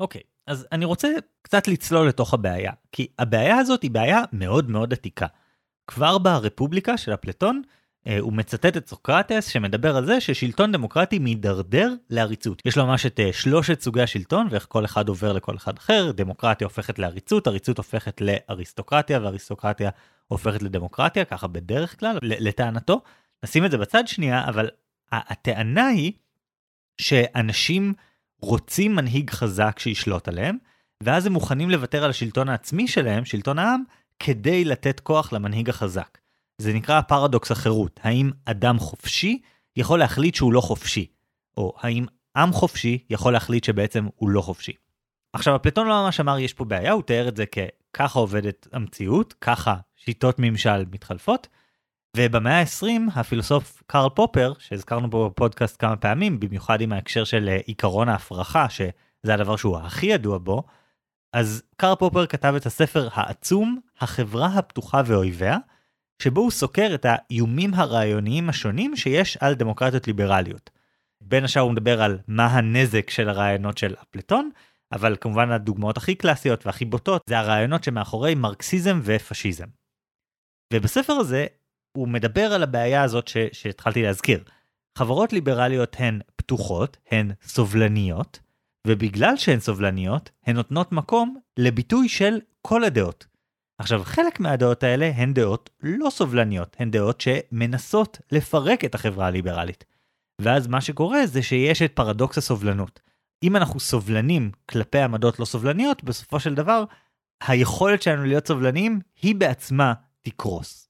אוקיי, 0.00 0.20
אז 0.46 0.66
אני 0.72 0.84
רוצה 0.84 1.08
קצת 1.42 1.68
לצלול 1.68 2.08
לתוך 2.08 2.34
הבעיה, 2.34 2.72
כי 2.92 3.06
הבעיה 3.18 3.56
הזאת 3.56 3.82
היא 3.82 3.90
בעיה 3.90 4.22
מאוד 4.32 4.70
מאוד 4.70 4.92
עתיקה. 4.92 5.26
כבר 5.86 6.18
ברפובליקה 6.18 6.96
של 6.96 7.14
אפלטון, 7.14 7.62
הוא 8.20 8.32
מצטט 8.32 8.76
את 8.76 8.88
סוקרטס 8.88 9.48
שמדבר 9.48 9.96
על 9.96 10.06
זה 10.06 10.20
ששלטון 10.20 10.72
דמוקרטי 10.72 11.18
מידרדר 11.18 11.94
לעריצות. 12.10 12.62
יש 12.64 12.78
לו 12.78 12.86
ממש 12.86 13.06
את 13.06 13.20
אה, 13.20 13.32
שלושת 13.32 13.80
סוגי 13.80 14.02
השלטון 14.02 14.48
ואיך 14.50 14.66
כל 14.68 14.84
אחד 14.84 15.08
עובר 15.08 15.32
לכל 15.32 15.56
אחד 15.56 15.76
אחר, 15.78 16.10
דמוקרטיה 16.10 16.66
הופכת 16.66 16.98
לעריצות, 16.98 17.46
עריצות 17.46 17.78
הופכת 17.78 18.20
לאריסטוקרטיה 18.20 19.20
ואריסטוקרטיה 19.22 19.90
הופכת 20.28 20.62
לדמוקרטיה, 20.62 21.24
ככה 21.24 21.46
בדרך 21.46 22.00
כלל, 22.00 22.18
לטענתו. 22.22 23.00
נשים 23.44 23.64
את 23.64 23.70
זה 23.70 23.78
בצד 23.78 24.08
שנייה, 24.08 24.48
אבל 24.48 24.70
הטענה 25.12 25.86
היא 25.86 26.12
שאנשים 27.00 27.94
רוצים 28.40 28.96
מנהיג 28.96 29.30
חזק 29.30 29.78
שישלוט 29.78 30.28
עליהם, 30.28 30.56
ואז 31.02 31.26
הם 31.26 31.32
מוכנים 31.32 31.70
לוותר 31.70 32.04
על 32.04 32.10
השלטון 32.10 32.48
העצמי 32.48 32.88
שלהם, 32.88 33.24
שלטון 33.24 33.58
העם, 33.58 33.82
כדי 34.18 34.64
לתת 34.64 35.00
כוח 35.00 35.32
למנהיג 35.32 35.68
החזק. 35.68 36.18
זה 36.58 36.72
נקרא 36.72 37.00
פרדוקס 37.00 37.50
החירות. 37.50 38.00
האם 38.02 38.30
אדם 38.44 38.78
חופשי 38.78 39.40
יכול 39.76 39.98
להחליט 39.98 40.34
שהוא 40.34 40.52
לא 40.52 40.60
חופשי? 40.60 41.06
או 41.56 41.74
האם 41.80 42.04
עם 42.36 42.52
חופשי 42.52 42.98
יכול 43.10 43.32
להחליט 43.32 43.64
שבעצם 43.64 44.06
הוא 44.16 44.28
לא 44.30 44.40
חופשי? 44.40 44.72
עכשיו, 45.32 45.56
אפלטון 45.56 45.86
לא 45.86 46.04
ממש 46.04 46.20
אמר 46.20 46.38
יש 46.38 46.52
פה 46.54 46.64
בעיה, 46.64 46.92
הוא 46.92 47.02
תיאר 47.02 47.28
את 47.28 47.36
זה 47.36 47.44
כככה 47.46 48.18
עובדת 48.18 48.68
המציאות, 48.72 49.34
ככה 49.40 49.76
שיטות 49.96 50.38
ממשל 50.38 50.84
מתחלפות, 50.92 51.48
ובמאה 52.16 52.60
ה-20 52.60 52.86
הפילוסוף 53.14 53.82
קרל 53.86 54.08
פופר, 54.08 54.52
שהזכרנו 54.58 55.10
פה 55.10 55.30
בפודקאסט 55.30 55.76
כמה 55.78 55.96
פעמים, 55.96 56.40
במיוחד 56.40 56.80
עם 56.80 56.92
ההקשר 56.92 57.24
של 57.24 57.48
אה, 57.48 57.56
עיקרון 57.66 58.08
ההפרחה, 58.08 58.68
שזה 58.68 59.34
הדבר 59.34 59.56
שהוא 59.56 59.78
הכי 59.78 60.06
ידוע 60.06 60.38
בו, 60.38 60.62
אז 61.32 61.62
קרל 61.76 61.94
פופר 61.94 62.26
כתב 62.26 62.54
את 62.56 62.66
הספר 62.66 63.08
העצום, 63.12 63.80
החברה 64.00 64.46
הפתוחה 64.46 65.02
ואויביה, 65.06 65.58
שבו 66.22 66.40
הוא 66.40 66.50
סוקר 66.50 66.90
את 66.94 67.06
האיומים 67.08 67.74
הרעיוניים 67.74 68.48
השונים 68.48 68.96
שיש 68.96 69.36
על 69.40 69.54
דמוקרטיות 69.54 70.06
ליברליות. 70.06 70.70
בין 71.20 71.44
השאר 71.44 71.62
הוא 71.62 71.72
מדבר 71.72 72.02
על 72.02 72.18
מה 72.28 72.46
הנזק 72.46 73.10
של 73.10 73.28
הרעיונות 73.28 73.78
של 73.78 73.94
אפלטון, 74.02 74.50
אבל 74.92 75.16
כמובן 75.20 75.50
הדוגמאות 75.50 75.96
הכי 75.96 76.14
קלאסיות 76.14 76.66
והכי 76.66 76.84
בוטות 76.84 77.22
זה 77.26 77.38
הרעיונות 77.38 77.84
שמאחורי 77.84 78.34
מרקסיזם 78.34 79.00
ופשיזם. 79.04 79.66
ובספר 80.74 81.12
הזה 81.12 81.46
הוא 81.96 82.08
מדבר 82.08 82.52
על 82.52 82.62
הבעיה 82.62 83.02
הזאת 83.02 83.28
ש... 83.28 83.36
שהתחלתי 83.52 84.02
להזכיר. 84.02 84.44
חברות 84.98 85.32
ליברליות 85.32 85.96
הן 85.98 86.20
פתוחות, 86.36 86.96
הן 87.10 87.32
סובלניות, 87.42 88.40
ובגלל 88.86 89.36
שהן 89.36 89.60
סובלניות, 89.60 90.30
הן 90.46 90.56
נותנות 90.56 90.92
מקום 90.92 91.40
לביטוי 91.56 92.08
של 92.08 92.40
כל 92.62 92.84
הדעות. 92.84 93.26
עכשיו, 93.82 94.02
חלק 94.04 94.40
מהדעות 94.40 94.82
האלה 94.82 95.12
הן 95.14 95.34
דעות 95.34 95.70
לא 95.82 96.10
סובלניות, 96.10 96.76
הן 96.78 96.90
דעות 96.90 97.20
שמנסות 97.20 98.18
לפרק 98.32 98.84
את 98.84 98.94
החברה 98.94 99.26
הליברלית. 99.26 99.84
ואז 100.40 100.66
מה 100.66 100.80
שקורה 100.80 101.26
זה 101.26 101.42
שיש 101.42 101.82
את 101.82 101.92
פרדוקס 101.92 102.38
הסובלנות. 102.38 103.00
אם 103.42 103.56
אנחנו 103.56 103.80
סובלנים 103.80 104.50
כלפי 104.66 104.98
עמדות 104.98 105.38
לא 105.38 105.44
סובלניות, 105.44 106.04
בסופו 106.04 106.40
של 106.40 106.54
דבר, 106.54 106.84
היכולת 107.46 108.02
שלנו 108.02 108.24
להיות 108.24 108.46
סובלניים 108.46 109.00
היא 109.22 109.34
בעצמה 109.34 109.92
תקרוס. 110.22 110.88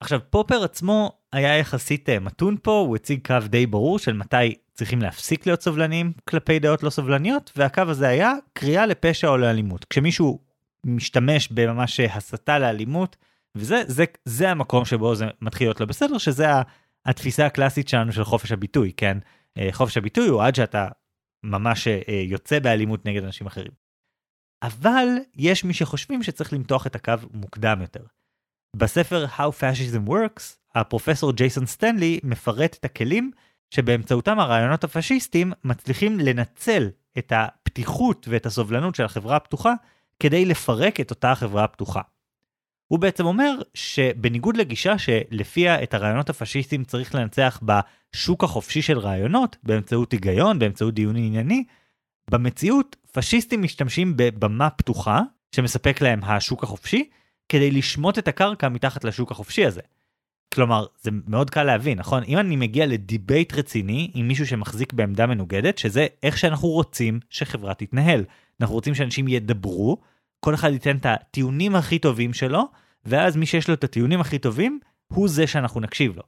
עכשיו, 0.00 0.20
פופר 0.30 0.64
עצמו 0.64 1.12
היה 1.32 1.58
יחסית 1.58 2.08
אה, 2.08 2.20
מתון 2.20 2.56
פה, 2.62 2.72
הוא 2.72 2.96
הציג 2.96 3.26
קו 3.26 3.38
די 3.48 3.66
ברור 3.66 3.98
של 3.98 4.12
מתי 4.12 4.54
צריכים 4.74 5.02
להפסיק 5.02 5.46
להיות 5.46 5.62
סובלניים 5.62 6.12
כלפי 6.28 6.58
דעות 6.58 6.82
לא 6.82 6.90
סובלניות, 6.90 7.52
והקו 7.56 7.82
הזה 7.82 8.08
היה 8.08 8.32
קריאה 8.52 8.86
לפשע 8.86 9.28
או 9.28 9.36
לאלימות. 9.36 9.84
כשמישהו 9.84 10.51
משתמש 10.86 11.48
בממש 11.48 12.00
הסתה 12.00 12.58
לאלימות, 12.58 13.16
וזה 13.54 13.82
זה, 13.86 14.04
זה 14.24 14.50
המקום 14.50 14.84
שבו 14.84 15.14
זה 15.14 15.26
מתחיל 15.40 15.66
להיות 15.66 15.80
לא 15.80 15.86
בסדר, 15.86 16.18
שזה 16.18 16.46
התפיסה 17.06 17.46
הקלאסית 17.46 17.88
שלנו 17.88 18.12
של 18.12 18.24
חופש 18.24 18.52
הביטוי, 18.52 18.92
כן? 18.96 19.18
אה, 19.58 19.68
חופש 19.72 19.96
הביטוי 19.96 20.28
הוא 20.28 20.42
עד 20.42 20.54
שאתה 20.54 20.88
ממש 21.42 21.88
אה, 21.88 22.22
יוצא 22.26 22.58
באלימות 22.58 23.06
נגד 23.06 23.24
אנשים 23.24 23.46
אחרים. 23.46 23.72
אבל 24.62 25.06
יש 25.34 25.64
מי 25.64 25.74
שחושבים 25.74 26.22
שצריך 26.22 26.52
למתוח 26.52 26.86
את 26.86 26.94
הקו 26.94 27.14
מוקדם 27.32 27.80
יותר. 27.80 28.04
בספר 28.76 29.26
How 29.36 29.60
Fascism 29.60 30.08
Works, 30.08 30.42
הפרופסור 30.74 31.32
ג'ייסון 31.32 31.66
סטנלי 31.66 32.20
מפרט 32.22 32.76
את 32.80 32.84
הכלים 32.84 33.30
שבאמצעותם 33.70 34.38
הרעיונות 34.38 34.84
הפשיסטים 34.84 35.52
מצליחים 35.64 36.20
לנצל 36.20 36.90
את 37.18 37.32
הפתיחות 37.36 38.26
ואת 38.30 38.46
הסובלנות 38.46 38.94
של 38.94 39.04
החברה 39.04 39.36
הפתוחה 39.36 39.72
כדי 40.22 40.44
לפרק 40.44 41.00
את 41.00 41.10
אותה 41.10 41.32
החברה 41.32 41.64
הפתוחה. 41.64 42.00
הוא 42.88 42.98
בעצם 42.98 43.26
אומר 43.26 43.54
שבניגוד 43.74 44.56
לגישה 44.56 44.98
שלפיה 44.98 45.82
את 45.82 45.94
הרעיונות 45.94 46.30
הפשיסטיים 46.30 46.84
צריך 46.84 47.14
לנצח 47.14 47.60
בשוק 47.62 48.44
החופשי 48.44 48.82
של 48.82 48.98
רעיונות, 48.98 49.56
באמצעות 49.62 50.12
היגיון, 50.12 50.58
באמצעות 50.58 50.94
דיון 50.94 51.16
ענייני, 51.16 51.64
במציאות 52.30 52.96
פשיסטים 53.12 53.62
משתמשים 53.62 54.12
בבמה 54.16 54.70
פתוחה 54.70 55.20
שמספק 55.54 56.00
להם 56.00 56.24
השוק 56.24 56.62
החופשי, 56.62 57.08
כדי 57.48 57.70
לשמוט 57.70 58.18
את 58.18 58.28
הקרקע 58.28 58.68
מתחת 58.68 59.04
לשוק 59.04 59.30
החופשי 59.30 59.66
הזה. 59.66 59.80
כלומר, 60.54 60.86
זה 61.02 61.10
מאוד 61.26 61.50
קל 61.50 61.62
להבין, 61.62 61.98
נכון? 61.98 62.22
אם 62.28 62.38
אני 62.38 62.56
מגיע 62.56 62.86
ל 62.86 62.96
debate 62.96 63.54
רציני 63.54 64.10
עם 64.14 64.28
מישהו 64.28 64.46
שמחזיק 64.46 64.92
בעמדה 64.92 65.26
מנוגדת, 65.26 65.78
שזה 65.78 66.06
איך 66.22 66.38
שאנחנו 66.38 66.68
רוצים 66.68 67.20
שחברה 67.30 67.74
תתנהל. 67.74 68.24
אנחנו 68.60 68.74
רוצים 68.74 68.94
שאנשים 68.94 69.28
ידברו, 69.28 70.11
כל 70.44 70.54
אחד 70.54 70.72
ייתן 70.72 70.96
את 70.96 71.06
הטיעונים 71.06 71.74
הכי 71.74 71.98
טובים 71.98 72.32
שלו, 72.32 72.62
ואז 73.04 73.36
מי 73.36 73.46
שיש 73.46 73.68
לו 73.68 73.74
את 73.74 73.84
הטיעונים 73.84 74.20
הכי 74.20 74.38
טובים, 74.38 74.78
הוא 75.08 75.28
זה 75.28 75.46
שאנחנו 75.46 75.80
נקשיב 75.80 76.16
לו. 76.16 76.22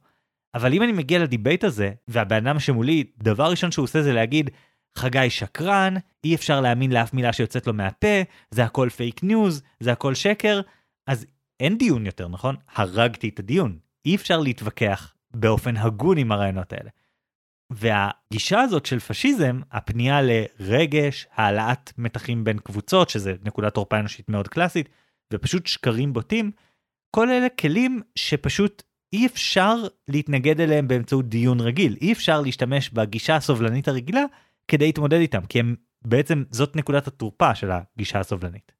אבל 0.53 0.73
אם 0.73 0.83
אני 0.83 0.91
מגיע 0.91 1.19
ל 1.19 1.25
debate 1.25 1.63
הזה, 1.63 1.91
והבן 2.07 2.47
אדם 2.47 2.59
שמולי, 2.59 3.03
דבר 3.17 3.49
ראשון 3.49 3.71
שהוא 3.71 3.83
עושה 3.83 4.01
זה 4.01 4.13
להגיד, 4.13 4.49
חגי 4.97 5.29
שקרן, 5.29 5.93
אי 6.23 6.35
אפשר 6.35 6.61
להאמין 6.61 6.91
לאף 6.91 7.13
מילה 7.13 7.33
שיוצאת 7.33 7.67
לו 7.67 7.73
מהפה, 7.73 8.21
זה 8.51 8.63
הכל 8.63 8.89
פייק 8.89 9.23
ניוז, 9.23 9.61
זה 9.79 9.91
הכל 9.91 10.13
שקר, 10.13 10.61
אז 11.07 11.25
אין 11.59 11.77
דיון 11.77 12.05
יותר, 12.05 12.27
נכון? 12.27 12.55
הרגתי 12.75 13.29
את 13.29 13.39
הדיון. 13.39 13.77
אי 14.05 14.15
אפשר 14.15 14.39
להתווכח 14.39 15.13
באופן 15.33 15.77
הגון 15.77 16.17
עם 16.17 16.31
הרעיונות 16.31 16.73
האלה. 16.73 16.89
והגישה 17.69 18.61
הזאת 18.61 18.85
של 18.85 18.99
פשיזם, 18.99 19.59
הפנייה 19.71 20.19
לרגש, 20.21 21.27
העלאת 21.35 21.91
מתחים 21.97 22.43
בין 22.43 22.59
קבוצות, 22.59 23.09
שזה 23.09 23.33
נקודת 23.43 23.73
תורפה 23.73 23.99
אנושית 23.99 24.29
מאוד 24.29 24.47
קלאסית, 24.47 24.89
ופשוט 25.33 25.67
שקרים 25.67 26.13
בוטים, 26.13 26.51
כל 27.11 27.29
אלה 27.29 27.49
כלים 27.49 28.01
שפשוט 28.15 28.83
אי 29.13 29.25
אפשר 29.25 29.75
להתנגד 30.07 30.61
אליהם 30.61 30.87
באמצעות 30.87 31.29
דיון 31.29 31.59
רגיל. 31.59 31.97
אי 32.01 32.11
אפשר 32.11 32.41
להשתמש 32.41 32.89
בגישה 32.89 33.35
הסובלנית 33.35 33.87
הרגילה 33.87 34.23
כדי 34.67 34.85
להתמודד 34.85 35.17
איתם, 35.17 35.45
כי 35.45 35.59
הם 35.59 35.75
בעצם 36.01 36.43
זאת 36.51 36.75
נקודת 36.75 37.07
התורפה 37.07 37.55
של 37.55 37.71
הגישה 37.71 38.19
הסובלנית. 38.19 38.74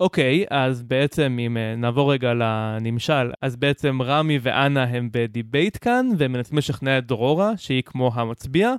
אוקיי, 0.00 0.42
okay, 0.44 0.46
אז 0.50 0.82
בעצם 0.82 1.36
אם 1.40 1.56
uh, 1.56 1.80
נעבור 1.80 2.12
רגע 2.12 2.34
לנמשל, 2.34 3.32
אז 3.42 3.56
בעצם 3.56 4.02
רמי 4.02 4.38
ואנה 4.42 4.84
הם 4.84 5.08
בדיבייט 5.12 5.78
כאן, 5.80 6.06
והם 6.18 6.32
מנסים 6.32 6.58
לשכנע 6.58 6.98
את 6.98 7.06
דרורה, 7.06 7.56
שהיא 7.56 7.82
כמו 7.82 8.10
המצביע. 8.14 8.74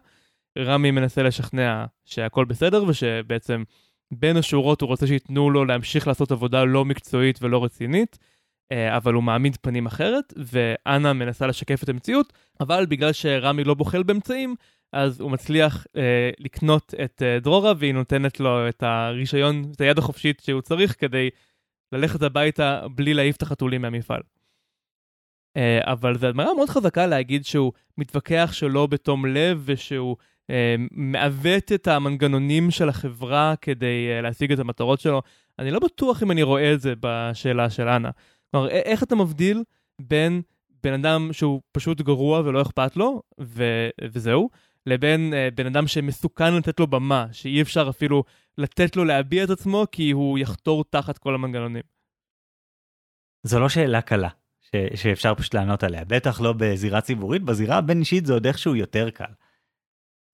רמי 0.58 0.92
מנסה 0.92 1.24
לשכנע 1.24 1.86
שהכל 2.06 2.46
בסדר, 2.46 2.84
ושבעצם 2.88 3.64
בין 4.12 4.38
השורות 4.38 4.82
הוא 4.82 4.88
רוצה 4.88 5.08
שייתנו 5.08 5.50
לו 5.50 5.66
להמשיך 5.66 6.08
לעשות 6.08 6.32
עבודה 6.32 6.64
לא 6.64 6.86
מקצועית 6.86 7.40
ולא 7.42 7.64
רצינית, 7.64 8.18
uh, 8.74 8.76
אבל 8.98 9.14
הוא 9.14 9.24
מעמיד 9.24 9.58
פנים 9.62 9.86
אחרת, 9.86 10.34
ואנה 10.38 11.14
מנסה 11.14 11.48
לשקף 11.48 11.84
את 11.84 11.90
המציאות, 11.90 12.34
אבל 12.60 12.86
בגלל 12.86 13.12
שרמי 13.12 13.64
לא 13.64 13.74
בוחל 13.74 14.04
באמצעים, 14.04 14.56
אז 14.94 15.22
הוא 15.22 15.32
מצליח 15.32 15.88
אה, 15.98 16.30
לקנות 16.40 16.94
את 17.04 17.22
אה, 17.26 17.40
דרורה 17.40 17.74
והיא 17.78 17.94
נותנת 17.94 18.40
לו 18.40 18.70
את 18.70 18.84
הרישיון, 18.84 19.72
את 19.76 19.82
היד 19.82 19.98
החופשית 19.98 20.42
שהוא 20.46 20.62
צריך 20.62 20.96
כדי 21.00 21.30
ללכת 21.92 22.22
הביתה 22.22 22.88
בלי 22.96 23.14
להעיף 23.14 23.36
את 23.36 23.42
החתולים 23.42 23.82
מהמפעל. 23.82 24.22
אה, 25.58 25.80
אבל 25.84 26.18
זו 26.18 26.30
אדמרה 26.30 26.54
מאוד 26.54 26.70
חזקה 26.70 27.08
להגיד 27.08 27.46
שהוא 27.46 27.72
מתווכח 27.98 28.50
שלא 28.54 28.88
בתום 28.88 29.26
לב 29.26 29.62
ושהוא 29.66 30.16
אה, 30.50 30.76
מעוות 30.92 31.72
את 31.72 31.88
המנגנונים 31.88 32.72
של 32.72 32.90
החברה 32.90 33.54
כדי 33.62 34.10
אה, 34.12 34.22
להשיג 34.22 34.52
את 34.52 34.60
המטרות 34.60 35.00
שלו. 35.00 35.22
אני 35.60 35.72
לא 35.72 35.80
בטוח 35.80 36.24
אם 36.24 36.32
אני 36.32 36.44
רואה 36.44 36.74
את 36.74 36.82
זה 36.82 36.94
בשאלה 37.00 37.70
של 37.70 37.88
אנה. 37.88 38.10
כלומר, 38.52 38.70
איך 38.70 39.04
אתה 39.04 39.16
מבדיל 39.16 39.64
בין 40.02 40.42
בן 40.84 40.94
אדם 40.94 41.30
שהוא 41.34 41.62
פשוט 41.72 42.02
גרוע 42.02 42.42
ולא 42.46 42.62
אכפת 42.62 42.98
לו, 42.98 43.22
ו- 43.42 43.90
וזהו, 44.12 44.50
לבין 44.86 45.34
uh, 45.34 45.56
בן 45.56 45.66
אדם 45.66 45.88
שמסוכן 45.88 46.56
לתת 46.56 46.80
לו 46.80 46.88
במה, 46.88 47.28
שאי 47.32 47.62
אפשר 47.62 47.90
אפילו 47.90 48.24
לתת 48.58 48.96
לו 48.96 49.06
להביע 49.06 49.44
את 49.44 49.50
עצמו, 49.50 49.86
כי 49.92 50.12
הוא 50.12 50.40
יחתור 50.40 50.84
תחת 50.90 51.18
כל 51.18 51.36
המנגנונים. 51.36 51.84
זו 53.44 53.60
לא 53.60 53.70
שאלה 53.70 54.02
קלה, 54.02 54.30
ש- 54.62 55.02
שאפשר 55.02 55.36
פשוט 55.36 55.54
לענות 55.54 55.84
עליה, 55.84 56.06
בטח 56.06 56.42
לא 56.42 56.54
בזירה 56.58 57.02
ציבורית, 57.02 57.42
בזירה 57.42 57.78
הבין-אישית 57.78 58.26
זה 58.26 58.34
עוד 58.34 58.46
איכשהו 58.46 58.76
יותר 58.76 59.10
קל. 59.10 59.34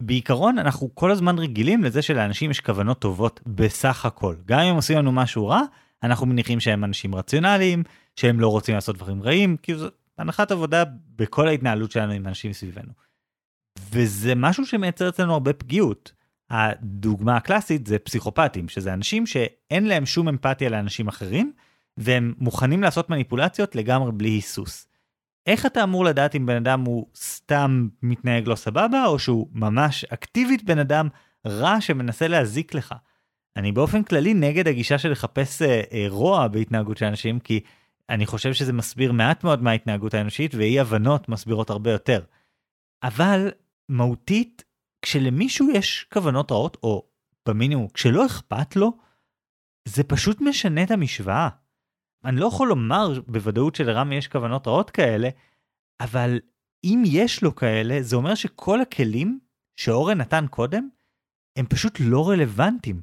בעיקרון 0.02 0.60
אנחנו 0.60 0.96
כל 0.96 1.12
הזמן 1.12 1.40
רגילים 1.40 1.84
לזה 1.84 2.02
שלאנשים 2.02 2.52
יש 2.52 2.60
כוונות 2.60 3.00
טובות 3.00 3.40
בסך 3.46 4.06
הכל. 4.06 4.36
גם 4.46 4.60
אם 4.60 4.76
עושים 4.76 4.98
לנו 4.98 5.12
משהו 5.12 5.48
רע, 5.48 5.62
אנחנו 6.04 6.26
מניחים 6.26 6.60
שהם 6.60 6.84
אנשים 6.84 7.16
רציונליים, 7.16 7.84
שהם 8.16 8.40
לא 8.40 8.48
רוצים 8.48 8.76
לעשות 8.76 8.96
דברים 8.96 9.24
רעים, 9.24 9.58
כי 9.58 9.76
זו 9.76 9.88
הנחת 10.18 10.52
עבודה 10.52 10.84
בכל 11.16 11.48
ההתנהלות 11.48 11.92
שלנו 11.92 12.14
עם 12.14 12.28
אנשים 12.28 12.54
סביבנו. 12.54 13.07
וזה 13.92 14.36
משהו 14.36 14.66
שמייצר 14.66 15.10
אצלנו 15.10 15.34
הרבה 15.34 15.54
פגיעות. 15.54 16.12
הדוגמה 16.50 17.38
הקלאסית 17.38 17.88
זה 17.88 18.00
פסיכופטים, 18.00 18.70
שזה 18.70 18.94
אנשים 18.94 19.26
שאין 19.26 19.86
להם 19.86 20.06
שום 20.06 20.28
אמפתיה 20.28 20.70
לאנשים 20.70 21.08
אחרים, 21.08 21.52
והם 21.98 22.34
מוכנים 22.38 22.84
לעשות 22.84 23.10
מניפולציות 23.10 23.76
לגמרי 23.76 24.12
בלי 24.12 24.30
היסוס. 24.30 24.88
איך 25.48 25.66
אתה 25.66 25.84
אמור 25.84 26.06
לדעת 26.06 26.36
אם 26.36 26.46
בן 26.46 26.56
אדם 26.56 26.86
הוא 26.86 27.08
סתם 27.16 27.88
מתנהג 28.04 28.48
לא 28.48 28.56
סבבה, 28.56 29.06
או 29.06 29.20
שהוא 29.20 29.48
ממש 29.52 30.06
אקטיבית 30.06 30.64
בן 30.64 30.80
אדם 30.80 31.08
רע 31.48 31.82
שמנסה 31.82 32.28
להזיק 32.28 32.74
לך? 32.74 32.96
אני 33.56 33.72
באופן 33.72 34.04
כללי 34.04 34.34
נגד 34.34 34.68
הגישה 34.68 34.98
של 34.98 35.12
לחפש 35.12 35.62
אה, 35.62 35.82
אה, 35.92 36.06
רוע 36.10 36.48
בהתנהגות 36.48 36.98
של 36.98 37.06
אנשים, 37.06 37.40
כי 37.40 37.60
אני 38.10 38.26
חושב 38.26 38.54
שזה 38.54 38.74
מסביר 38.74 39.12
מעט 39.12 39.44
מאוד 39.44 39.64
מההתנהגות 39.64 40.14
האנושית, 40.14 40.56
ואי 40.56 40.80
הבנות 40.80 41.30
מסבירות 41.30 41.70
הרבה 41.70 41.92
יותר. 41.92 42.22
אבל 43.04 43.52
מהותית, 43.90 44.64
כשלמישהו 45.02 45.70
יש 45.70 46.08
כוונות 46.14 46.52
רעות, 46.52 46.78
או 46.84 47.10
במינימום, 47.48 47.88
כשלא 47.88 48.26
אכפת 48.26 48.76
לו, 48.76 48.98
זה 49.88 50.04
פשוט 50.04 50.42
משנה 50.42 50.84
את 50.84 50.92
המשוואה. 50.92 51.50
אני 52.26 52.40
לא 52.40 52.46
יכול 52.46 52.68
לומר 52.68 53.22
בוודאות 53.28 53.76
שלרמי 53.76 54.16
יש 54.16 54.28
כוונות 54.28 54.68
רעות 54.68 54.90
כאלה, 54.90 55.30
אבל 56.00 56.40
אם 56.84 57.04
יש 57.06 57.44
לו 57.44 57.56
כאלה, 57.56 58.02
זה 58.02 58.16
אומר 58.16 58.36
שכל 58.36 58.82
הכלים 58.82 59.40
שאורן 59.76 60.18
נתן 60.18 60.46
קודם, 60.50 60.90
הם 61.58 61.66
פשוט 61.66 61.98
לא 62.00 62.30
רלוונטיים. 62.30 63.02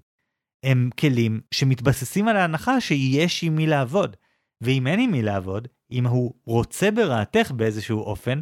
הם 0.65 0.91
כלים 1.01 1.41
שמתבססים 1.51 2.29
על 2.29 2.37
ההנחה 2.37 2.81
שיש 2.81 3.45
עם 3.45 3.57
מי 3.57 3.67
לעבוד. 3.67 4.17
ואם 4.61 4.87
אין 4.87 5.01
עם 5.01 5.11
מי 5.11 5.23
לעבוד, 5.23 5.69
אם 5.91 6.07
הוא 6.07 6.35
רוצה 6.45 6.91
ברעתך 6.91 7.51
באיזשהו 7.51 8.01
אופן, 8.01 8.41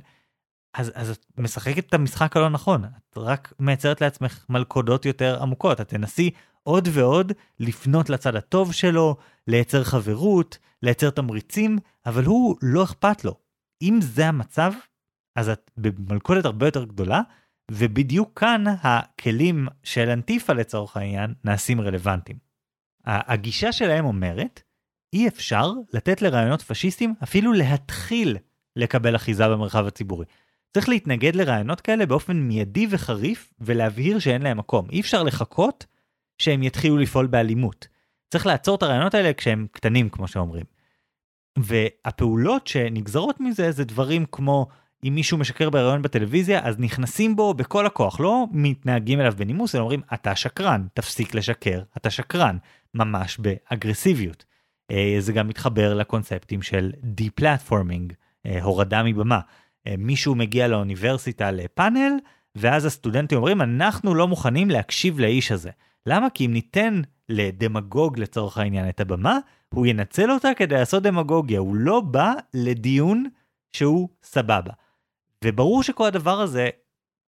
אז, 0.74 0.92
אז 0.94 1.10
את 1.10 1.38
משחקת 1.38 1.86
את 1.86 1.94
המשחק 1.94 2.36
הלא 2.36 2.48
נכון. 2.48 2.84
את 2.84 3.18
רק 3.18 3.52
מייצרת 3.58 4.00
לעצמך 4.00 4.44
מלכודות 4.48 5.06
יותר 5.06 5.42
עמוקות. 5.42 5.80
את 5.80 5.88
תנסי 5.88 6.30
עוד 6.62 6.88
ועוד 6.92 7.32
לפנות 7.60 8.10
לצד 8.10 8.36
הטוב 8.36 8.72
שלו, 8.72 9.16
לייצר 9.46 9.84
חברות, 9.84 10.58
לייצר 10.82 11.10
תמריצים, 11.10 11.78
אבל 12.06 12.24
הוא 12.24 12.56
לא 12.62 12.84
אכפת 12.84 13.24
לו. 13.24 13.34
אם 13.82 13.98
זה 14.02 14.26
המצב, 14.26 14.72
אז 15.36 15.48
את 15.48 15.70
במלכודת 15.76 16.44
הרבה 16.44 16.66
יותר 16.66 16.84
גדולה, 16.84 17.20
ובדיוק 17.70 18.40
כאן 18.40 18.64
הכלים 18.82 19.68
של 19.82 20.10
אנטיפה 20.10 20.52
לצורך 20.52 20.96
העניין 20.96 21.34
נעשים 21.44 21.80
רלוונטיים. 21.80 22.38
הגישה 23.04 23.72
שלהם 23.72 24.04
אומרת, 24.04 24.62
אי 25.12 25.28
אפשר 25.28 25.72
לתת 25.92 26.22
לרעיונות 26.22 26.62
פשיסטיים 26.62 27.14
אפילו 27.22 27.52
להתחיל 27.52 28.36
לקבל 28.76 29.16
אחיזה 29.16 29.48
במרחב 29.48 29.86
הציבורי. 29.86 30.26
צריך 30.74 30.88
להתנגד 30.88 31.36
לרעיונות 31.36 31.80
כאלה 31.80 32.06
באופן 32.06 32.36
מיידי 32.36 32.86
וחריף 32.90 33.52
ולהבהיר 33.60 34.18
שאין 34.18 34.42
להם 34.42 34.58
מקום. 34.58 34.86
אי 34.90 35.00
אפשר 35.00 35.22
לחכות 35.22 35.86
שהם 36.38 36.62
יתחילו 36.62 36.98
לפעול 36.98 37.26
באלימות. 37.26 37.86
צריך 38.30 38.46
לעצור 38.46 38.76
את 38.76 38.82
הרעיונות 38.82 39.14
האלה 39.14 39.32
כשהם 39.32 39.66
קטנים, 39.72 40.08
כמו 40.08 40.28
שאומרים. 40.28 40.64
והפעולות 41.58 42.66
שנגזרות 42.66 43.40
מזה 43.40 43.70
זה 43.70 43.84
דברים 43.84 44.24
כמו 44.32 44.66
אם 45.04 45.14
מישהו 45.14 45.38
משקר 45.38 45.70
בראיון 45.70 46.02
בטלוויזיה 46.02 46.60
אז 46.62 46.78
נכנסים 46.78 47.36
בו 47.36 47.54
בכל 47.54 47.86
הכוח 47.86 48.20
לא 48.20 48.46
מתנהגים 48.50 49.20
אליו 49.20 49.32
בנימוס 49.36 49.74
אלא 49.74 49.80
אומרים 49.80 50.00
אתה 50.14 50.36
שקרן 50.36 50.86
תפסיק 50.94 51.34
לשקר 51.34 51.82
אתה 51.96 52.10
שקרן 52.10 52.56
ממש 52.94 53.38
באגרסיביות. 53.38 54.44
אה, 54.90 55.16
זה 55.18 55.32
גם 55.32 55.48
מתחבר 55.48 55.94
לקונספטים 55.94 56.62
של 56.62 56.92
די-פלטפורמינג 57.02 58.12
אה, 58.46 58.62
הורדה 58.62 59.02
מבמה. 59.02 59.40
אה, 59.86 59.94
מישהו 59.98 60.34
מגיע 60.34 60.68
לאוניברסיטה 60.68 61.50
לפאנל 61.50 62.12
ואז 62.54 62.84
הסטודנטים 62.84 63.38
אומרים 63.38 63.62
אנחנו 63.62 64.14
לא 64.14 64.28
מוכנים 64.28 64.70
להקשיב 64.70 65.20
לאיש 65.20 65.52
הזה. 65.52 65.70
למה? 66.06 66.30
כי 66.30 66.46
אם 66.46 66.52
ניתן 66.52 67.00
לדמגוג 67.28 68.18
לצורך 68.18 68.58
העניין 68.58 68.88
את 68.88 69.00
הבמה, 69.00 69.38
הוא 69.74 69.86
ינצל 69.86 70.30
אותה 70.30 70.48
כדי 70.56 70.74
לעשות 70.74 71.02
דמגוגיה, 71.02 71.58
הוא 71.58 71.76
לא 71.76 72.00
בא 72.00 72.32
לדיון 72.54 73.26
שהוא 73.72 74.08
סבבה. 74.22 74.72
וברור 75.44 75.82
שכל 75.82 76.06
הדבר 76.06 76.40
הזה 76.40 76.68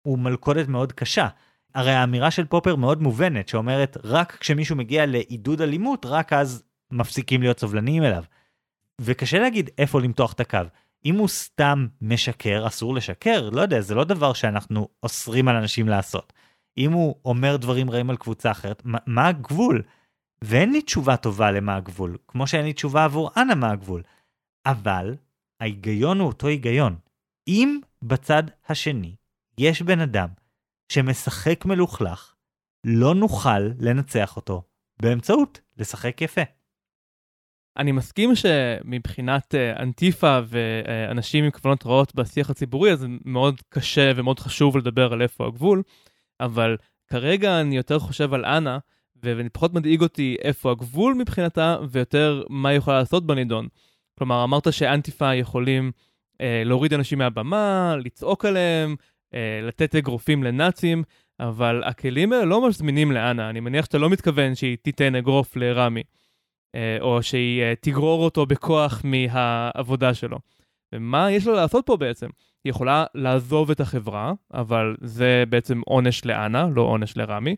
הוא 0.03 0.19
מלכודת 0.19 0.69
מאוד 0.69 0.93
קשה. 0.93 1.29
הרי 1.75 1.93
האמירה 1.93 2.31
של 2.31 2.45
פופר 2.45 2.77
מאוד 2.77 3.03
מובנת, 3.03 3.49
שאומרת 3.49 3.97
רק 4.05 4.37
כשמישהו 4.41 4.77
מגיע 4.77 5.07
לעידוד 5.07 5.61
אלימות, 5.61 6.07
רק 6.07 6.33
אז 6.33 6.63
מפסיקים 6.91 7.43
להיות 7.43 7.61
סובלניים 7.61 8.03
אליו. 8.03 8.25
וקשה 9.01 9.39
להגיד 9.39 9.71
איפה 9.79 10.01
למתוח 10.01 10.33
את 10.33 10.41
הקו. 10.41 10.59
אם 11.05 11.15
הוא 11.15 11.29
סתם 11.29 11.87
משקר, 12.01 12.67
אסור 12.67 12.95
לשקר, 12.95 13.51
לא 13.51 13.61
יודע, 13.61 13.81
זה 13.81 13.95
לא 13.95 14.05
דבר 14.05 14.33
שאנחנו 14.33 14.89
אוסרים 15.03 15.49
על 15.49 15.57
אנשים 15.57 15.89
לעשות. 15.89 16.33
אם 16.79 16.93
הוא 16.93 17.17
אומר 17.25 17.57
דברים 17.57 17.91
רעים 17.91 18.11
על 18.11 18.17
קבוצה 18.17 18.51
אחרת, 18.51 18.83
מה, 18.85 18.99
מה 19.07 19.29
הגבול? 19.29 19.83
ואין 20.45 20.73
לי 20.73 20.83
תשובה 20.83 21.17
טובה 21.17 21.51
למה 21.51 21.77
הגבול, 21.77 22.17
כמו 22.29 22.47
שאין 22.47 22.65
לי 22.65 22.73
תשובה 22.73 23.05
עבור 23.05 23.31
אנה 23.37 23.55
מה 23.55 23.71
הגבול. 23.71 24.03
אבל 24.67 25.17
ההיגיון 25.61 26.21
הוא 26.21 26.29
אותו 26.29 26.47
היגיון. 26.47 26.97
אם 27.49 27.81
בצד 28.03 28.43
השני 28.69 29.17
יש 29.59 29.83
בן 29.83 30.01
אדם 30.01 30.29
שמשחק 30.93 31.65
מלוכלך, 31.65 32.35
לא 32.87 33.15
נוכל 33.15 33.61
לנצח 33.79 34.37
אותו 34.37 34.63
באמצעות 35.03 35.61
לשחק 35.77 36.23
יפה. 36.23 36.43
אני 37.77 37.93
מסכים 37.93 38.35
שמבחינת 38.35 39.55
אה, 39.55 39.83
אנטיפה 39.83 40.39
ואנשים 40.47 41.45
עם 41.45 41.51
כוונות 41.51 41.87
רעות 41.87 42.15
בשיח 42.15 42.51
הציבורי, 42.51 42.93
אז 42.93 42.99
זה 42.99 43.07
מאוד 43.25 43.61
קשה 43.69 44.13
ומאוד 44.17 44.39
חשוב 44.39 44.77
לדבר 44.77 45.13
על 45.13 45.23
איפה 45.23 45.47
הגבול, 45.47 45.83
אבל 46.41 46.77
כרגע 47.07 47.61
אני 47.61 47.77
יותר 47.77 47.99
חושב 47.99 48.35
על 48.35 48.45
אנה, 48.45 48.79
ופחות 49.25 49.75
מדאיג 49.75 50.03
אותי 50.03 50.37
איפה 50.43 50.71
הגבול 50.71 51.15
מבחינתה, 51.15 51.77
ויותר 51.91 52.43
מה 52.49 52.69
היא 52.69 52.79
יכולה 52.79 52.99
לעשות 52.99 53.27
בנידון. 53.27 53.69
כלומר, 54.19 54.45
אמרת 54.45 54.73
שאנטיפה 54.73 55.35
יכולים 55.35 55.93
אה, 56.41 56.63
להוריד 56.65 56.95
אנשים 56.95 57.19
מהבמה, 57.19 57.97
לצעוק 58.05 58.45
עליהם, 58.45 58.97
אה, 59.35 59.61
לתת 59.63 59.95
אגרופים 59.95 60.43
לנאצים, 60.43 61.03
אבל 61.41 61.83
הכלים 61.85 62.33
האלה 62.33 62.45
לא 62.45 62.69
מזמינים 62.69 63.13
לאנה. 63.13 63.51
אני 63.51 63.61
מניח 63.61 63.85
שאתה 63.85 63.99
לא 63.99 64.11
מתכוון 64.11 64.55
שהיא 64.55 64.77
תיתן 64.83 65.15
אגרוף 65.15 65.57
לרמי, 65.57 66.03
או 67.01 67.23
שהיא 67.23 67.63
אה, 67.63 67.75
תגרור 67.81 68.25
אותו 68.25 68.47
בכוח 68.47 69.03
מהעבודה 69.05 70.15
שלו. 70.15 70.39
ומה 70.95 71.31
יש 71.31 71.47
לה 71.47 71.53
לעשות 71.53 71.87
פה 71.87 71.97
בעצם? 71.97 72.29
היא 72.65 72.71
יכולה 72.71 73.05
לעזוב 73.15 73.71
את 73.71 73.81
החברה, 73.81 74.33
אבל 74.55 74.97
זה 75.01 75.45
בעצם 75.49 75.81
עונש 75.87 76.25
לאנה, 76.25 76.69
לא 76.75 76.83
עונש 76.83 77.17
לרמי. 77.17 77.57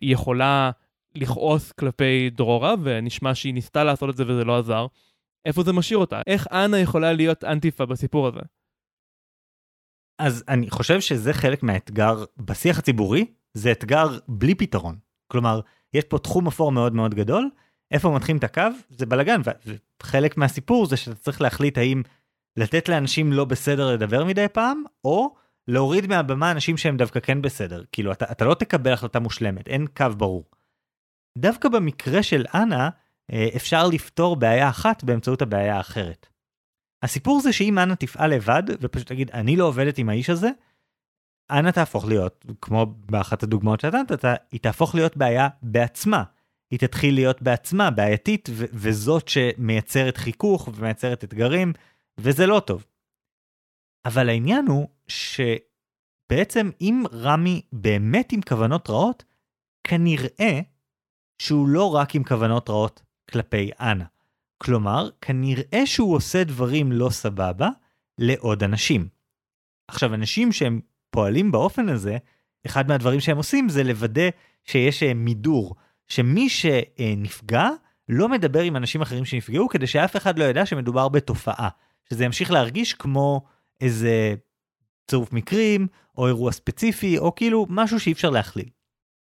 היא 0.00 0.12
יכולה 0.12 0.70
לכעוס 1.14 1.72
כלפי 1.72 2.30
דרורה, 2.30 2.74
ונשמע 2.82 3.34
שהיא 3.34 3.54
ניסתה 3.54 3.84
לעשות 3.84 4.10
את 4.10 4.16
זה 4.16 4.24
וזה 4.26 4.44
לא 4.44 4.58
עזר. 4.58 4.86
איפה 5.46 5.62
זה 5.62 5.72
משאיר 5.72 5.98
אותה? 5.98 6.20
איך 6.26 6.46
אנה 6.52 6.78
יכולה 6.78 7.12
להיות 7.12 7.44
אנטיפה 7.44 7.86
בסיפור 7.86 8.26
הזה? 8.28 8.40
אז 10.18 10.44
אני 10.48 10.70
חושב 10.70 11.00
שזה 11.00 11.32
חלק 11.32 11.62
מהאתגר 11.62 12.24
בשיח 12.36 12.78
הציבורי, 12.78 13.26
זה 13.54 13.72
אתגר 13.72 14.18
בלי 14.28 14.54
פתרון. 14.54 14.98
כלומר, 15.32 15.60
יש 15.94 16.04
פה 16.04 16.18
תחום 16.18 16.46
אפור 16.46 16.72
מאוד 16.72 16.94
מאוד 16.94 17.14
גדול, 17.14 17.50
איפה 17.92 18.10
מתחילים 18.10 18.38
את 18.38 18.44
הקו 18.44 18.62
זה 18.90 19.06
בלאגן, 19.06 19.40
וחלק 20.02 20.36
מהסיפור 20.36 20.86
זה 20.86 20.96
שאתה 20.96 21.16
צריך 21.16 21.40
להחליט 21.40 21.78
האם 21.78 22.02
לתת 22.56 22.88
לאנשים 22.88 23.32
לא 23.32 23.44
בסדר 23.44 23.92
לדבר 23.94 24.24
מדי 24.24 24.46
פעם, 24.52 24.84
או 25.04 25.34
להוריד 25.68 26.06
מהבמה 26.06 26.50
אנשים 26.50 26.76
שהם 26.76 26.96
דווקא 26.96 27.20
כן 27.20 27.42
בסדר. 27.42 27.84
כאילו, 27.92 28.12
אתה, 28.12 28.24
אתה 28.30 28.44
לא 28.44 28.54
תקבל 28.54 28.92
החלטה 28.92 29.20
מושלמת, 29.20 29.68
אין 29.68 29.86
קו 29.96 30.06
ברור. 30.16 30.44
דווקא 31.38 31.68
במקרה 31.68 32.22
של 32.22 32.44
אנה, 32.54 32.90
אה, 33.32 33.48
אפשר 33.56 33.86
לפתור 33.86 34.36
בעיה 34.36 34.68
אחת 34.68 35.04
באמצעות 35.04 35.42
הבעיה 35.42 35.76
האחרת. 35.76 36.26
הסיפור 37.02 37.40
זה 37.40 37.52
שאם 37.52 37.78
אנה 37.78 37.96
תפעל 37.96 38.34
לבד, 38.34 38.62
ופשוט 38.80 39.06
תגיד, 39.06 39.30
אני 39.30 39.56
לא 39.56 39.64
עובדת 39.64 39.98
עם 39.98 40.08
האיש 40.08 40.30
הזה, 40.30 40.50
אנה 41.50 41.72
תהפוך 41.72 42.04
להיות, 42.04 42.46
כמו 42.60 42.86
באחת 42.86 43.42
הדוגמאות 43.42 43.80
שאתה 43.80 43.98
נתת, 43.98 44.24
היא 44.52 44.60
תהפוך 44.60 44.94
להיות 44.94 45.16
בעיה 45.16 45.48
בעצמה. 45.62 46.22
היא 46.72 46.78
תתחיל 46.78 47.14
להיות 47.14 47.42
בעצמה 47.42 47.90
בעייתית 47.90 48.48
ו- 48.52 48.64
וזאת 48.72 49.28
שמייצרת 49.28 50.16
חיכוך 50.16 50.68
ומייצרת 50.74 51.24
אתגרים, 51.24 51.72
וזה 52.18 52.46
לא 52.46 52.60
טוב. 52.66 52.86
אבל 54.04 54.28
העניין 54.28 54.66
הוא 54.66 54.88
שבעצם 55.08 56.70
אם 56.80 57.02
רמי 57.12 57.62
באמת 57.72 58.32
עם 58.32 58.40
כוונות 58.42 58.90
רעות, 58.90 59.24
כנראה 59.84 60.60
שהוא 61.42 61.68
לא 61.68 61.94
רק 61.94 62.14
עם 62.14 62.24
כוונות 62.24 62.70
רעות 62.70 63.02
כלפי 63.30 63.70
אנה. 63.80 64.04
כלומר, 64.58 65.10
כנראה 65.20 65.86
שהוא 65.86 66.16
עושה 66.16 66.44
דברים 66.44 66.92
לא 66.92 67.10
סבבה 67.10 67.68
לעוד 68.18 68.62
אנשים. 68.62 69.08
עכשיו, 69.88 70.14
אנשים 70.14 70.52
שהם 70.52 70.80
פועלים 71.10 71.52
באופן 71.52 71.88
הזה, 71.88 72.16
אחד 72.66 72.88
מהדברים 72.88 73.20
שהם 73.20 73.36
עושים 73.36 73.68
זה 73.68 73.82
לוודא 73.84 74.28
שיש 74.64 75.02
אה, 75.02 75.14
מידור, 75.14 75.74
שמי 76.14 76.48
שנפגע 76.48 77.68
לא 78.08 78.28
מדבר 78.28 78.62
עם 78.62 78.76
אנשים 78.76 79.02
אחרים 79.02 79.24
שנפגעו, 79.24 79.68
כדי 79.68 79.86
שאף 79.86 80.16
אחד 80.16 80.38
לא 80.38 80.44
ידע 80.44 80.66
שמדובר 80.66 81.08
בתופעה, 81.08 81.68
שזה 82.10 82.24
ימשיך 82.24 82.50
להרגיש 82.50 82.94
כמו 82.94 83.42
איזה 83.80 84.34
צירוף 85.10 85.32
מקרים, 85.32 85.86
או 86.18 86.26
אירוע 86.26 86.52
ספציפי, 86.52 87.18
או 87.18 87.34
כאילו 87.34 87.66
משהו 87.68 88.00
שאי 88.00 88.12
אפשר 88.12 88.30
להכליל. 88.30 88.68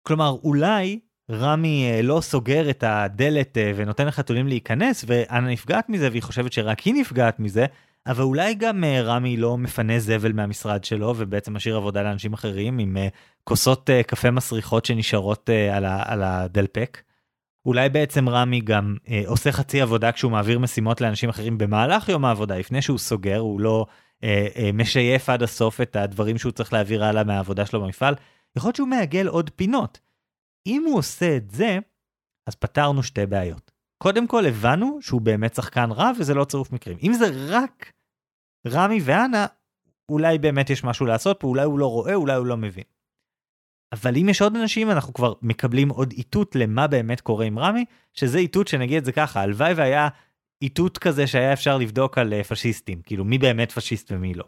כלומר, 0.02 0.36
אולי 0.44 1.00
רמי 1.30 1.90
אה, 1.90 2.02
לא 2.02 2.20
סוגר 2.20 2.70
את 2.70 2.84
הדלת 2.86 3.58
אה, 3.58 3.72
ונותן 3.76 4.06
לחתולים 4.06 4.48
להיכנס, 4.48 5.04
ואנה 5.08 5.48
נפגעת 5.48 5.88
מזה, 5.88 6.08
והיא 6.10 6.22
חושבת 6.22 6.52
שרק 6.52 6.80
היא 6.80 6.94
נפגעת 6.94 7.40
מזה, 7.40 7.66
אבל 8.06 8.22
אולי 8.22 8.54
גם 8.54 8.84
uh, 8.84 8.86
רמי 9.02 9.36
לא 9.36 9.58
מפנה 9.58 9.98
זבל 9.98 10.32
מהמשרד 10.32 10.84
שלו 10.84 11.14
ובעצם 11.16 11.54
משאיר 11.54 11.76
עבודה 11.76 12.02
לאנשים 12.02 12.32
אחרים 12.32 12.78
עם 12.78 12.96
uh, 12.96 13.14
כוסות 13.44 13.90
uh, 13.90 14.02
קפה 14.02 14.30
מסריחות 14.30 14.84
שנשארות 14.84 15.50
uh, 15.50 15.76
על, 15.76 15.84
על 15.84 16.22
הדלפק. 16.22 17.02
אולי 17.66 17.88
בעצם 17.88 18.28
רמי 18.28 18.60
גם 18.60 18.96
uh, 19.04 19.10
עושה 19.26 19.52
חצי 19.52 19.80
עבודה 19.80 20.12
כשהוא 20.12 20.32
מעביר 20.32 20.58
משימות 20.58 21.00
לאנשים 21.00 21.28
אחרים 21.28 21.58
במהלך 21.58 22.08
יום 22.08 22.24
העבודה 22.24 22.58
לפני 22.58 22.82
שהוא 22.82 22.98
סוגר 22.98 23.38
הוא 23.38 23.60
לא 23.60 23.86
uh, 23.88 24.24
uh, 24.24 24.58
משייף 24.74 25.28
עד 25.28 25.42
הסוף 25.42 25.80
את 25.80 25.96
הדברים 25.96 26.38
שהוא 26.38 26.52
צריך 26.52 26.72
להעביר 26.72 27.04
הלאה 27.04 27.24
מהעבודה 27.24 27.66
שלו 27.66 27.82
במפעל. 27.82 28.14
יכול 28.56 28.68
להיות 28.68 28.76
שהוא 28.76 28.88
מעגל 28.88 29.26
עוד 29.26 29.50
פינות. 29.56 30.00
אם 30.66 30.84
הוא 30.86 30.98
עושה 30.98 31.36
את 31.36 31.50
זה 31.50 31.78
אז 32.46 32.54
פתרנו 32.54 33.02
שתי 33.02 33.26
בעיות. 33.26 33.63
קודם 34.04 34.26
כל 34.26 34.46
הבנו 34.46 34.98
שהוא 35.02 35.20
באמת 35.20 35.54
שחקן 35.54 35.90
רע 35.90 36.10
וזה 36.18 36.34
לא 36.34 36.44
צירוף 36.44 36.72
מקרים. 36.72 36.98
אם 37.02 37.12
זה 37.12 37.24
רק 37.48 37.92
רמי 38.66 39.00
ואנה, 39.04 39.46
אולי 40.08 40.38
באמת 40.38 40.70
יש 40.70 40.84
משהו 40.84 41.06
לעשות 41.06 41.40
פה, 41.40 41.46
אולי 41.48 41.62
הוא 41.62 41.78
לא 41.78 41.86
רואה, 41.86 42.14
אולי 42.14 42.34
הוא 42.34 42.46
לא 42.46 42.56
מבין. 42.56 42.84
אבל 43.92 44.16
אם 44.16 44.28
יש 44.28 44.42
עוד 44.42 44.56
אנשים, 44.56 44.90
אנחנו 44.90 45.14
כבר 45.14 45.32
מקבלים 45.42 45.88
עוד 45.88 46.12
איתות 46.12 46.56
למה 46.56 46.86
באמת 46.86 47.20
קורה 47.20 47.44
עם 47.44 47.58
רמי, 47.58 47.84
שזה 48.12 48.38
איתות 48.38 48.68
שנגיד 48.68 48.96
את 48.96 49.04
זה 49.04 49.12
ככה, 49.12 49.40
הלוואי 49.40 49.74
והיה 49.74 50.08
איתות 50.62 50.98
כזה 50.98 51.26
שהיה 51.26 51.52
אפשר 51.52 51.78
לבדוק 51.78 52.18
על 52.18 52.32
אה, 52.32 52.44
פשיסטים, 52.44 53.02
כאילו 53.02 53.24
מי 53.24 53.38
באמת 53.38 53.72
פשיסט 53.72 54.12
ומי 54.12 54.34
לא. 54.34 54.44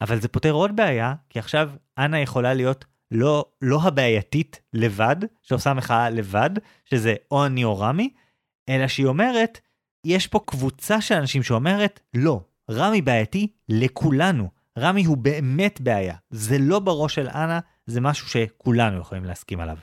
אבל 0.00 0.20
זה 0.20 0.28
פותר 0.28 0.52
עוד 0.52 0.76
בעיה, 0.76 1.14
כי 1.30 1.38
עכשיו 1.38 1.70
אנה 1.98 2.20
יכולה 2.20 2.54
להיות 2.54 2.84
לא, 3.10 3.44
לא 3.62 3.78
הבעייתית 3.82 4.60
לבד, 4.72 5.16
שעושה 5.42 5.74
מחאה 5.74 6.10
לבד, 6.10 6.50
שזה 6.84 7.14
או 7.30 7.46
אני 7.46 7.64
או 7.64 7.78
רמי, 7.78 8.10
אלא 8.68 8.88
שהיא 8.88 9.06
אומרת, 9.06 9.60
יש 10.06 10.26
פה 10.26 10.40
קבוצה 10.46 11.00
של 11.00 11.14
אנשים 11.14 11.42
שאומרת, 11.42 12.00
לא, 12.14 12.40
רמי 12.70 13.02
בעייתי 13.02 13.48
לכולנו. 13.68 14.48
רמי 14.78 15.04
הוא 15.04 15.16
באמת 15.16 15.80
בעיה. 15.80 16.16
זה 16.30 16.58
לא 16.58 16.78
בראש 16.78 17.14
של 17.14 17.28
אנה, 17.28 17.60
זה 17.86 18.00
משהו 18.00 18.28
שכולנו 18.28 19.00
יכולים 19.00 19.24
להסכים 19.24 19.60
עליו. 19.60 19.76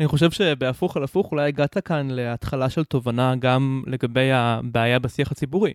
אני 0.00 0.08
חושב 0.08 0.30
שבהפוך 0.30 0.96
על 0.96 1.04
הפוך 1.04 1.32
אולי 1.32 1.48
הגעת 1.48 1.78
כאן 1.78 2.10
להתחלה 2.10 2.70
של 2.70 2.84
תובנה 2.84 3.36
גם 3.36 3.82
לגבי 3.86 4.32
הבעיה 4.32 4.98
בשיח 4.98 5.32
הציבורי. 5.32 5.72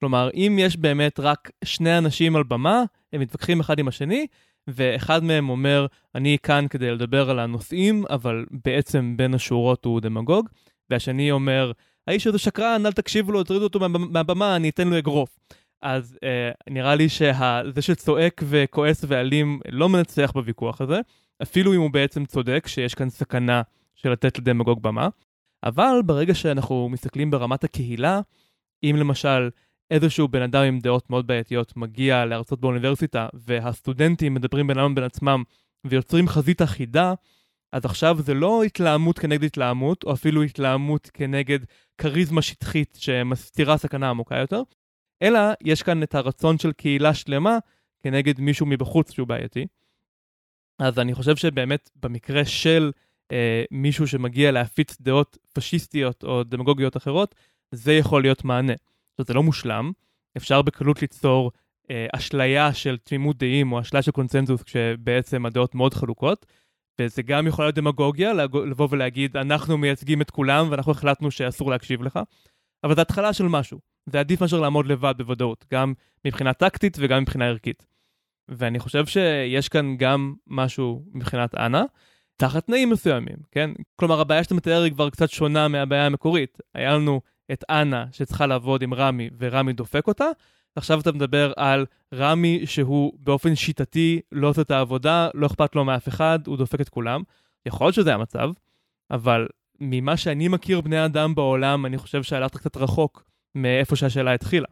כלומר, 0.00 0.30
אם 0.34 0.56
יש 0.60 0.76
באמת 0.76 1.20
רק 1.20 1.50
שני 1.64 1.98
אנשים 1.98 2.36
על 2.36 2.42
במה, 2.42 2.82
הם 3.12 3.20
מתווכחים 3.20 3.60
אחד 3.60 3.78
עם 3.78 3.88
השני, 3.88 4.26
ואחד 4.68 5.24
מהם 5.24 5.48
אומר, 5.48 5.86
אני 6.14 6.36
כאן 6.42 6.66
כדי 6.70 6.90
לדבר 6.90 7.30
על 7.30 7.38
הנושאים, 7.38 8.04
אבל 8.10 8.46
בעצם 8.64 9.14
בין 9.16 9.34
השורות 9.34 9.84
הוא 9.84 10.00
דמגוג, 10.00 10.48
והשני 10.90 11.30
אומר, 11.30 11.72
האיש 12.06 12.26
הזה 12.26 12.38
שקרן, 12.38 12.86
אל 12.86 12.92
תקשיבו 12.92 13.32
לו, 13.32 13.44
תורידו 13.44 13.64
אותו 13.64 13.80
מהבמה, 13.88 14.56
אני 14.56 14.68
אתן 14.68 14.88
לו 14.88 14.98
אגרוף. 14.98 15.38
אז 15.82 16.18
אה, 16.24 16.50
נראה 16.70 16.94
לי 16.94 17.08
שזה 17.08 17.82
שצועק 17.82 18.42
וכועס 18.44 19.04
ואלים 19.08 19.60
לא 19.68 19.88
מנצח 19.88 20.30
בוויכוח 20.34 20.80
הזה, 20.80 21.00
אפילו 21.42 21.74
אם 21.74 21.80
הוא 21.80 21.90
בעצם 21.90 22.24
צודק 22.24 22.66
שיש 22.66 22.94
כאן 22.94 23.10
סכנה 23.10 23.62
של 23.94 24.10
לתת 24.10 24.38
לדמגוג 24.38 24.82
במה. 24.82 25.08
אבל 25.64 26.00
ברגע 26.06 26.34
שאנחנו 26.34 26.88
מסתכלים 26.88 27.30
ברמת 27.30 27.64
הקהילה, 27.64 28.20
אם 28.82 28.96
למשל 28.98 29.50
איזשהו 29.90 30.28
בן 30.28 30.42
אדם 30.42 30.62
עם 30.64 30.78
דעות 30.78 31.10
מאוד 31.10 31.26
בעייתיות 31.26 31.76
מגיע 31.76 32.24
להרצות 32.24 32.60
באוניברסיטה 32.60 33.28
והסטודנטים 33.34 34.34
מדברים 34.34 34.66
בינם 34.66 34.92
לבין 34.92 35.04
עצמם 35.04 35.42
ויוצרים 35.84 36.28
חזית 36.28 36.62
אחידה, 36.62 37.14
אז 37.72 37.84
עכשיו 37.84 38.16
זה 38.22 38.34
לא 38.34 38.62
התלהמות 38.62 39.18
כנגד 39.18 39.44
התלהמות, 39.44 40.04
או 40.04 40.12
אפילו 40.12 40.42
התלהמות 40.42 41.10
כנגד 41.14 41.58
כריזמה 41.98 42.42
שטחית 42.42 42.96
שמסתירה 43.00 43.78
סכנה 43.78 44.10
עמוקה 44.10 44.36
יותר, 44.36 44.62
אלא 45.22 45.40
יש 45.64 45.82
כאן 45.82 46.02
את 46.02 46.14
הרצון 46.14 46.58
של 46.58 46.72
קהילה 46.72 47.14
שלמה 47.14 47.58
כנגד 48.00 48.40
מישהו 48.40 48.66
מבחוץ 48.66 49.12
שהוא 49.12 49.28
בעייתי. 49.28 49.66
אז 50.78 50.98
אני 50.98 51.14
חושב 51.14 51.36
שבאמת 51.36 51.90
במקרה 51.96 52.44
של 52.44 52.92
אה, 53.32 53.64
מישהו 53.70 54.08
שמגיע 54.08 54.52
להפיץ 54.52 54.96
דעות 55.00 55.38
פשיסטיות 55.52 56.24
או 56.24 56.44
דמגוגיות 56.44 56.96
אחרות, 56.96 57.34
זה 57.72 57.92
יכול 57.92 58.22
להיות 58.22 58.44
מענה. 58.44 58.72
זאת 59.18 59.26
זה 59.26 59.34
לא 59.34 59.42
מושלם, 59.42 59.92
אפשר 60.36 60.62
בקלות 60.62 61.02
ליצור 61.02 61.52
אה, 61.90 62.06
אשליה 62.12 62.74
של 62.74 62.96
תמימות 63.04 63.38
דעים 63.38 63.72
או 63.72 63.80
אשליה 63.80 64.02
של 64.02 64.10
קונצנזוס 64.10 64.62
כשבעצם 64.62 65.46
הדעות 65.46 65.74
מאוד 65.74 65.94
חלוקות, 65.94 66.46
וזה 67.00 67.22
גם 67.22 67.46
יכול 67.46 67.64
להיות 67.64 67.74
דמגוגיה, 67.74 68.32
לבוא 68.70 68.88
ולהגיד, 68.90 69.36
אנחנו 69.36 69.78
מייצגים 69.78 70.22
את 70.22 70.30
כולם 70.30 70.66
ואנחנו 70.70 70.92
החלטנו 70.92 71.30
שאסור 71.30 71.70
להקשיב 71.70 72.02
לך, 72.02 72.18
אבל 72.84 72.94
זה 72.94 73.00
התחלה 73.00 73.32
של 73.32 73.44
משהו. 73.44 73.78
זה 74.06 74.20
עדיף 74.20 74.40
מאשר 74.40 74.60
לעמוד 74.60 74.86
לבד 74.86 75.14
בוודאות, 75.18 75.64
גם 75.72 75.94
מבחינה 76.24 76.52
טקטית 76.52 76.96
וגם 77.00 77.22
מבחינה 77.22 77.46
ערכית. 77.46 77.86
ואני 78.48 78.78
חושב 78.78 79.06
שיש 79.06 79.68
כאן 79.68 79.96
גם 79.96 80.34
משהו 80.46 81.04
מבחינת 81.14 81.54
אנה, 81.54 81.84
תחת 82.36 82.66
תנאים 82.66 82.90
מסוימים, 82.90 83.36
כן? 83.50 83.70
כלומר, 83.96 84.20
הבעיה 84.20 84.44
שאתה 84.44 84.54
מתאר 84.54 84.82
היא 84.82 84.92
כבר 84.92 85.10
קצת 85.10 85.30
שונה 85.30 85.68
מהבעיה 85.68 86.06
המקורית. 86.06 86.58
היה 86.74 86.94
לנו 86.94 87.20
את 87.52 87.64
אנה 87.70 88.06
שצריכה 88.12 88.46
לעבוד 88.46 88.82
עם 88.82 88.94
רמי, 88.94 89.30
ורמי 89.38 89.72
דופק 89.72 90.06
אותה, 90.06 90.24
עכשיו 90.76 91.00
אתה 91.00 91.12
מדבר 91.12 91.52
על 91.56 91.86
רמי 92.14 92.66
שהוא 92.66 93.12
באופן 93.18 93.54
שיטתי 93.54 94.20
לא 94.32 94.48
עושה 94.48 94.62
את 94.62 94.70
העבודה, 94.70 95.28
לא 95.34 95.46
אכפת 95.46 95.74
לו 95.74 95.84
מאף 95.84 96.08
אחד, 96.08 96.38
הוא 96.46 96.56
דופק 96.56 96.80
את 96.80 96.88
כולם. 96.88 97.22
יכול 97.66 97.86
להיות 97.86 97.94
שזה 97.94 98.14
המצב, 98.14 98.50
אבל 99.10 99.48
ממה 99.80 100.16
שאני 100.16 100.48
מכיר 100.48 100.80
בני 100.80 101.04
אדם 101.04 101.34
בעולם, 101.34 101.86
אני 101.86 101.98
חושב 101.98 102.22
שהלכת 102.22 102.56
קצת 102.56 102.76
רחוק 102.76 103.24
מאיפה 103.54 103.96
שהשאלה 103.96 104.34
התחילה. 104.34 104.68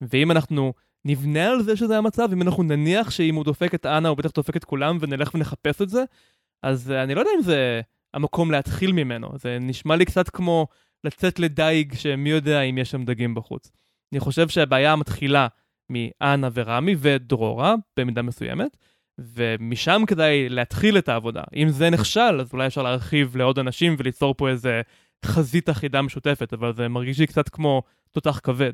ואם 0.00 0.30
אנחנו 0.30 0.72
נבנה 1.04 1.50
על 1.50 1.62
זה 1.62 1.76
שזה 1.76 1.98
המצב, 1.98 2.28
אם 2.32 2.42
אנחנו 2.42 2.62
נניח 2.62 3.10
שאם 3.10 3.34
הוא 3.34 3.44
דופק 3.44 3.74
את 3.74 3.86
אנה, 3.86 4.08
הוא 4.08 4.16
בטח 4.16 4.30
דופק 4.30 4.56
את 4.56 4.64
כולם, 4.64 4.98
ונלך 5.00 5.34
ונחפש 5.34 5.82
את 5.82 5.88
זה, 5.88 6.04
אז 6.62 6.90
אני 6.90 7.14
לא 7.14 7.20
יודע 7.20 7.30
אם 7.36 7.42
זה 7.42 7.80
המקום 8.14 8.50
להתחיל 8.50 8.92
ממנו. 8.92 9.28
זה 9.38 9.58
נשמע 9.60 9.96
לי 9.96 10.04
קצת 10.04 10.28
כמו 10.28 10.66
לצאת 11.04 11.38
לדייג 11.38 11.94
שמי 11.94 12.30
יודע 12.30 12.60
אם 12.60 12.78
יש 12.78 12.90
שם 12.90 13.04
דגים 13.04 13.34
בחוץ. 13.34 13.70
אני 14.12 14.20
חושב 14.20 14.48
שהבעיה 14.48 14.96
מתחילה 14.96 15.48
מאנה 15.90 16.48
ורמי 16.52 16.96
ודרורה 16.98 17.74
במידה 17.96 18.22
מסוימת, 18.22 18.76
ומשם 19.18 20.02
כדאי 20.06 20.48
להתחיל 20.48 20.98
את 20.98 21.08
העבודה. 21.08 21.42
אם 21.56 21.68
זה 21.68 21.90
נכשל, 21.90 22.40
אז 22.40 22.52
אולי 22.52 22.66
אפשר 22.66 22.82
להרחיב 22.82 23.36
לעוד 23.36 23.58
אנשים 23.58 23.94
וליצור 23.98 24.34
פה 24.34 24.48
איזה 24.48 24.80
חזית 25.24 25.70
אחידה 25.70 26.02
משותפת, 26.02 26.52
אבל 26.52 26.72
זה 26.72 26.88
מרגיש 26.88 27.18
לי 27.20 27.26
קצת 27.26 27.48
כמו 27.48 27.82
תותח 28.10 28.40
כבד. 28.42 28.72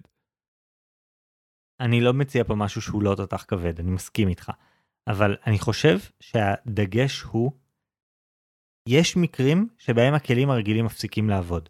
אני 1.80 2.00
לא 2.00 2.12
מציע 2.12 2.44
פה 2.44 2.54
משהו 2.54 2.82
שהוא 2.82 3.02
לא 3.02 3.14
תותח 3.14 3.44
כבד, 3.48 3.80
אני 3.80 3.90
מסכים 3.90 4.28
איתך. 4.28 4.52
אבל 5.06 5.36
אני 5.46 5.58
חושב 5.58 5.98
שהדגש 6.20 7.20
הוא, 7.20 7.52
יש 8.88 9.16
מקרים 9.16 9.68
שבהם 9.78 10.14
הכלים 10.14 10.50
הרגילים 10.50 10.84
מפסיקים 10.84 11.30
לעבוד. 11.30 11.68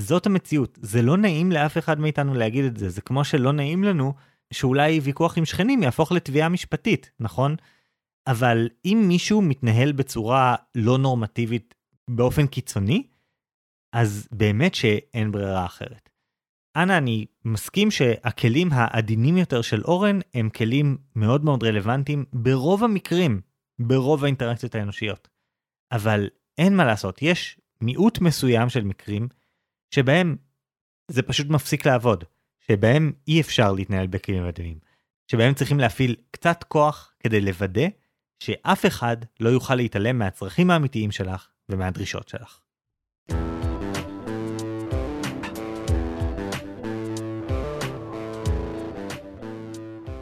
זאת 0.00 0.26
המציאות, 0.26 0.78
זה 0.82 1.02
לא 1.02 1.16
נעים 1.16 1.52
לאף 1.52 1.78
אחד 1.78 2.00
מאיתנו 2.00 2.34
להגיד 2.34 2.64
את 2.64 2.76
זה, 2.76 2.88
זה 2.88 3.00
כמו 3.00 3.24
שלא 3.24 3.52
נעים 3.52 3.84
לנו 3.84 4.14
שאולי 4.52 5.00
ויכוח 5.00 5.38
עם 5.38 5.44
שכנים 5.44 5.82
יהפוך 5.82 6.12
לתביעה 6.12 6.48
משפטית, 6.48 7.10
נכון? 7.20 7.56
אבל 8.26 8.68
אם 8.84 9.04
מישהו 9.08 9.42
מתנהל 9.42 9.92
בצורה 9.92 10.56
לא 10.74 10.98
נורמטיבית 10.98 11.74
באופן 12.10 12.46
קיצוני, 12.46 13.06
אז 13.92 14.28
באמת 14.32 14.74
שאין 14.74 15.32
ברירה 15.32 15.66
אחרת. 15.66 16.10
אנא, 16.76 16.98
אני 16.98 17.26
מסכים 17.44 17.90
שהכלים 17.90 18.68
העדינים 18.72 19.36
יותר 19.36 19.62
של 19.62 19.82
אורן 19.84 20.18
הם 20.34 20.50
כלים 20.50 20.98
מאוד 21.16 21.44
מאוד 21.44 21.64
רלוונטיים 21.64 22.24
ברוב 22.32 22.84
המקרים, 22.84 23.40
ברוב 23.78 24.24
האינטראקציות 24.24 24.74
האנושיות. 24.74 25.28
אבל 25.92 26.28
אין 26.58 26.76
מה 26.76 26.84
לעשות, 26.84 27.22
יש 27.22 27.60
מיעוט 27.80 28.20
מסוים 28.20 28.68
של 28.68 28.84
מקרים 28.84 29.28
שבהם 29.90 30.36
זה 31.08 31.22
פשוט 31.22 31.46
מפסיק 31.46 31.86
לעבוד, 31.86 32.24
שבהם 32.68 33.12
אי 33.28 33.40
אפשר 33.40 33.72
להתנהל 33.72 34.06
בכלים 34.06 34.46
מדעיים, 34.46 34.78
שבהם 35.30 35.54
צריכים 35.54 35.80
להפעיל 35.80 36.16
קצת 36.30 36.64
כוח 36.68 37.14
כדי 37.20 37.40
לוודא 37.40 37.86
שאף 38.40 38.86
אחד 38.86 39.16
לא 39.40 39.48
יוכל 39.48 39.74
להתעלם 39.74 40.18
מהצרכים 40.18 40.70
האמיתיים 40.70 41.12
שלך 41.12 41.48
ומהדרישות 41.68 42.28
שלך. 42.28 42.60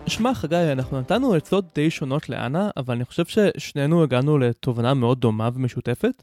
שמע 0.06 0.34
חגי, 0.34 0.72
אנחנו 0.72 1.00
נתנו 1.00 1.34
עצות 1.34 1.74
די 1.74 1.90
שונות 1.90 2.28
לאנה, 2.28 2.70
אבל 2.76 2.94
אני 2.94 3.04
חושב 3.04 3.24
ששנינו 3.24 4.02
הגענו 4.02 4.38
לתובנה 4.38 4.94
מאוד 4.94 5.20
דומה 5.20 5.48
ומשותפת, 5.54 6.22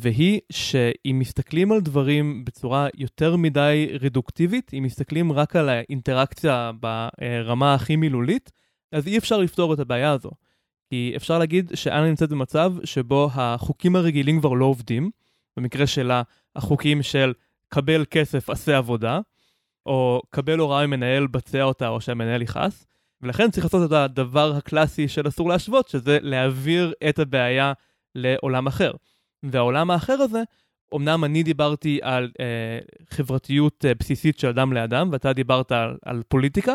והיא 0.00 0.40
שאם 0.52 1.18
מסתכלים 1.18 1.72
על 1.72 1.80
דברים 1.80 2.44
בצורה 2.44 2.88
יותר 2.94 3.36
מדי 3.36 3.88
רדוקטיבית, 4.00 4.70
אם 4.78 4.82
מסתכלים 4.82 5.32
רק 5.32 5.56
על 5.56 5.68
האינטראקציה 5.68 6.70
ברמה 6.80 7.74
הכי 7.74 7.96
מילולית, 7.96 8.52
אז 8.92 9.06
אי 9.06 9.18
אפשר 9.18 9.38
לפתור 9.38 9.74
את 9.74 9.78
הבעיה 9.78 10.10
הזו. 10.10 10.30
כי 10.90 11.12
אפשר 11.16 11.38
להגיד 11.38 11.72
שאנה 11.74 12.08
נמצאת 12.08 12.30
במצב 12.30 12.74
שבו 12.84 13.30
החוקים 13.34 13.96
הרגילים 13.96 14.40
כבר 14.40 14.52
לא 14.52 14.64
עובדים, 14.64 15.10
במקרה 15.56 15.86
שלה 15.86 16.22
החוקים 16.56 17.02
של 17.02 17.32
קבל 17.68 18.04
כסף, 18.10 18.50
עשה 18.50 18.76
עבודה, 18.76 19.20
או 19.86 20.22
קבל 20.30 20.58
הוראה 20.58 20.86
ממנהל, 20.86 21.26
בצע 21.26 21.62
אותה, 21.62 21.88
או 21.88 22.00
שהמנהל 22.00 22.42
יכעס, 22.42 22.86
ולכן 23.22 23.50
צריך 23.50 23.64
לעשות 23.66 23.86
את 23.86 23.92
הדבר 23.92 24.52
הקלאסי 24.56 25.08
של 25.08 25.28
אסור 25.28 25.48
להשוות, 25.48 25.88
שזה 25.88 26.18
להעביר 26.22 26.92
את 27.08 27.18
הבעיה 27.18 27.72
לעולם 28.14 28.66
אחר. 28.66 28.92
והעולם 29.52 29.90
האחר 29.90 30.12
הזה, 30.12 30.42
אמנם 30.94 31.24
אני 31.24 31.42
דיברתי 31.42 31.98
על 32.02 32.30
אה, 32.40 32.78
חברתיות 33.10 33.84
אה, 33.84 33.94
בסיסית 33.94 34.38
של 34.38 34.48
אדם 34.48 34.72
לאדם, 34.72 35.08
ואתה 35.12 35.32
דיברת 35.32 35.72
על, 35.72 35.96
על 36.04 36.22
פוליטיקה, 36.28 36.74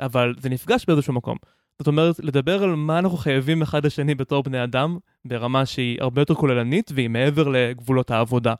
אבל 0.00 0.34
זה 0.38 0.48
נפגש 0.48 0.84
באיזשהו 0.86 1.12
מקום. 1.12 1.36
זאת 1.78 1.86
אומרת, 1.86 2.18
לדבר 2.18 2.62
על 2.62 2.74
מה 2.74 2.98
אנחנו 2.98 3.16
חייבים 3.16 3.62
אחד 3.62 3.86
לשני 3.86 4.14
בתור 4.14 4.42
בני 4.42 4.64
אדם, 4.64 4.98
ברמה 5.24 5.66
שהיא 5.66 5.98
הרבה 6.00 6.20
יותר 6.20 6.34
כוללנית, 6.34 6.90
והיא 6.94 7.10
מעבר 7.10 7.48
לגבולות 7.48 8.10
העבודה. 8.10 8.54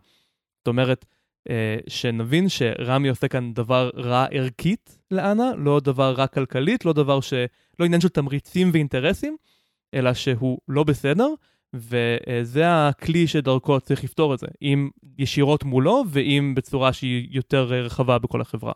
זאת 0.59 0.69
אומרת, 0.69 1.05
אה, 1.51 1.77
שנבין 1.89 2.49
שרמי 2.49 3.09
עושה 3.09 3.29
כאן 3.29 3.53
דבר 3.55 3.91
רע 3.97 4.27
ערכית 4.31 4.99
לאנה, 5.11 5.51
לא 5.57 5.81
דבר 5.81 6.15
רע 6.15 6.27
כלכלית, 6.27 6.85
לא 6.85 6.93
דבר 6.93 7.21
ש... 7.21 7.35
לא 7.79 7.85
עניין 7.85 8.01
של 8.01 8.09
תמריצים 8.09 8.71
ואינטרסים, 8.73 9.37
אלא 9.95 10.15
שהוא 10.15 10.59
לא 10.69 10.85
בסדר, 10.85 11.29
וזה 11.75 12.89
הכלי 12.89 13.27
שדרכו 13.27 13.81
צריך 13.81 14.05
לפתור 14.05 14.35
את 14.35 14.39
זה, 14.39 14.47
אם 14.63 14.91
ישירות 15.19 15.65
מולו 15.65 16.05
ואם 16.09 16.53
בצורה 16.57 16.93
שהיא 16.93 17.29
יותר 17.31 17.65
רחבה 17.65 18.19
בכל 18.19 18.41
החברה. 18.41 18.73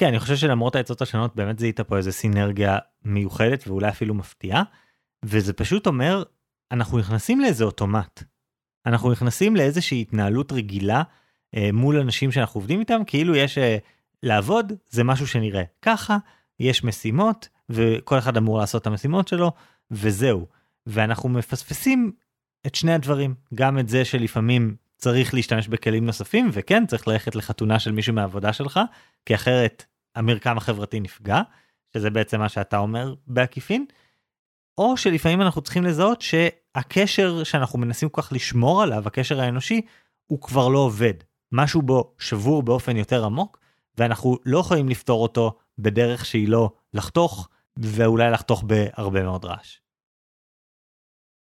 כן, 0.00 0.06
אני 0.06 0.18
חושב 0.18 0.36
שלמרות 0.36 0.76
העצות 0.76 1.02
השונות 1.02 1.36
באמת 1.36 1.58
זיהית 1.58 1.80
פה 1.80 1.96
איזה 1.96 2.12
סינרגיה 2.12 2.78
מיוחדת 3.04 3.68
ואולי 3.68 3.88
אפילו 3.88 4.14
מפתיעה, 4.14 4.62
וזה 5.24 5.52
פשוט 5.52 5.86
אומר, 5.86 6.22
אנחנו 6.72 6.98
נכנסים 6.98 7.40
לאיזה 7.40 7.64
אוטומט. 7.64 8.22
אנחנו 8.86 9.12
נכנסים 9.12 9.56
לאיזושהי 9.56 10.00
התנהלות 10.00 10.52
רגילה 10.52 11.02
אה, 11.56 11.70
מול 11.72 12.00
אנשים 12.00 12.32
שאנחנו 12.32 12.58
עובדים 12.58 12.80
איתם, 12.80 13.02
כאילו 13.06 13.36
יש 13.36 13.58
אה, 13.58 13.76
לעבוד, 14.22 14.72
זה 14.88 15.04
משהו 15.04 15.26
שנראה 15.26 15.62
ככה, 15.82 16.16
יש 16.60 16.84
משימות, 16.84 17.48
וכל 17.70 18.18
אחד 18.18 18.36
אמור 18.36 18.58
לעשות 18.58 18.82
את 18.82 18.86
המשימות 18.86 19.28
שלו, 19.28 19.52
וזהו. 19.90 20.46
ואנחנו 20.88 21.28
מפספסים 21.28 22.12
את 22.66 22.74
שני 22.74 22.92
הדברים, 22.92 23.34
גם 23.54 23.78
את 23.78 23.88
זה 23.88 24.04
שלפעמים 24.04 24.76
צריך 24.96 25.34
להשתמש 25.34 25.68
בכלים 25.68 26.06
נוספים, 26.06 26.50
וכן, 26.52 26.86
צריך 26.86 27.08
ללכת 27.08 27.34
לחתונה 27.34 27.78
של 27.78 27.92
מישהו 27.92 28.14
מהעבודה 28.14 28.52
שלך, 28.52 28.80
כי 29.26 29.34
אחרת 29.34 29.84
המרקם 30.14 30.56
החברתי 30.56 31.00
נפגע, 31.00 31.40
שזה 31.94 32.10
בעצם 32.10 32.38
מה 32.38 32.48
שאתה 32.48 32.78
אומר 32.78 33.14
בעקיפין, 33.26 33.86
או 34.78 34.96
שלפעמים 34.96 35.42
אנחנו 35.42 35.60
צריכים 35.60 35.84
לזהות 35.84 36.22
שהקשר 36.22 37.44
שאנחנו 37.44 37.78
מנסים 37.78 38.08
כל 38.08 38.22
כך 38.22 38.32
לשמור 38.32 38.82
עליו, 38.82 39.02
הקשר 39.06 39.40
האנושי, 39.40 39.80
הוא 40.26 40.40
כבר 40.40 40.68
לא 40.68 40.78
עובד. 40.78 41.14
משהו 41.52 41.82
בו 41.82 42.14
שבור 42.18 42.62
באופן 42.62 42.96
יותר 42.96 43.24
עמוק, 43.24 43.58
ואנחנו 43.98 44.36
לא 44.44 44.58
יכולים 44.58 44.88
לפתור 44.88 45.22
אותו 45.22 45.58
בדרך 45.78 46.24
שהיא 46.24 46.48
לא 46.48 46.70
לחתוך, 46.94 47.48
ואולי 47.76 48.30
לחתוך 48.30 48.62
בהרבה 48.66 49.22
מאוד 49.22 49.44
רעש. 49.44 49.78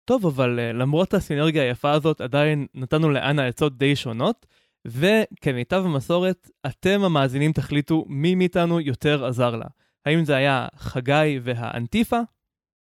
טוב, 0.07 0.27
אבל 0.27 0.59
uh, 0.59 0.77
למרות 0.77 1.15
הסינרגיה 1.15 1.63
היפה 1.63 1.91
הזאת, 1.91 2.21
עדיין 2.21 2.67
נתנו 2.75 3.11
לאנה 3.11 3.47
עצות 3.47 3.79
די 3.79 3.97
שונות, 3.97 4.47
וכמיטב 4.87 5.83
המסורת, 5.85 6.51
אתם 6.67 7.01
המאזינים 7.05 7.53
תחליטו 7.53 8.05
מי 8.09 8.35
מאיתנו 8.35 8.81
יותר 8.81 9.25
עזר 9.25 9.57
לה. 9.57 9.67
האם 10.05 10.25
זה 10.25 10.37
היה 10.37 10.67
חגי 10.77 11.41
והאנטיפה? 11.43 12.21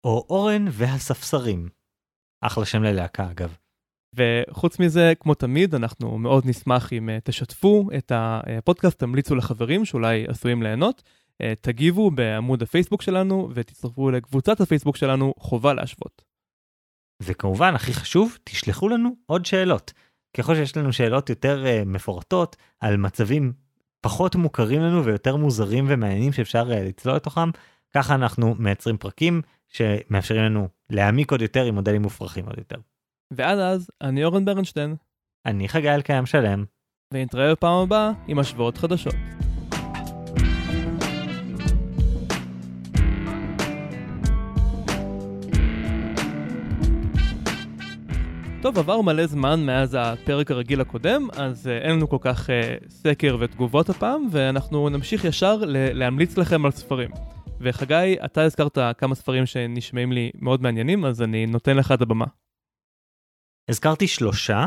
או 0.04 0.26
אורן 0.30 0.64
והספסרים. 0.70 1.68
אחלה 2.40 2.64
שם 2.64 2.82
ללהקה 2.82 3.30
אגב. 3.30 3.56
וחוץ 4.14 4.78
מזה, 4.78 5.12
כמו 5.20 5.34
תמיד, 5.34 5.74
אנחנו 5.74 6.18
מאוד 6.18 6.46
נשמח 6.46 6.92
אם 6.92 7.08
uh, 7.08 7.20
תשתפו 7.24 7.88
את 7.98 8.12
הפודקאסט, 8.14 8.98
תמליצו 8.98 9.34
לחברים 9.34 9.84
שאולי 9.84 10.24
עשויים 10.28 10.62
ליהנות, 10.62 11.02
תגיבו 11.60 12.10
בעמוד 12.10 12.62
הפייסבוק 12.62 13.02
שלנו 13.02 13.48
ותצטרפו 13.54 14.10
לקבוצת 14.10 14.60
הפייסבוק 14.60 14.96
שלנו, 14.96 15.34
חובה 15.38 15.74
להשוות. 15.74 16.29
וכמובן, 17.20 17.74
הכי 17.74 17.94
חשוב, 17.94 18.38
תשלחו 18.44 18.88
לנו 18.88 19.10
עוד 19.26 19.46
שאלות. 19.46 19.92
ככל 20.36 20.54
שיש 20.54 20.76
לנו 20.76 20.92
שאלות 20.92 21.30
יותר 21.30 21.64
uh, 21.64 21.88
מפורטות 21.88 22.56
על 22.80 22.96
מצבים 22.96 23.52
פחות 24.00 24.36
מוכרים 24.36 24.80
לנו 24.80 25.04
ויותר 25.04 25.36
מוזרים 25.36 25.84
ומעניינים 25.88 26.32
שאפשר 26.32 26.70
uh, 26.70 26.74
לצלול 26.74 27.16
לתוכם, 27.16 27.50
ככה 27.94 28.14
אנחנו 28.14 28.54
מייצרים 28.58 28.96
פרקים 28.96 29.42
שמאפשרים 29.68 30.42
לנו 30.42 30.68
להעמיק 30.90 31.32
עוד 31.32 31.42
יותר 31.42 31.64
עם 31.64 31.74
מודלים 31.74 32.02
מופרכים 32.02 32.46
עוד 32.46 32.58
יותר. 32.58 32.76
ועד 33.30 33.58
אז, 33.58 33.90
אני 34.00 34.24
אורן 34.24 34.44
ברנשטיין. 34.44 34.96
אני 35.46 35.68
חגי 35.68 35.90
אלקיים 35.90 36.26
שלם. 36.26 36.64
ונתראה 37.14 37.52
בפעם 37.52 37.82
הבאה 37.82 38.10
עם 38.28 38.38
השוואות 38.38 38.78
חדשות. 38.78 39.14
טוב, 48.62 48.78
עבר 48.78 49.00
מלא 49.00 49.26
זמן 49.26 49.66
מאז 49.66 49.96
הפרק 50.00 50.50
הרגיל 50.50 50.80
הקודם, 50.80 51.28
אז 51.32 51.66
uh, 51.66 51.70
אין 51.70 51.90
לנו 51.90 52.08
כל 52.08 52.16
כך 52.20 52.46
uh, 52.46 52.90
סקר 52.90 53.36
ותגובות 53.40 53.88
הפעם, 53.90 54.28
ואנחנו 54.30 54.88
נמשיך 54.88 55.24
ישר 55.24 55.56
ל- 55.56 55.98
להמליץ 55.98 56.38
לכם 56.38 56.64
על 56.64 56.70
ספרים. 56.70 57.10
וחגי, 57.60 58.16
אתה 58.24 58.42
הזכרת 58.42 58.78
כמה 58.98 59.14
ספרים 59.14 59.46
שנשמעים 59.46 60.12
לי 60.12 60.30
מאוד 60.34 60.62
מעניינים, 60.62 61.04
אז 61.04 61.22
אני 61.22 61.46
נותן 61.46 61.76
לך 61.76 61.92
את 61.92 62.02
הבמה. 62.02 62.24
הזכרתי 63.68 64.06
שלושה. 64.06 64.66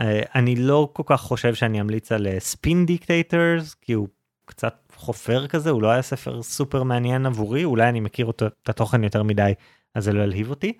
Uh, 0.00 0.04
אני 0.34 0.56
לא 0.56 0.90
כל 0.92 1.02
כך 1.06 1.20
חושב 1.20 1.54
שאני 1.54 1.80
אמליץ 1.80 2.12
על 2.12 2.26
Spin 2.38 2.82
uh, 2.82 2.86
Dictators, 2.86 3.74
כי 3.74 3.92
הוא 3.92 4.08
קצת 4.44 4.92
חופר 4.96 5.46
כזה, 5.46 5.70
הוא 5.70 5.82
לא 5.82 5.90
היה 5.90 6.02
ספר 6.02 6.42
סופר 6.42 6.82
מעניין 6.82 7.26
עבורי, 7.26 7.64
אולי 7.64 7.88
אני 7.88 8.00
מכיר 8.00 8.26
אותו, 8.26 8.46
את 8.46 8.68
התוכן 8.68 9.04
יותר 9.04 9.22
מדי, 9.22 9.52
אז 9.94 10.04
זה 10.04 10.12
לא 10.12 10.22
ילהיב 10.22 10.50
אותי. 10.50 10.72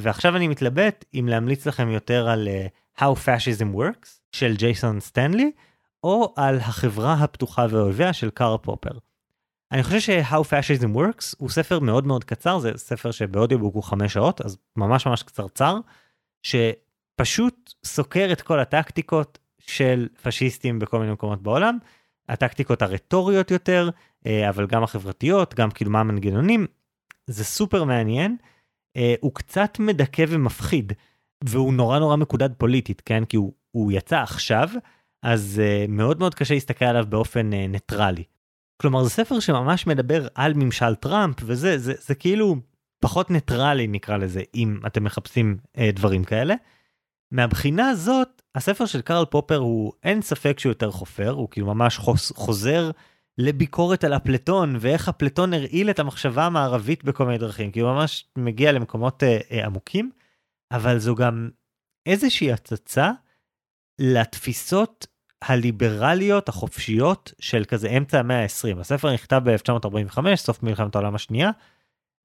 ועכשיו 0.00 0.36
אני 0.36 0.48
מתלבט 0.48 1.04
אם 1.14 1.26
להמליץ 1.28 1.66
לכם 1.66 1.88
יותר 1.88 2.28
על 2.28 2.48
uh, 2.48 3.00
How 3.00 3.16
Fascism 3.24 3.76
Works 3.76 4.08
של 4.32 4.56
ג'ייסון 4.56 5.00
סטנלי, 5.00 5.50
או 6.04 6.34
על 6.36 6.58
החברה 6.58 7.14
הפתוחה 7.14 7.66
ואויביה 7.70 8.12
של 8.12 8.30
קארל 8.30 8.58
פופר. 8.58 8.90
אני 9.72 9.82
חושב 9.82 10.00
ש-How 10.00 10.42
Fascism 10.44 10.96
Works 10.96 11.34
הוא 11.38 11.50
ספר 11.50 11.78
מאוד 11.78 12.06
מאוד 12.06 12.24
קצר, 12.24 12.58
זה 12.58 12.72
ספר 12.76 13.10
שבאודיובוק 13.10 13.74
הוא 13.74 13.82
חמש 13.82 14.12
שעות, 14.12 14.40
אז 14.40 14.58
ממש 14.76 15.06
ממש 15.06 15.22
קצרצר, 15.22 15.78
שפשוט 16.42 17.74
סוקר 17.84 18.28
את 18.32 18.42
כל 18.42 18.60
הטקטיקות 18.60 19.38
של 19.58 20.08
פשיסטים 20.22 20.78
בכל 20.78 20.98
מיני 20.98 21.12
מקומות 21.12 21.42
בעולם, 21.42 21.78
הטקטיקות 22.28 22.82
הרטוריות 22.82 23.50
יותר, 23.50 23.90
אה, 24.26 24.48
אבל 24.48 24.66
גם 24.66 24.82
החברתיות, 24.82 25.54
גם 25.54 25.70
כאילו 25.70 25.90
מה 25.90 26.00
המנגנונים, 26.00 26.66
זה 27.26 27.44
סופר 27.44 27.84
מעניין. 27.84 28.36
אה, 28.96 29.14
הוא 29.20 29.34
קצת 29.34 29.78
מדכא 29.78 30.24
ומפחיד, 30.28 30.92
והוא 31.44 31.72
נורא 31.74 31.98
נורא 31.98 32.16
מקודד 32.16 32.50
פוליטית, 32.54 33.02
כן? 33.04 33.24
כי 33.24 33.36
הוא, 33.36 33.52
הוא 33.70 33.92
יצא 33.92 34.18
עכשיו, 34.18 34.68
אז 35.22 35.60
אה, 35.64 35.84
מאוד 35.88 36.18
מאוד 36.18 36.34
קשה 36.34 36.54
להסתכל 36.54 36.84
עליו 36.84 37.04
באופן 37.08 37.52
אה, 37.52 37.66
ניטרלי. 37.66 38.24
כלומר 38.82 39.04
זה 39.04 39.10
ספר 39.10 39.40
שממש 39.40 39.86
מדבר 39.86 40.28
על 40.34 40.54
ממשל 40.54 40.94
טראמפ 40.94 41.36
וזה 41.42 41.78
זה, 41.78 41.92
זה 41.98 42.14
כאילו 42.14 42.56
פחות 43.00 43.30
ניטרלי 43.30 43.86
נקרא 43.86 44.16
לזה 44.16 44.42
אם 44.54 44.78
אתם 44.86 45.04
מחפשים 45.04 45.56
אה, 45.78 45.90
דברים 45.94 46.24
כאלה. 46.24 46.54
מהבחינה 47.30 47.88
הזאת 47.88 48.42
הספר 48.54 48.86
של 48.86 49.00
קרל 49.00 49.24
פופר 49.24 49.56
הוא 49.56 49.92
אין 50.02 50.22
ספק 50.22 50.58
שהוא 50.58 50.70
יותר 50.70 50.90
חופר 50.90 51.30
הוא 51.30 51.48
כאילו 51.50 51.66
ממש 51.66 51.98
חוס, 51.98 52.32
חוזר 52.32 52.90
לביקורת 53.38 54.04
על 54.04 54.16
אפלטון 54.16 54.76
ואיך 54.80 55.08
אפלטון 55.08 55.54
הרעיל 55.54 55.90
את 55.90 55.98
המחשבה 55.98 56.46
המערבית 56.46 57.04
בכל 57.04 57.26
מיני 57.26 57.38
דרכים 57.38 57.70
כי 57.70 57.80
הוא 57.80 57.92
ממש 57.92 58.24
מגיע 58.36 58.72
למקומות 58.72 59.22
אה, 59.22 59.38
אה, 59.50 59.66
עמוקים 59.66 60.10
אבל 60.72 60.98
זו 60.98 61.14
גם 61.14 61.50
איזושהי 62.06 62.52
הצצה 62.52 63.10
לתפיסות 63.98 65.06
הליברליות 65.42 66.48
החופשיות 66.48 67.32
של 67.38 67.64
כזה 67.64 67.88
אמצע 67.88 68.18
המאה 68.18 68.42
ה-20. 68.42 68.80
הספר 68.80 69.12
נכתב 69.12 69.42
ב-1945, 69.44 70.36
סוף 70.36 70.62
מלחמת 70.62 70.94
העולם 70.94 71.14
השנייה, 71.14 71.50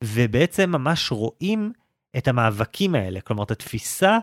ובעצם 0.03 0.72
ממש 0.72 1.11
רואים 1.11 1.72
את 2.18 2.28
המאבקים 2.28 2.95
האלה, 2.95 3.22
כלומר 3.22 3.43
את 3.43 3.51
התפיסה 3.51 4.18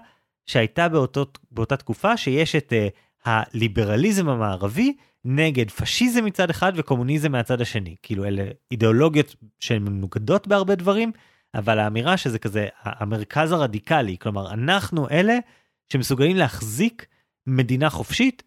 שהייתה 0.47 0.89
באותו, 0.89 1.27
באותה 1.51 1.77
תקופה 1.77 2.17
שיש 2.17 2.57
את 2.57 2.73
uh, 2.73 2.97
הליברליזם 3.25 4.29
המערבי 4.29 4.97
נגד 5.25 5.71
פשיזם 5.71 6.25
מצד 6.25 6.51
אחד 6.51 6.73
וקומוניזם 6.77 7.33
מהצד 7.33 7.61
השני. 7.61 7.97
כאילו 8.03 8.25
אלה 8.25 8.45
אידיאולוגיות 8.71 9.37
שהן 9.59 9.83
מנוגדות 9.83 10.47
בהרבה 10.47 10.75
דברים, 10.75 11.13
אבל 11.55 11.79
האמירה 11.79 12.17
שזה 12.17 12.39
כזה 12.39 12.69
המרכז 12.83 13.53
הרדיקלי, 13.53 14.17
כלומר 14.19 14.53
אנחנו 14.53 15.09
אלה 15.11 15.39
שמסוגלים 15.93 16.37
להחזיק 16.37 17.07
מדינה 17.47 17.91
חופשית 17.91 18.43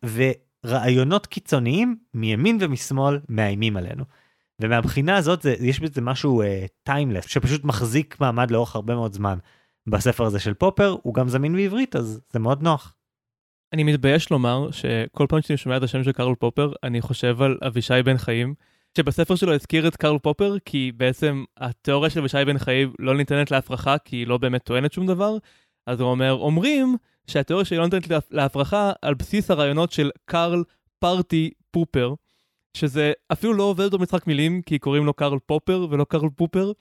ורעיונות 0.65 1.27
קיצוניים 1.27 1.97
מימין 2.13 2.57
ומשמאל 2.61 3.19
מאיימים 3.29 3.77
עלינו. 3.77 4.03
ומהבחינה 4.61 5.15
הזאת 5.17 5.41
זה, 5.41 5.55
יש 5.59 5.79
בזה 5.79 6.01
משהו 6.01 6.43
טיימלס 6.83 7.25
uh, 7.25 7.29
שפשוט 7.29 7.63
מחזיק 7.63 8.17
מעמד 8.19 8.51
לאורך 8.51 8.75
הרבה 8.75 8.95
מאוד 8.95 9.13
זמן. 9.13 9.37
בספר 9.87 10.25
הזה 10.25 10.39
של 10.39 10.53
פופר 10.53 10.95
הוא 11.03 11.13
גם 11.13 11.29
זמין 11.29 11.55
בעברית 11.55 11.95
אז 11.95 12.21
זה 12.29 12.39
מאוד 12.39 12.63
נוח. 12.63 12.93
אני 13.73 13.83
מתבייש 13.83 14.29
לומר 14.29 14.71
שכל 14.71 15.25
פעם 15.29 15.41
שאני 15.41 15.57
שומע 15.57 15.77
את 15.77 15.83
השם 15.83 16.03
של 16.03 16.11
קרל 16.11 16.35
פופר 16.35 16.71
אני 16.83 17.01
חושב 17.01 17.41
על 17.41 17.57
אבישי 17.67 18.03
בן 18.05 18.17
חיים 18.17 18.53
שבספר 18.97 19.35
שלו 19.35 19.53
הזכיר 19.53 19.87
את 19.87 19.95
קרל 19.95 20.17
פופר 20.19 20.55
כי 20.65 20.91
בעצם 20.97 21.43
התיאוריה 21.57 22.09
של 22.09 22.19
אבישי 22.19 22.45
בן 22.45 22.57
חיים 22.57 22.93
לא 22.99 23.17
ניתנת 23.17 23.51
להפרחה 23.51 23.97
כי 23.97 24.15
היא 24.15 24.27
לא 24.27 24.37
באמת 24.37 24.63
טוענת 24.63 24.93
שום 24.93 25.07
דבר. 25.07 25.37
אז 25.87 25.99
הוא 25.99 26.09
אומר 26.09 26.31
אומרים 26.31 26.97
שהתיאוריה 27.27 27.65
שלי 27.65 27.77
לא 27.77 27.83
ניתנת 27.83 28.23
להפרחה 28.31 28.91
על 29.01 29.13
בסיס 29.13 29.51
הרעיונות 29.51 29.91
של 29.91 30.11
קרל 30.25 30.63
פארטי 30.99 31.51
פופר 31.71 32.13
שזה 32.77 33.13
אפילו 33.31 33.53
לא 33.53 33.63
עובד 33.63 33.95
במשחק 33.95 34.27
מילים 34.27 34.61
כי 34.61 34.79
קוראים 34.79 35.05
לו 35.05 35.13
קרל 35.13 35.39
פופר 35.45 35.87
ולא 35.89 36.03
קרל 36.03 36.29
פופר. 36.35 36.71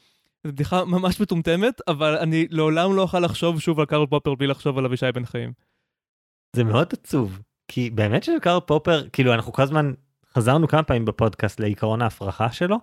זו 0.46 0.52
בדיחה 0.52 0.84
ממש 0.84 1.20
מטומטמת 1.20 1.80
אבל 1.88 2.16
אני 2.16 2.46
לעולם 2.50 2.96
לא 2.96 3.02
אוכל 3.02 3.20
לחשוב 3.20 3.60
שוב 3.60 3.80
על 3.80 3.86
קרל 3.86 4.06
פופר 4.06 4.34
בלי 4.34 4.46
לחשוב 4.46 4.78
על 4.78 4.84
אבישי 4.84 5.12
בן 5.14 5.24
חיים. 5.24 5.71
זה 6.56 6.64
מאוד 6.64 6.88
עצוב 6.92 7.40
כי 7.68 7.90
באמת 7.90 8.24
של 8.24 8.38
קרל 8.42 8.60
פופר 8.60 9.08
כאילו 9.08 9.34
אנחנו 9.34 9.52
כל 9.52 9.62
הזמן 9.62 9.92
חזרנו 10.34 10.68
כמה 10.68 10.82
פעמים 10.82 11.04
בפודקאסט 11.04 11.60
לעיקרון 11.60 12.02
ההפרחה 12.02 12.52
שלו. 12.52 12.78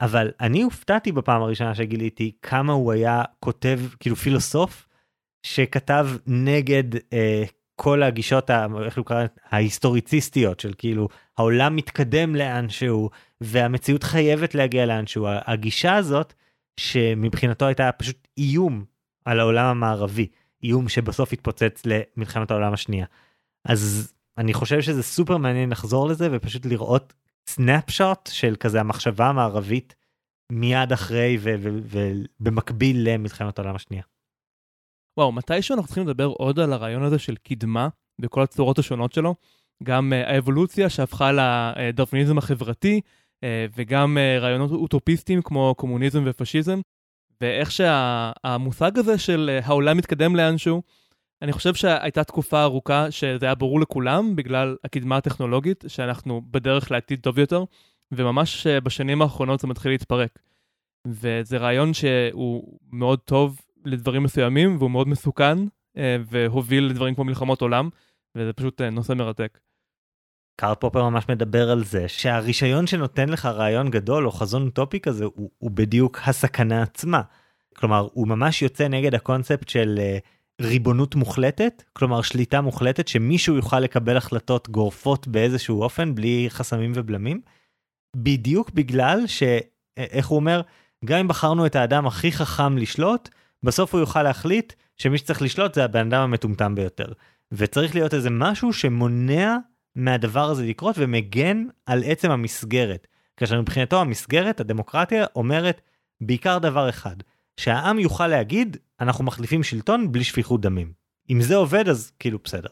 אבל 0.00 0.30
אני 0.40 0.62
הופתעתי 0.62 1.12
בפעם 1.12 1.42
הראשונה 1.42 1.74
שגיליתי 1.74 2.32
כמה 2.42 2.72
הוא 2.72 2.92
היה 2.92 3.22
כותב 3.40 3.80
כאילו 4.00 4.16
פילוסוף 4.16 4.88
שכתב 5.42 6.08
נגד 6.26 6.84
אה, 7.12 7.44
כל 7.76 8.02
הגישות 8.02 8.50
ה, 8.50 8.66
איך 8.84 8.98
הוא 8.98 9.06
קרא 9.06 9.26
ההיסטוריציסטיות 9.50 10.60
של 10.60 10.72
כאילו 10.78 11.08
העולם 11.38 11.76
מתקדם 11.76 12.34
לאנשהו 12.34 13.10
והמציאות 13.40 14.02
חייבת 14.02 14.54
להגיע 14.54 14.86
לאנשהו 14.86 15.26
הגישה 15.28 15.94
הזאת 15.94 16.34
שמבחינתו 16.80 17.66
הייתה 17.66 17.92
פשוט 17.92 18.28
איום 18.38 18.84
על 19.24 19.40
העולם 19.40 19.66
המערבי 19.66 20.26
איום 20.62 20.88
שבסוף 20.88 21.32
התפוצץ 21.32 21.82
למלחמת 21.86 22.50
העולם 22.50 22.72
השנייה. 22.72 23.06
אז 23.68 24.12
אני 24.38 24.54
חושב 24.54 24.80
שזה 24.80 25.02
סופר 25.02 25.36
מעניין 25.36 25.70
לחזור 25.70 26.08
לזה 26.08 26.28
ופשוט 26.32 26.66
לראות 26.66 27.14
snap 27.48 27.84
של 28.28 28.56
כזה 28.60 28.80
המחשבה 28.80 29.26
המערבית 29.26 29.94
מיד 30.52 30.92
אחרי 30.92 31.38
ובמקביל 31.40 33.08
למלחמת 33.08 33.58
העולם 33.58 33.76
השנייה. 33.76 34.02
וואו, 35.18 35.32
מתישהו 35.32 35.74
אנחנו 35.74 35.86
צריכים 35.86 36.08
לדבר 36.08 36.24
עוד 36.24 36.58
על 36.60 36.72
הרעיון 36.72 37.02
הזה 37.02 37.18
של 37.18 37.36
קדמה 37.36 37.88
בכל 38.20 38.42
הצורות 38.42 38.78
השונות 38.78 39.12
שלו, 39.12 39.34
גם 39.82 40.12
uh, 40.12 40.28
האבולוציה 40.28 40.90
שהפכה 40.90 41.30
לדרוויניזם 41.32 42.38
החברתי, 42.38 43.00
uh, 43.44 43.48
וגם 43.76 44.16
uh, 44.16 44.42
רעיונות 44.42 44.70
אוטופיסטיים 44.70 45.42
כמו 45.42 45.74
קומוניזם 45.76 46.22
ופשיזם, 46.26 46.80
ואיך 47.40 47.70
שהמושג 47.70 48.90
שה, 48.94 49.00
הזה 49.00 49.18
של 49.18 49.60
uh, 49.62 49.66
העולם 49.66 49.96
מתקדם 49.96 50.36
לאנשהו, 50.36 50.82
אני 51.42 51.52
חושב 51.52 51.74
שהייתה 51.74 52.24
תקופה 52.24 52.62
ארוכה 52.62 53.10
שזה 53.10 53.46
היה 53.46 53.54
ברור 53.54 53.80
לכולם 53.80 54.36
בגלל 54.36 54.76
הקדמה 54.84 55.16
הטכנולוגית, 55.16 55.84
שאנחנו 55.88 56.42
בדרך 56.50 56.90
לעתיד 56.90 57.20
טוב 57.20 57.38
יותר, 57.38 57.64
וממש 58.12 58.66
בשנים 58.66 59.22
האחרונות 59.22 59.60
זה 59.60 59.68
מתחיל 59.68 59.90
להתפרק. 59.92 60.38
וזה 61.06 61.56
רעיון 61.56 61.94
שהוא 61.94 62.78
מאוד 62.92 63.18
טוב 63.18 63.60
לדברים 63.84 64.22
מסוימים, 64.22 64.76
והוא 64.78 64.90
מאוד 64.90 65.08
מסוכן, 65.08 65.58
אה, 65.96 66.16
והוביל 66.26 66.84
לדברים 66.84 67.14
כמו 67.14 67.24
מלחמות 67.24 67.62
עולם, 67.62 67.88
וזה 68.34 68.52
פשוט 68.52 68.80
אה, 68.80 68.90
נושא 68.90 69.12
מרתק. 69.12 69.58
קארל 70.56 70.74
פופר 70.74 71.08
ממש 71.08 71.24
מדבר 71.28 71.70
על 71.70 71.84
זה 71.84 72.08
שהרישיון 72.08 72.86
שנותן 72.86 73.28
לך 73.28 73.46
רעיון 73.46 73.90
גדול 73.90 74.26
או 74.26 74.30
חזון 74.30 74.66
אוטופי 74.66 75.00
כזה 75.00 75.24
הוא, 75.24 75.50
הוא 75.58 75.70
בדיוק 75.70 76.20
הסכנה 76.24 76.82
עצמה. 76.82 77.22
כלומר 77.76 78.08
הוא 78.12 78.28
ממש 78.28 78.62
יוצא 78.62 78.88
נגד 78.88 79.14
הקונספט 79.14 79.68
של 79.68 79.98
uh, 79.98 80.64
ריבונות 80.66 81.14
מוחלטת 81.14 81.82
כלומר 81.92 82.22
שליטה 82.22 82.60
מוחלטת 82.60 83.08
שמישהו 83.08 83.56
יוכל 83.56 83.80
לקבל 83.80 84.16
החלטות 84.16 84.68
גורפות 84.68 85.28
באיזשהו 85.28 85.82
אופן 85.82 86.14
בלי 86.14 86.46
חסמים 86.48 86.92
ובלמים. 86.94 87.40
בדיוק 88.16 88.70
בגלל 88.70 89.26
שאיך 89.26 90.26
הוא 90.26 90.36
אומר 90.36 90.60
גם 91.04 91.18
אם 91.18 91.28
בחרנו 91.28 91.66
את 91.66 91.76
האדם 91.76 92.06
הכי 92.06 92.32
חכם 92.32 92.78
לשלוט 92.78 93.28
בסוף 93.62 93.94
הוא 93.94 94.00
יוכל 94.00 94.22
להחליט 94.22 94.72
שמי 94.96 95.18
שצריך 95.18 95.42
לשלוט 95.42 95.74
זה 95.74 95.84
הבן 95.84 96.06
אדם 96.06 96.22
המטומטם 96.22 96.74
ביותר. 96.74 97.12
וצריך 97.52 97.94
להיות 97.94 98.14
איזה 98.14 98.30
משהו 98.30 98.72
שמונע 98.72 99.56
מהדבר 99.96 100.44
הזה 100.44 100.66
לקרות 100.66 100.96
ומגן 100.98 101.66
על 101.86 102.02
עצם 102.06 102.30
המסגרת. 102.30 103.06
כאשר 103.36 103.60
מבחינתו 103.60 104.00
המסגרת, 104.00 104.60
הדמוקרטיה, 104.60 105.24
אומרת 105.36 105.80
בעיקר 106.20 106.58
דבר 106.58 106.88
אחד, 106.88 107.16
שהעם 107.56 107.98
יוכל 107.98 108.26
להגיד, 108.26 108.76
אנחנו 109.00 109.24
מחליפים 109.24 109.62
שלטון 109.62 110.12
בלי 110.12 110.24
שפיכות 110.24 110.60
דמים. 110.60 110.92
אם 111.30 111.40
זה 111.40 111.56
עובד 111.56 111.88
אז 111.88 112.12
כאילו 112.18 112.38
בסדר. 112.44 112.68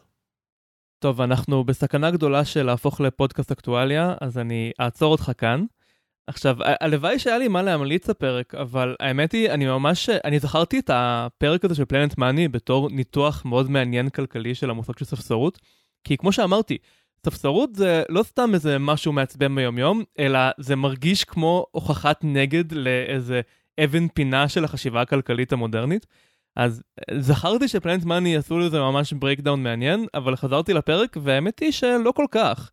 טוב, 0.99 1.21
אנחנו 1.21 1.63
בסכנה 1.63 2.11
גדולה 2.11 2.45
של 2.45 2.63
להפוך 2.63 3.01
לפודקאסט 3.01 3.51
אקטואליה, 3.51 4.15
אז 4.21 4.37
אני 4.37 4.71
אעצור 4.81 5.11
אותך 5.11 5.31
כאן. 5.37 5.65
עכשיו, 6.27 6.57
הלוואי 6.81 7.19
שהיה 7.19 7.37
לי 7.37 7.47
מה 7.47 7.61
להמליץ 7.61 8.09
הפרק, 8.09 8.55
אבל 8.55 8.95
האמת 8.99 9.31
היא, 9.31 9.49
אני 9.49 9.65
ממש, 9.65 10.09
אני 10.09 10.39
זכרתי 10.39 10.79
את 10.79 10.89
הפרק 10.93 11.65
הזה 11.65 11.75
של 11.75 11.85
פלנט 11.85 12.17
מאני 12.17 12.47
בתור 12.47 12.89
ניתוח 12.89 13.45
מאוד 13.45 13.69
מעניין 13.69 14.09
כלכלי 14.09 14.55
של 14.55 14.69
המושג 14.69 14.97
של 14.97 15.05
ספסרות, 15.05 15.59
כי 16.03 16.17
כמו 16.17 16.31
שאמרתי, 16.31 16.77
ספסרות 17.25 17.75
זה 17.75 18.03
לא 18.09 18.23
סתם 18.23 18.53
איזה 18.53 18.79
משהו 18.79 19.13
מעצבן 19.13 19.55
ביומיום, 19.55 20.03
אלא 20.19 20.39
זה 20.57 20.75
מרגיש 20.75 21.23
כמו 21.23 21.65
הוכחת 21.71 22.19
נגד 22.23 22.71
לאיזה 22.71 23.41
אבן 23.83 24.07
פינה 24.07 24.49
של 24.49 24.63
החשיבה 24.63 25.01
הכלכלית 25.01 25.53
המודרנית. 25.53 26.05
אז 26.55 26.83
זכרתי 27.19 27.67
ש 27.67 27.77
Planet 27.77 28.05
Money 28.05 28.37
עשו 28.37 28.59
לזה 28.59 28.79
ממש 28.79 29.13
breakdown 29.13 29.63
מעניין, 29.63 30.05
אבל 30.13 30.35
חזרתי 30.35 30.73
לפרק 30.73 31.17
והאמת 31.21 31.59
היא 31.59 31.71
שלא 31.71 32.13
כל 32.15 32.25
כך. 32.31 32.71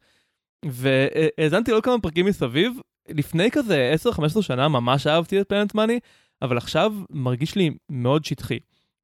והאזנתי 0.64 1.70
עוד 1.70 1.84
כמה 1.84 2.00
פרקים 2.02 2.26
מסביב, 2.26 2.72
לפני 3.08 3.50
כזה 3.50 3.94
10-15 4.38 4.42
שנה 4.42 4.68
ממש 4.68 5.06
אהבתי 5.06 5.40
את 5.40 5.48
Planet 5.48 5.74
Money, 5.74 5.98
אבל 6.42 6.56
עכשיו 6.56 6.92
מרגיש 7.10 7.54
לי 7.54 7.70
מאוד 7.90 8.24
שטחי. 8.24 8.58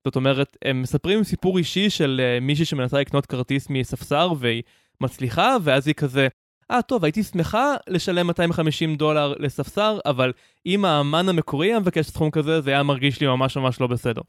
זאת 0.05 0.17
אומרת, 0.17 0.57
הם 0.65 0.83
מספרים 0.83 1.25
סיפור 1.25 1.59
אישי 1.59 1.91
של 1.91 2.21
uh, 2.21 2.45
מישהי 2.45 2.65
שמנסה 2.65 3.01
לקנות 3.01 3.27
כרטיס 3.27 3.71
מספסר 3.71 4.33
והיא 4.39 4.63
מצליחה, 5.01 5.57
ואז 5.63 5.87
היא 5.87 5.95
כזה, 5.95 6.29
אה, 6.71 6.79
ah, 6.79 6.83
טוב, 6.83 7.05
הייתי 7.05 7.23
שמחה 7.23 7.75
לשלם 7.89 8.27
250 8.27 8.97
דולר 8.97 9.35
לספסר, 9.39 9.99
אבל 10.07 10.33
אם 10.67 10.85
האמן 10.85 11.29
המקורי 11.29 11.67
היה 11.67 11.81
מבקש 11.81 12.07
סכום 12.07 12.31
כזה, 12.31 12.61
זה 12.61 12.71
היה 12.71 12.83
מרגיש 12.83 13.21
לי 13.21 13.27
ממש 13.27 13.57
ממש 13.57 13.81
לא 13.81 13.87
בסדר. 13.87 14.23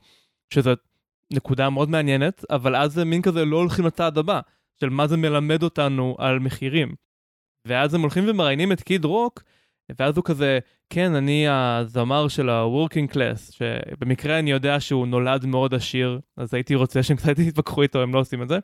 שזו 0.53 0.71
נקודה 1.33 1.69
מאוד 1.69 1.89
מעניינת, 1.89 2.45
אבל 2.49 2.75
אז 2.75 2.93
זה 2.93 3.05
מין 3.05 3.21
כזה 3.21 3.45
לא 3.45 3.57
הולכים 3.57 3.85
לצעד 3.85 4.17
הבא, 4.17 4.39
של 4.79 4.89
מה 4.89 5.07
זה 5.07 5.17
מלמד 5.17 5.63
אותנו 5.63 6.15
על 6.17 6.39
מחירים. 6.39 6.95
ואז 7.67 7.93
הם 7.93 8.01
הולכים 8.01 8.23
ומראיינים 8.27 8.71
את 8.71 8.81
קיד 8.81 9.05
רוק, 9.05 9.43
ואז 9.99 10.17
הוא 10.17 10.25
כזה, 10.25 10.59
כן, 10.89 11.15
אני 11.15 11.47
הזמר 11.49 12.27
של 12.27 12.49
ה-working 12.49 13.13
class, 13.13 13.51
שבמקרה 13.51 14.39
אני 14.39 14.51
יודע 14.51 14.79
שהוא 14.79 15.07
נולד 15.07 15.45
מאוד 15.45 15.73
עשיר, 15.73 16.19
אז 16.37 16.53
הייתי 16.53 16.75
רוצה 16.75 17.03
שהם 17.03 17.17
קצת 17.17 17.39
יתווכחו 17.39 17.81
איתו, 17.81 18.01
הם 18.01 18.13
לא 18.13 18.19
עושים 18.19 18.43
את 18.43 18.49
זה. 18.49 18.59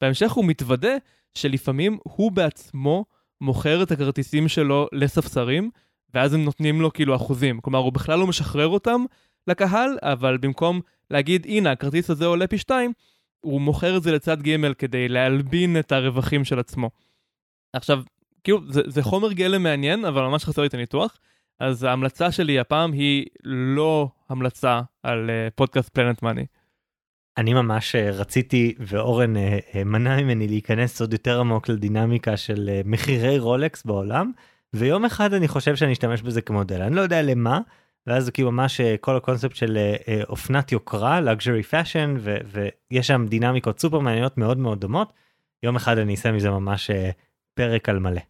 ובהמשך 0.00 0.32
הוא 0.32 0.44
מתוודה 0.44 0.96
שלפעמים 1.34 1.98
הוא 2.02 2.32
בעצמו 2.32 3.04
מוכר 3.40 3.82
את 3.82 3.90
הכרטיסים 3.90 4.48
שלו 4.48 4.88
לספסרים, 4.92 5.70
ואז 6.14 6.34
הם 6.34 6.44
נותנים 6.44 6.80
לו 6.80 6.92
כאילו 6.92 7.16
אחוזים. 7.16 7.60
כלומר, 7.60 7.78
הוא 7.78 7.92
בכלל 7.92 8.18
לא 8.18 8.26
משחרר 8.26 8.68
אותם 8.68 9.04
לקהל, 9.46 9.98
אבל 10.02 10.38
במקום 10.38 10.80
להגיד, 11.10 11.46
הנה, 11.46 11.70
הכרטיס 11.70 12.10
הזה 12.10 12.26
עולה 12.26 12.46
פי 12.46 12.58
שתיים, 12.58 12.92
הוא 13.40 13.60
מוכר 13.60 13.96
את 13.96 14.02
זה 14.02 14.12
לצד 14.12 14.42
ג' 14.42 14.72
כדי 14.72 15.08
להלבין 15.08 15.78
את 15.78 15.92
הרווחים 15.92 16.44
של 16.44 16.58
עצמו. 16.58 16.90
עכשיו, 17.72 18.02
כאילו, 18.44 18.60
זה, 18.68 18.82
זה 18.86 19.02
חומר 19.02 19.32
גלם 19.32 19.62
מעניין, 19.62 20.04
אבל 20.04 20.22
ממש 20.22 20.44
חסר 20.44 20.62
לי 20.62 20.68
את 20.68 20.74
הניתוח. 20.74 21.18
אז 21.60 21.84
ההמלצה 21.84 22.32
שלי 22.32 22.58
הפעם 22.58 22.92
היא 22.92 23.26
לא 23.44 24.08
המלצה 24.28 24.80
על 25.02 25.30
uh, 25.30 25.50
פודקאסט 25.54 25.88
פלנט 25.88 26.22
מאני. 26.22 26.46
אני 27.36 27.54
ממש 27.54 27.94
אה, 27.94 28.10
רציתי 28.10 28.74
ואורן 28.78 29.36
אה, 29.36 29.58
אה, 29.74 29.84
מנע 29.84 30.16
ממני 30.16 30.48
להיכנס 30.48 31.00
עוד 31.00 31.12
יותר 31.12 31.40
עמוק 31.40 31.68
לדינמיקה 31.68 32.36
של 32.36 32.80
מחירי 32.84 33.38
רולקס 33.38 33.84
בעולם 33.84 34.32
ויום 34.74 35.04
אחד 35.04 35.32
אני 35.34 35.48
חושב 35.48 35.76
שאני 35.76 35.92
אשתמש 35.92 36.22
בזה 36.22 36.42
כמודל 36.42 36.82
אני 36.82 36.96
לא 36.96 37.00
יודע 37.00 37.22
למה 37.22 37.60
ואז 38.06 38.30
כאילו 38.30 38.52
ממש 38.52 38.80
כל 39.00 39.16
הקונספט 39.16 39.56
של 39.56 39.78
אופנת 40.28 40.72
יוקרה 40.72 41.20
luxury 41.20 41.72
fashion 41.72 42.18
ויש 42.90 43.06
שם 43.06 43.26
דינמיקות 43.28 43.80
סופר 43.80 43.98
מעניינות 43.98 44.38
מאוד 44.38 44.58
מאוד 44.58 44.80
דומות 44.80 45.12
יום 45.62 45.76
אחד 45.76 45.98
אני 45.98 46.12
אעשה 46.12 46.32
מזה 46.32 46.50
ממש 46.50 46.90
פרק 47.54 47.88
על 47.88 47.98
מלא. 47.98 48.29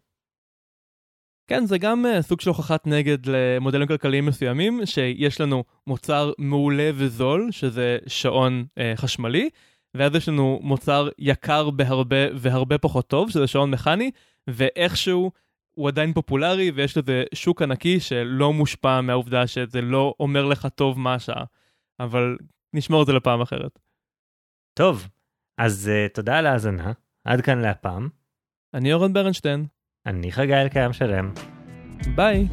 כן, 1.51 1.65
זה 1.65 1.77
גם 1.77 2.05
uh, 2.05 2.21
סוג 2.21 2.41
של 2.41 2.49
הוכחת 2.49 2.87
נגד 2.87 3.17
למודלים 3.25 3.87
כלכליים 3.87 4.25
מסוימים, 4.25 4.85
שיש 4.85 5.41
לנו 5.41 5.63
מוצר 5.87 6.31
מעולה 6.37 6.89
וזול, 6.95 7.51
שזה 7.51 7.97
שעון 8.07 8.65
uh, 8.69 8.81
חשמלי, 8.97 9.49
ואז 9.93 10.15
יש 10.15 10.29
לנו 10.29 10.59
מוצר 10.63 11.09
יקר 11.19 11.69
בהרבה 11.69 12.17
והרבה 12.35 12.77
פחות 12.77 13.07
טוב, 13.07 13.29
שזה 13.29 13.47
שעון 13.47 13.71
מכני, 13.71 14.11
ואיכשהו 14.47 15.31
הוא 15.71 15.87
עדיין 15.87 16.13
פופולרי 16.13 16.71
ויש 16.71 16.97
לזה 16.97 17.23
שוק 17.33 17.61
ענקי 17.61 17.99
שלא 17.99 18.53
מושפע 18.53 19.01
מהעובדה 19.01 19.47
שזה 19.47 19.81
לא 19.81 20.13
אומר 20.19 20.45
לך 20.45 20.67
טוב 20.75 20.99
מה 20.99 21.13
השעה. 21.13 21.43
אבל 21.99 22.37
נשמור 22.73 23.01
את 23.01 23.07
זה 23.07 23.13
לפעם 23.13 23.41
אחרת. 23.41 23.79
טוב, 24.73 25.07
אז 25.57 25.91
uh, 25.91 26.13
תודה 26.13 26.37
על 26.37 26.45
ההאזנה, 26.45 26.91
עד 27.25 27.41
כאן 27.41 27.59
להפעם. 27.59 28.09
אני 28.73 28.93
אורן 28.93 29.13
ברנשטיין. 29.13 29.80
אני 30.05 30.31
חגי 30.31 30.53
אלקיים 30.53 30.93
שלם. 30.93 31.31
ביי. 32.15 32.47